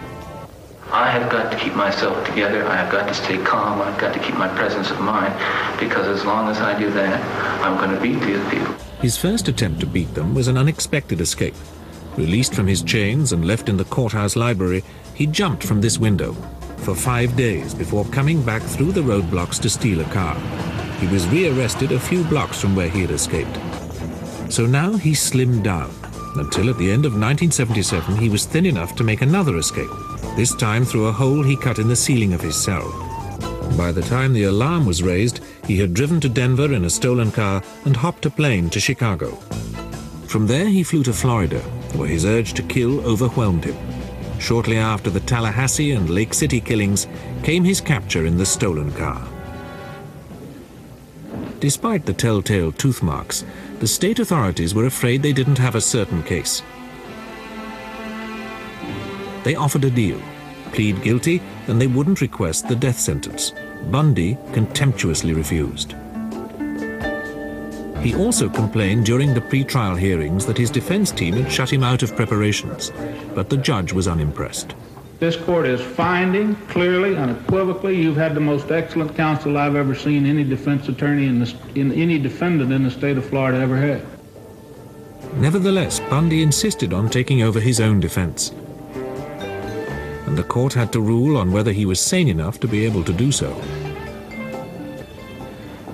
I 0.92 1.12
have 1.12 1.32
got 1.32 1.52
to 1.52 1.58
keep 1.60 1.76
myself 1.76 2.26
together. 2.26 2.66
I 2.66 2.76
have 2.76 2.92
got 2.92 3.08
to 3.08 3.14
stay 3.14 3.38
calm. 3.38 3.80
I've 3.80 4.00
got 4.00 4.12
to 4.16 4.20
keep 4.20 4.36
my 4.38 4.48
presence 4.48 4.90
of 4.90 5.00
mind 5.02 5.36
because 5.80 6.08
as 6.08 6.26
long 6.26 6.50
as 6.50 6.58
I 6.58 6.80
do 6.80 6.90
that, 6.92 7.64
I'm 7.64 7.78
going 7.78 7.96
to 7.96 8.02
beat 8.02 8.26
these 8.26 8.44
people. 8.50 8.74
His 9.02 9.18
first 9.18 9.48
attempt 9.48 9.82
to 9.82 9.86
beat 9.86 10.12
them 10.16 10.34
was 10.34 10.48
an 10.48 10.58
unexpected 10.58 11.22
escape. 11.22 11.56
Released 12.18 12.56
from 12.56 12.66
his 12.66 12.82
chains 12.82 13.34
and 13.34 13.46
left 13.46 13.70
in 13.70 13.78
the 13.78 13.86
courthouse 13.86 14.36
library, 14.36 14.84
he 15.14 15.28
jumped 15.28 15.64
from 15.64 15.80
this 15.80 16.00
window 16.00 16.34
for 16.78 16.96
five 16.96 17.36
days 17.36 17.76
before 17.76 18.06
coming 18.06 18.42
back 18.42 18.64
through 18.64 18.94
the 18.94 19.02
roadblocks 19.02 19.62
to 19.62 19.70
steal 19.70 20.02
a 20.02 20.06
car. 20.06 20.36
He 21.00 21.08
was 21.08 21.28
rearrested 21.28 21.92
a 21.92 22.00
few 22.00 22.24
blocks 22.24 22.60
from 22.60 22.76
where 22.76 22.90
he 22.90 23.02
had 23.02 23.12
escaped. 23.12 23.58
So 24.50 24.66
now 24.66 24.94
he 24.94 25.12
slimmed 25.12 25.64
down, 25.64 25.92
until 26.36 26.70
at 26.70 26.78
the 26.78 26.92
end 26.92 27.06
of 27.06 27.14
1977 27.14 28.18
he 28.18 28.30
was 28.30 28.46
thin 28.46 28.66
enough 28.66 28.96
to 28.96 29.04
make 29.04 29.22
another 29.22 29.58
escape, 29.58 29.90
this 30.36 30.56
time 30.56 30.86
through 30.86 31.08
a 31.08 31.12
hole 31.12 31.44
he 31.44 31.58
cut 31.58 31.80
in 31.80 31.88
the 31.88 31.96
ceiling 31.96 32.34
of 32.34 32.42
his 32.42 32.56
cell. 32.56 32.90
By 33.78 33.92
the 33.92 34.04
time 34.04 34.34
the 34.34 34.44
alarm 34.44 34.86
was 34.86 35.04
raised, 35.04 35.42
he 35.66 35.78
had 35.78 35.94
driven 35.94 36.20
to 36.22 36.30
Denver 36.30 36.72
in 36.72 36.86
a 36.86 36.90
stolen 36.90 37.32
car 37.32 37.62
and 37.84 37.98
hopped 37.98 38.26
a 38.26 38.30
plane 38.30 38.70
to 38.70 38.80
Chicago. 38.80 39.32
From 40.28 40.48
there 40.48 40.68
he 40.68 40.84
flew 40.84 41.04
to 41.04 41.14
Florida, 41.14 41.60
where 41.98 42.08
his 42.08 42.26
urge 42.26 42.54
to 42.54 42.64
kill 42.64 43.06
overwhelmed 43.06 43.66
him. 43.66 43.78
Shortly 44.40 44.78
after 44.78 45.10
the 45.10 45.20
Tallahassee 45.22 45.92
and 45.92 46.10
Lake 46.10 46.34
City 46.34 46.62
killings 46.62 47.08
came 47.44 47.64
his 47.64 47.82
capture 47.82 48.26
in 48.26 48.38
the 48.38 48.46
stolen 48.46 48.92
car. 48.94 49.28
Despite 51.60 52.06
the 52.06 52.14
telltale 52.14 52.72
tooth 52.72 53.02
marks, 53.02 53.46
the 53.80 53.88
state 53.88 54.20
authorities 54.20 54.76
were 54.76 54.86
afraid 54.86 55.22
they 55.22 55.34
didn't 55.34 55.58
have 55.58 55.76
a 55.76 55.82
certain 55.82 56.22
case. 56.24 56.62
They 59.44 59.56
offered 59.56 59.86
a 59.86 59.90
deal, 59.90 60.20
plead 60.74 61.02
guilty, 61.02 61.42
and 61.68 61.80
they 61.80 61.88
wouldn't 61.88 62.22
request 62.22 62.68
the 62.68 62.76
death 62.76 63.00
sentence. 63.00 63.54
Bundy 63.92 64.38
contemptuously 64.54 65.34
refused. 65.34 65.96
He 68.02 68.16
also 68.16 68.50
complained 68.50 69.06
during 69.06 69.34
the 69.34 69.42
pre-trial 69.42 69.96
hearings 69.96 70.46
that 70.46 70.58
his 70.58 70.70
defense 70.70 71.12
team 71.12 71.34
had 71.36 71.52
shut 71.52 71.72
him 71.72 71.84
out 71.84 72.04
of 72.04 72.16
preparations, 72.16 72.92
but 73.34 73.50
the 73.50 73.58
judge 73.58 73.94
was 73.94 74.08
unimpressed. 74.08 74.76
This 75.20 75.38
court 75.38 75.66
is 75.66 75.80
finding 75.80 76.56
clearly, 76.68 77.16
unequivocally, 77.16 77.96
you've 77.96 78.18
had 78.18 78.36
the 78.36 78.42
most 78.42 78.70
excellent 78.70 79.16
counsel 79.16 79.58
I've 79.58 79.76
ever 79.76 79.96
seen 79.96 80.26
any 80.26 80.44
defense 80.44 80.90
attorney 80.90 81.28
in, 81.28 81.40
the, 81.40 81.56
in 81.76 81.94
any 81.94 82.20
defendant 82.20 82.74
in 82.74 82.84
the 82.84 82.92
state 82.92 83.18
of 83.18 83.26
Florida 83.26 83.60
ever 83.60 83.78
had. 83.78 84.06
Nevertheless, 85.36 86.02
Bundy 86.02 86.42
insisted 86.42 86.92
on 86.94 87.10
taking 87.10 87.42
over 87.42 87.62
his 87.62 87.80
own 87.80 88.02
defense. 88.02 88.52
And 90.28 90.38
the 90.38 90.44
court 90.44 90.74
had 90.74 90.92
to 90.92 91.00
rule 91.00 91.38
on 91.38 91.52
whether 91.54 91.72
he 91.72 91.86
was 91.86 92.02
sane 92.02 92.28
enough 92.28 92.60
to 92.60 92.68
be 92.68 92.86
able 92.86 93.04
to 93.06 93.14
do 93.14 93.32
so. 93.32 93.54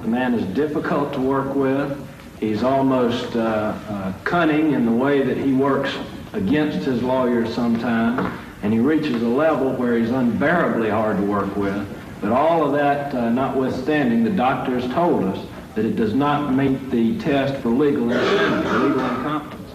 The 0.01 0.07
man 0.07 0.33
is 0.33 0.45
difficult 0.55 1.13
to 1.13 1.21
work 1.21 1.53
with. 1.53 2.07
He's 2.39 2.63
almost 2.63 3.35
uh, 3.35 3.77
uh, 3.87 4.13
cunning 4.23 4.73
in 4.73 4.87
the 4.87 4.91
way 4.91 5.21
that 5.21 5.37
he 5.37 5.53
works 5.53 5.95
against 6.33 6.79
his 6.87 7.03
lawyers 7.03 7.53
sometimes, 7.53 8.19
and 8.63 8.73
he 8.73 8.79
reaches 8.79 9.21
a 9.21 9.27
level 9.27 9.71
where 9.73 9.97
he's 9.97 10.11
unbearably 10.11 10.89
hard 10.89 11.17
to 11.17 11.23
work 11.23 11.55
with. 11.55 11.87
But 12.21 12.31
all 12.31 12.63
of 12.63 12.73
that 12.73 13.13
uh, 13.13 13.29
notwithstanding, 13.29 14.23
the 14.23 14.29
doctors 14.29 14.85
told 14.93 15.23
us 15.23 15.45
that 15.75 15.85
it 15.85 15.95
does 15.95 16.13
not 16.13 16.53
meet 16.53 16.91
the 16.91 17.17
test 17.19 17.55
for 17.61 17.69
legal 17.69 18.11
insanity, 18.11 18.69
legal 18.69 18.99
incompetence. 18.99 19.71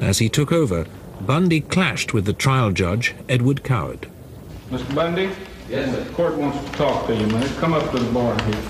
As 0.00 0.18
he 0.18 0.28
took 0.28 0.50
over, 0.50 0.86
Bundy 1.20 1.60
clashed 1.60 2.12
with 2.12 2.24
the 2.24 2.32
trial 2.32 2.72
judge, 2.72 3.14
Edward 3.28 3.62
Cowart. 3.62 4.08
Mr. 4.70 4.94
Bundy? 4.94 5.30
Yes, 5.68 5.96
The 5.96 6.12
court 6.12 6.36
wants 6.36 6.62
to 6.68 6.76
talk 6.76 7.06
to 7.06 7.14
you, 7.14 7.26
man. 7.28 7.48
Come 7.56 7.72
up 7.72 7.90
to 7.92 7.98
the 7.98 8.12
bar 8.12 8.36
here. 8.44 8.62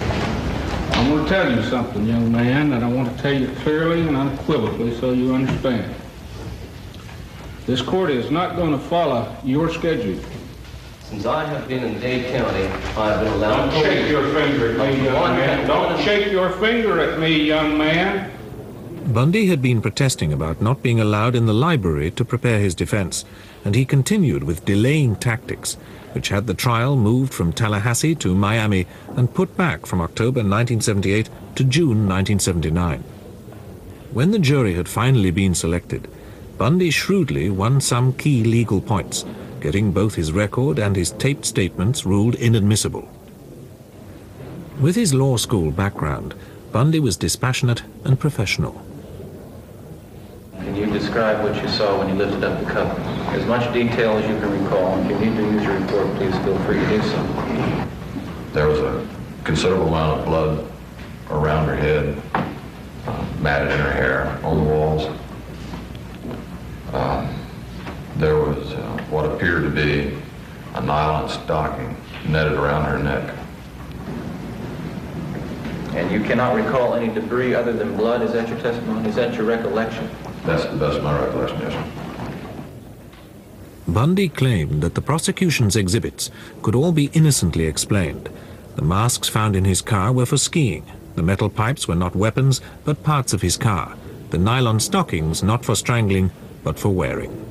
I 0.00 1.10
want 1.10 1.28
to 1.28 1.32
tell 1.32 1.52
you 1.54 1.62
something, 1.62 2.06
young 2.06 2.32
man, 2.32 2.72
and 2.72 2.84
I 2.84 2.88
want 2.88 3.14
to 3.14 3.22
tell 3.22 3.32
you 3.32 3.48
clearly 3.62 4.00
and 4.00 4.16
unequivocally 4.16 4.98
so 4.98 5.12
you 5.12 5.34
understand. 5.34 5.94
This 7.70 7.82
court 7.82 8.10
is 8.10 8.32
not 8.32 8.56
going 8.56 8.72
to 8.72 8.78
follow 8.80 9.32
your 9.44 9.72
schedule. 9.72 10.18
Since 11.04 11.24
I 11.24 11.44
have 11.44 11.68
been 11.68 11.84
in 11.84 12.00
Dade 12.00 12.32
County, 12.32 12.64
I 12.98 13.12
have 13.12 13.20
been 13.20 13.32
allowed 13.34 13.70
Don't 13.70 13.84
to... 13.84 13.88
shake 13.88 14.10
your 14.10 14.24
finger 14.34 14.72
at 14.72 14.76
me, 14.76 15.04
young 15.04 15.36
man. 15.36 15.68
Don't 15.68 16.02
shake 16.02 16.32
your 16.32 16.50
finger 16.50 16.98
at 16.98 17.20
me, 17.20 17.44
young 17.44 17.78
man. 17.78 18.32
Bundy 19.12 19.46
had 19.46 19.62
been 19.62 19.80
protesting 19.80 20.32
about 20.32 20.60
not 20.60 20.82
being 20.82 20.98
allowed 20.98 21.36
in 21.36 21.46
the 21.46 21.54
library 21.54 22.10
to 22.10 22.24
prepare 22.24 22.58
his 22.58 22.74
defense, 22.74 23.24
and 23.64 23.76
he 23.76 23.84
continued 23.84 24.42
with 24.42 24.64
delaying 24.64 25.14
tactics, 25.14 25.74
which 26.10 26.30
had 26.30 26.48
the 26.48 26.54
trial 26.54 26.96
moved 26.96 27.32
from 27.32 27.52
Tallahassee 27.52 28.16
to 28.16 28.34
Miami 28.34 28.88
and 29.16 29.32
put 29.32 29.56
back 29.56 29.86
from 29.86 30.00
October 30.00 30.40
1978 30.40 31.30
to 31.54 31.62
June 31.62 32.08
1979. 32.08 33.04
When 34.10 34.32
the 34.32 34.40
jury 34.40 34.74
had 34.74 34.88
finally 34.88 35.30
been 35.30 35.54
selected, 35.54 36.08
Bundy 36.60 36.90
shrewdly 36.90 37.48
won 37.48 37.80
some 37.80 38.12
key 38.12 38.44
legal 38.44 38.82
points, 38.82 39.24
getting 39.62 39.92
both 39.92 40.14
his 40.14 40.30
record 40.30 40.78
and 40.78 40.94
his 40.94 41.10
taped 41.12 41.46
statements 41.46 42.04
ruled 42.04 42.34
inadmissible. 42.34 43.08
With 44.78 44.94
his 44.94 45.14
law 45.14 45.38
school 45.38 45.70
background, 45.70 46.34
Bundy 46.70 47.00
was 47.00 47.16
dispassionate 47.16 47.82
and 48.04 48.20
professional. 48.20 48.84
Can 50.56 50.76
you 50.76 50.84
describe 50.84 51.42
what 51.42 51.62
you 51.62 51.66
saw 51.70 51.98
when 51.98 52.10
you 52.10 52.14
lifted 52.16 52.44
up 52.44 52.62
the 52.62 52.70
cover? 52.70 53.00
As 53.30 53.46
much 53.46 53.72
detail 53.72 54.18
as 54.18 54.28
you 54.28 54.38
can 54.38 54.62
recall. 54.62 54.98
and 54.98 55.10
If 55.10 55.18
you 55.18 55.30
need 55.30 55.36
to 55.38 55.52
use 55.52 55.64
your 55.64 55.80
report, 55.80 56.14
please 56.16 56.36
feel 56.44 56.58
free 56.64 56.78
to 56.78 56.88
do 56.90 57.00
so. 57.00 57.88
There 58.52 58.68
was 58.68 58.80
a 58.80 59.08
considerable 59.44 59.88
amount 59.88 60.20
of 60.20 60.26
blood 60.26 60.70
around 61.30 61.68
her 61.68 61.76
head, 61.76 62.22
uh, 62.34 63.26
matted 63.40 63.72
in 63.72 63.78
her 63.78 63.92
hair, 63.92 64.38
on 64.44 64.58
the 64.58 64.70
walls. 64.70 65.20
Um, 66.92 67.32
there 68.16 68.36
was 68.36 68.72
uh, 68.72 68.99
what 69.10 69.24
appeared 69.26 69.64
to 69.64 69.70
be 69.70 70.16
a 70.74 70.80
nylon 70.80 71.28
stocking 71.28 71.96
netted 72.28 72.52
around 72.52 72.84
her 72.84 72.98
neck. 72.98 73.34
And 75.94 76.10
you 76.12 76.20
cannot 76.20 76.54
recall 76.54 76.94
any 76.94 77.12
debris 77.12 77.54
other 77.54 77.72
than 77.72 77.96
blood? 77.96 78.22
Is 78.22 78.32
that 78.32 78.48
your 78.48 78.58
testimony? 78.60 79.08
Is 79.08 79.16
that 79.16 79.34
your 79.34 79.44
recollection? 79.44 80.08
That's 80.44 80.64
the 80.64 80.76
best 80.76 80.98
of 80.98 81.04
my 81.04 81.18
recollection, 81.20 81.60
yes, 81.60 81.72
sir. 81.72 81.84
Bundy 83.88 84.28
claimed 84.28 84.82
that 84.82 84.94
the 84.94 85.02
prosecution's 85.02 85.74
exhibits 85.74 86.30
could 86.62 86.76
all 86.76 86.92
be 86.92 87.10
innocently 87.12 87.66
explained. 87.66 88.28
The 88.76 88.82
masks 88.82 89.28
found 89.28 89.56
in 89.56 89.64
his 89.64 89.82
car 89.82 90.12
were 90.12 90.26
for 90.26 90.38
skiing. 90.38 90.84
The 91.16 91.24
metal 91.24 91.50
pipes 91.50 91.88
were 91.88 91.96
not 91.96 92.14
weapons, 92.14 92.60
but 92.84 93.02
parts 93.02 93.32
of 93.32 93.42
his 93.42 93.56
car. 93.56 93.96
The 94.30 94.38
nylon 94.38 94.78
stockings 94.78 95.42
not 95.42 95.64
for 95.64 95.74
strangling, 95.74 96.30
but 96.62 96.78
for 96.78 96.90
wearing. 96.90 97.49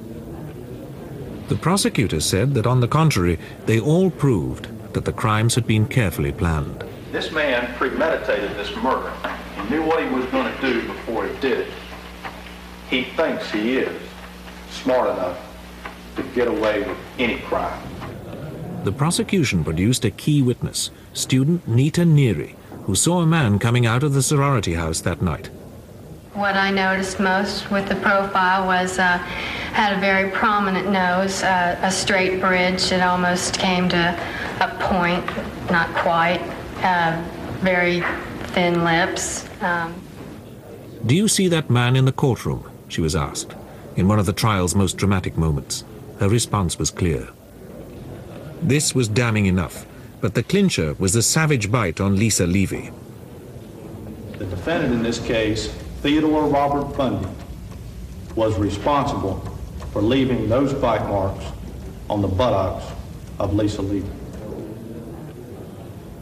The 1.50 1.56
prosecutor 1.56 2.20
said 2.20 2.54
that 2.54 2.68
on 2.68 2.80
the 2.80 2.88
contrary, 2.88 3.40
they 3.66 3.80
all 3.80 4.12
proved 4.12 4.68
that 4.94 5.04
the 5.04 5.12
crimes 5.12 5.56
had 5.56 5.66
been 5.66 5.88
carefully 5.88 6.32
planned. 6.32 6.84
This 7.12 7.32
man 7.32 7.74
premeditated 7.76 8.52
this 8.56 8.76
murder. 8.76 9.12
He 9.56 9.70
knew 9.72 9.84
what 9.84 10.04
he 10.04 10.08
was 10.14 10.26
going 10.28 10.54
to 10.54 10.62
do 10.62 10.88
before 10.88 11.26
he 11.26 11.36
did 11.40 11.62
it. 11.62 11.68
He 12.92 13.04
thinks 13.04 13.50
he 13.50 13.78
is 13.78 14.00
smart 14.70 15.10
enough 15.10 15.40
to 16.18 16.24
get 16.36 16.48
away 16.48 16.88
with 16.88 16.98
any 17.18 17.40
crime. 17.40 17.82
The 18.84 18.92
prosecution 18.92 19.64
produced 19.64 20.06
a 20.06 20.12
key 20.12 20.44
witness, 20.44 20.92
student 21.14 21.68
Nita 21.68 22.02
Neary, 22.02 22.56
who 22.84 22.94
saw 22.94 23.22
a 23.22 23.26
man 23.26 23.58
coming 23.58 23.88
out 23.88 24.04
of 24.04 24.14
the 24.14 24.22
sorority 24.22 24.76
house 24.76 25.02
that 25.02 25.24
night. 25.24 25.50
What 26.40 26.56
I 26.56 26.72
noticed 26.72 27.20
most 27.20 27.70
with 27.70 27.90
the 27.90 27.96
profile 27.96 28.66
was 28.66 28.98
uh, 28.98 29.18
had 29.74 29.98
a 29.98 30.00
very 30.00 30.32
prominent 30.32 30.90
nose, 30.90 31.44
uh, 31.44 31.78
a 31.82 31.92
straight 31.92 32.40
bridge 32.40 32.90
that 32.92 33.06
almost 33.06 33.60
came 33.60 33.90
to 33.90 34.18
a 34.62 34.70
point, 34.80 35.26
not 35.70 35.94
quite, 35.96 36.40
uh, 36.82 37.22
very 37.60 38.02
thin 38.54 38.86
lips. 38.86 39.50
Um, 39.62 39.94
Do 41.06 41.14
you 41.14 41.28
see 41.28 41.50
that 41.50 41.70
man 41.70 41.98
in 41.98 42.06
the 42.06 42.14
courtroom? 42.14 42.64
She 42.88 43.02
was 43.02 43.18
asked, 43.18 43.54
in 43.98 44.08
one 44.08 44.18
of 44.18 44.26
the 44.26 44.32
trial's 44.32 44.76
most 44.76 44.96
dramatic 44.96 45.36
moments. 45.38 45.84
Her 46.22 46.30
response 46.30 46.80
was 46.80 46.90
clear. 46.90 47.28
This 48.62 48.96
was 48.96 49.10
damning 49.10 49.46
enough, 49.46 49.86
but 50.22 50.36
the 50.36 50.44
clincher 50.44 50.96
was 51.00 51.12
the 51.12 51.22
savage 51.22 51.70
bite 51.70 52.00
on 52.00 52.16
Lisa 52.16 52.48
Levy. 52.48 52.92
The 54.38 54.46
defendant 54.46 54.94
in 54.94 55.04
this 55.04 55.20
case, 55.20 55.70
Theodore 56.02 56.48
Robert 56.48 56.96
Bundy, 56.96 57.28
was 58.34 58.58
responsible 58.58 59.40
for 59.92 60.02
leaving 60.02 60.48
those 60.48 60.74
bite 60.74 61.06
marks 61.10 61.44
on 62.10 62.22
the 62.22 62.28
buttocks 62.28 62.86
of 63.38 63.54
Lisa 63.54 63.82
Levy. 63.82 64.10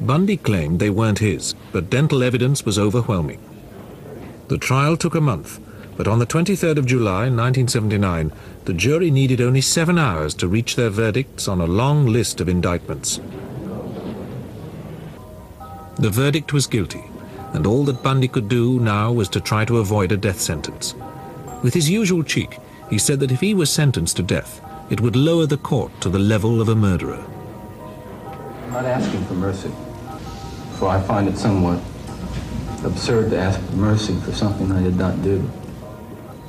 Bundy 0.01 0.37
claimed 0.37 0.79
they 0.79 0.89
weren't 0.89 1.19
his, 1.19 1.53
but 1.71 1.91
dental 1.91 2.23
evidence 2.23 2.65
was 2.65 2.79
overwhelming. 2.79 3.39
The 4.47 4.57
trial 4.57 4.97
took 4.97 5.13
a 5.13 5.21
month, 5.21 5.59
but 5.95 6.07
on 6.07 6.17
the 6.17 6.25
23rd 6.25 6.77
of 6.77 6.87
July 6.87 7.29
1979, 7.29 8.31
the 8.65 8.73
jury 8.73 9.11
needed 9.11 9.41
only 9.41 9.61
seven 9.61 9.99
hours 9.99 10.33
to 10.35 10.47
reach 10.47 10.75
their 10.75 10.89
verdicts 10.89 11.47
on 11.47 11.61
a 11.61 11.67
long 11.67 12.07
list 12.07 12.41
of 12.41 12.49
indictments. 12.49 13.19
The 15.97 16.09
verdict 16.09 16.51
was 16.51 16.65
guilty, 16.65 17.03
and 17.57 17.65
all 17.65 17.83
that 17.83 18.03
Bundy 18.03 18.27
could 18.27 18.47
do 18.47 18.79
now 18.79 19.11
was 19.11 19.27
to 19.29 19.41
try 19.41 19.65
to 19.65 19.79
avoid 19.79 20.11
a 20.11 20.15
death 20.15 20.39
sentence. 20.39 20.93
With 21.63 21.73
his 21.73 21.89
usual 21.89 22.21
cheek, 22.21 22.59
he 22.87 22.99
said 22.99 23.19
that 23.19 23.31
if 23.31 23.39
he 23.39 23.55
was 23.55 23.71
sentenced 23.71 24.17
to 24.17 24.21
death, 24.21 24.61
it 24.91 25.01
would 25.01 25.15
lower 25.15 25.47
the 25.47 25.57
court 25.57 25.91
to 26.01 26.09
the 26.09 26.19
level 26.19 26.61
of 26.61 26.69
a 26.69 26.75
murderer. 26.75 27.25
I'm 28.65 28.73
not 28.73 28.85
asking 28.85 29.25
for 29.25 29.33
mercy, 29.33 29.71
for 30.77 30.89
I 30.89 31.01
find 31.01 31.27
it 31.27 31.35
somewhat 31.35 31.79
absurd 32.85 33.31
to 33.31 33.39
ask 33.39 33.59
for 33.59 33.75
mercy 33.77 34.15
for 34.19 34.33
something 34.33 34.71
I 34.71 34.83
did 34.83 34.95
not 34.95 35.23
do. 35.23 35.49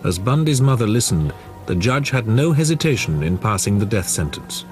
As 0.04 0.18
Bundy's 0.18 0.60
mother 0.60 0.86
listened, 0.86 1.32
the 1.64 1.74
judge 1.74 2.10
had 2.10 2.28
no 2.28 2.52
hesitation 2.52 3.22
in 3.22 3.38
passing 3.38 3.78
the 3.78 3.86
death 3.86 4.08
sentence. 4.10 4.66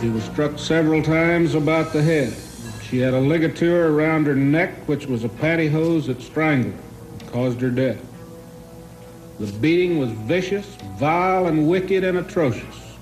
She 0.00 0.08
was 0.08 0.24
struck 0.24 0.58
several 0.58 1.04
times 1.04 1.54
about 1.54 1.92
the 1.92 2.02
head. 2.02 2.36
She 2.90 2.98
had 2.98 3.14
a 3.14 3.20
ligature 3.20 3.86
around 3.86 4.26
her 4.26 4.34
neck, 4.34 4.88
which 4.88 5.06
was 5.06 5.22
a 5.22 5.28
pantyhose 5.28 6.06
that 6.06 6.20
strangled, 6.20 6.74
caused 7.28 7.60
her 7.60 7.70
death. 7.70 8.04
The 9.38 9.46
beating 9.58 10.00
was 10.00 10.10
vicious, 10.10 10.66
vile, 10.98 11.46
and 11.46 11.68
wicked 11.68 12.02
and 12.02 12.18
atrocious. 12.18 12.96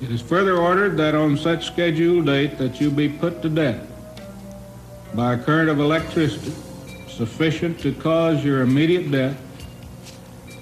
It 0.00 0.12
is 0.12 0.22
further 0.22 0.56
ordered 0.56 0.96
that 0.98 1.16
on 1.16 1.36
such 1.36 1.66
scheduled 1.66 2.26
date 2.26 2.58
that 2.58 2.80
you 2.80 2.92
be 2.92 3.08
put 3.08 3.42
to 3.42 3.48
death 3.48 3.88
by 5.14 5.34
a 5.34 5.38
current 5.38 5.68
of 5.68 5.80
electricity 5.80 6.52
sufficient 7.08 7.80
to 7.80 7.92
cause 7.94 8.44
your 8.44 8.62
immediate 8.62 9.10
death, 9.10 9.36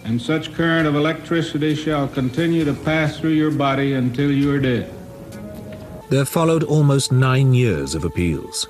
and 0.04 0.20
such 0.20 0.54
current 0.54 0.88
of 0.88 0.96
electricity 0.96 1.74
shall 1.74 2.08
continue 2.08 2.64
to 2.64 2.72
pass 2.72 3.20
through 3.20 3.30
your 3.30 3.50
body 3.50 3.92
until 3.92 4.32
you 4.32 4.50
are 4.50 4.58
dead. 4.58 4.99
There 6.10 6.24
followed 6.24 6.64
almost 6.64 7.12
nine 7.12 7.54
years 7.54 7.94
of 7.94 8.04
appeals. 8.04 8.66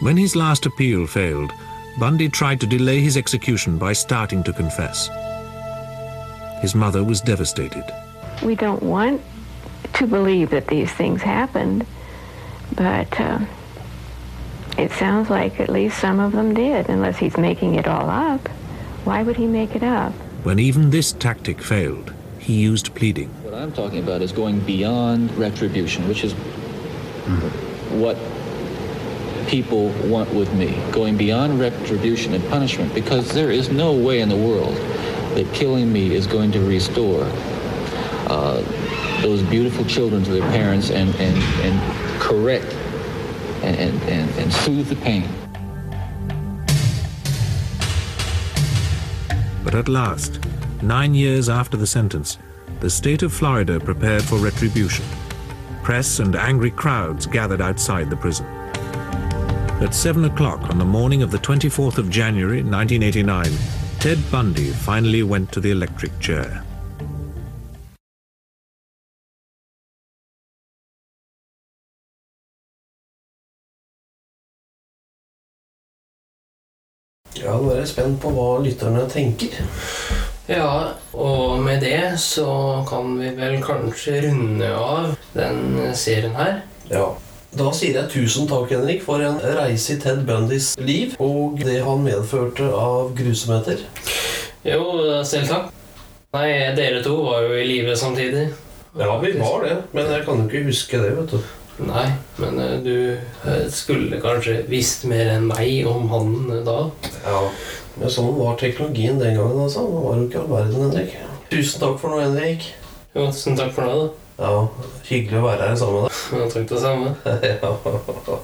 When 0.00 0.16
his 0.16 0.34
last 0.34 0.66
appeal 0.66 1.06
failed, 1.06 1.52
Bundy 2.00 2.28
tried 2.28 2.60
to 2.60 2.66
delay 2.66 3.00
his 3.00 3.16
execution 3.16 3.78
by 3.78 3.92
starting 3.92 4.42
to 4.42 4.52
confess. 4.52 5.08
His 6.60 6.74
mother 6.74 7.04
was 7.04 7.20
devastated. 7.20 7.84
We 8.42 8.56
don't 8.56 8.82
want 8.82 9.22
to 9.92 10.08
believe 10.08 10.50
that 10.50 10.66
these 10.66 10.90
things 10.90 11.22
happened, 11.22 11.86
but 12.74 13.20
uh, 13.20 13.38
it 14.76 14.90
sounds 14.90 15.30
like 15.30 15.60
at 15.60 15.68
least 15.68 16.00
some 16.00 16.18
of 16.18 16.32
them 16.32 16.52
did, 16.52 16.88
unless 16.88 17.18
he's 17.18 17.36
making 17.36 17.76
it 17.76 17.86
all 17.86 18.10
up. 18.10 18.48
Why 19.04 19.22
would 19.22 19.36
he 19.36 19.46
make 19.46 19.76
it 19.76 19.84
up? 19.84 20.12
When 20.42 20.58
even 20.58 20.90
this 20.90 21.12
tactic 21.12 21.62
failed, 21.62 22.12
he 22.42 22.54
used 22.54 22.92
pleading. 22.96 23.28
What 23.44 23.54
I'm 23.54 23.70
talking 23.70 24.00
about 24.00 24.20
is 24.20 24.32
going 24.32 24.58
beyond 24.60 25.30
retribution, 25.38 26.08
which 26.08 26.24
is 26.24 26.32
what 27.92 28.18
people 29.46 29.90
want 30.08 30.34
with 30.34 30.52
me. 30.54 30.76
Going 30.90 31.16
beyond 31.16 31.60
retribution 31.60 32.34
and 32.34 32.44
punishment, 32.48 32.92
because 32.94 33.32
there 33.32 33.52
is 33.52 33.70
no 33.70 33.92
way 33.92 34.20
in 34.20 34.28
the 34.28 34.36
world 34.36 34.74
that 35.36 35.48
killing 35.54 35.92
me 35.92 36.14
is 36.14 36.26
going 36.26 36.50
to 36.52 36.60
restore 36.60 37.22
uh, 38.28 38.60
those 39.22 39.42
beautiful 39.44 39.84
children 39.84 40.24
to 40.24 40.32
their 40.32 40.50
parents 40.50 40.90
and, 40.90 41.14
and, 41.16 41.36
and 41.62 42.20
correct 42.20 42.72
and, 43.62 43.76
and, 43.76 44.02
and, 44.02 44.30
and 44.38 44.52
soothe 44.52 44.88
the 44.88 44.96
pain. 44.96 45.28
But 49.62 49.76
at 49.76 49.88
last, 49.88 50.40
nine 50.82 51.14
years 51.14 51.48
after 51.48 51.76
the 51.76 51.86
sentence, 51.86 52.38
the 52.80 52.90
state 52.90 53.22
of 53.22 53.32
Florida 53.32 53.78
prepared 53.78 54.22
for 54.22 54.36
retribution. 54.36 55.04
Press 55.82 56.18
and 56.18 56.36
angry 56.36 56.70
crowds 56.70 57.26
gathered 57.26 57.60
outside 57.60 58.10
the 58.10 58.16
prison. 58.16 58.46
At 59.80 59.94
7 59.94 60.24
o'clock 60.24 60.70
on 60.70 60.78
the 60.78 60.84
morning 60.84 61.22
of 61.22 61.30
the 61.30 61.38
24th 61.38 61.98
of 61.98 62.10
January 62.10 62.62
1989, 62.62 63.50
Ted 63.98 64.18
Bundy 64.30 64.70
finally 64.70 65.22
went 65.22 65.50
to 65.52 65.60
the 65.60 65.70
electric 65.70 66.18
chair. 66.20 66.62
Ja, 77.34 77.56
nå 77.56 77.70
er 77.72 77.80
jeg 77.80 77.88
spent 77.88 78.20
på 78.22 78.30
hva 78.30 78.60
lytterne 78.62 79.08
tenker. 79.10 79.56
Ja, 80.50 80.94
og 81.14 81.60
med 81.62 81.84
det 81.84 82.18
så 82.18 82.82
kan 82.88 83.14
vi 83.20 83.30
vel 83.36 83.60
kanskje 83.62 84.24
runde 84.24 84.70
av 84.74 85.12
den 85.36 85.92
serien 85.94 86.34
her. 86.34 86.62
Ja. 86.90 87.12
Da 87.52 87.68
sier 87.76 87.98
jeg 88.00 88.10
tusen 88.10 88.48
takk, 88.48 88.70
Henrik, 88.72 89.02
for 89.04 89.22
en 89.22 89.38
reise 89.44 89.94
i 89.94 90.00
Ted 90.00 90.24
Bundys 90.26 90.72
liv 90.80 91.14
og 91.20 91.60
det 91.60 91.82
han 91.84 92.02
medførte 92.02 92.70
av 92.72 93.12
grusomheter. 93.18 93.84
Jo, 94.64 94.82
selv 95.28 95.50
takk. 95.52 95.72
Nei, 96.32 96.48
dere 96.72 97.02
to 97.04 97.18
var 97.26 97.44
jo 97.44 97.56
i 97.60 97.66
live 97.68 97.96
samtidig. 97.98 98.46
Ja, 98.98 99.18
vi 99.20 99.34
var 99.36 99.66
det, 99.66 99.76
men 99.92 100.08
jeg 100.10 100.24
kan 100.24 100.40
jo 100.40 100.48
ikke 100.48 100.70
huske 100.70 101.02
det, 101.02 101.12
vet 101.18 101.34
du. 101.36 101.50
Nei, 101.82 102.06
men 102.40 102.58
eh, 102.60 102.74
du 102.84 102.96
eh, 103.48 103.66
skulle 103.72 104.20
kanskje 104.22 104.58
visst 104.68 105.06
mer 105.08 105.32
enn 105.34 105.46
meg 105.48 105.86
om 105.88 106.10
han 106.12 106.34
eh, 106.52 106.60
da. 106.66 106.78
Ja, 107.24 107.40
men 107.98 108.12
sånn 108.12 108.32
var 108.38 108.58
teknologien 108.60 109.20
den 109.20 109.36
gangen, 109.38 109.60
altså. 109.66 109.86
Det 109.88 110.02
var 110.06 110.18
jo 110.18 110.26
ikke 110.28 110.42
all 110.42 110.52
verden, 110.56 110.84
Henrik. 110.86 111.16
Tusen 111.52 111.84
takk 111.84 111.98
for 112.00 112.14
nå, 112.14 112.20
Henrik. 112.24 112.68
Jo, 113.12 113.28
tusen 113.28 113.58
takk 113.58 113.72
for 113.76 113.88
nå, 113.88 113.96
da. 114.02 114.10
Ja, 114.42 114.52
hyggelig 115.10 115.42
å 115.42 115.46
være 115.46 115.70
her 115.70 115.80
sammen 115.80 115.98
med 116.02 116.12
deg. 116.12 116.20
Ja, 116.38 116.52
takk 116.56 116.70
det 116.72 116.84
samme. 116.84 117.16
ja, 117.52 117.74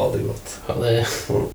ha 0.03 0.11
det 0.15 0.27
godt. 0.27 0.59
Ha 0.69 0.83
det. 0.85 1.55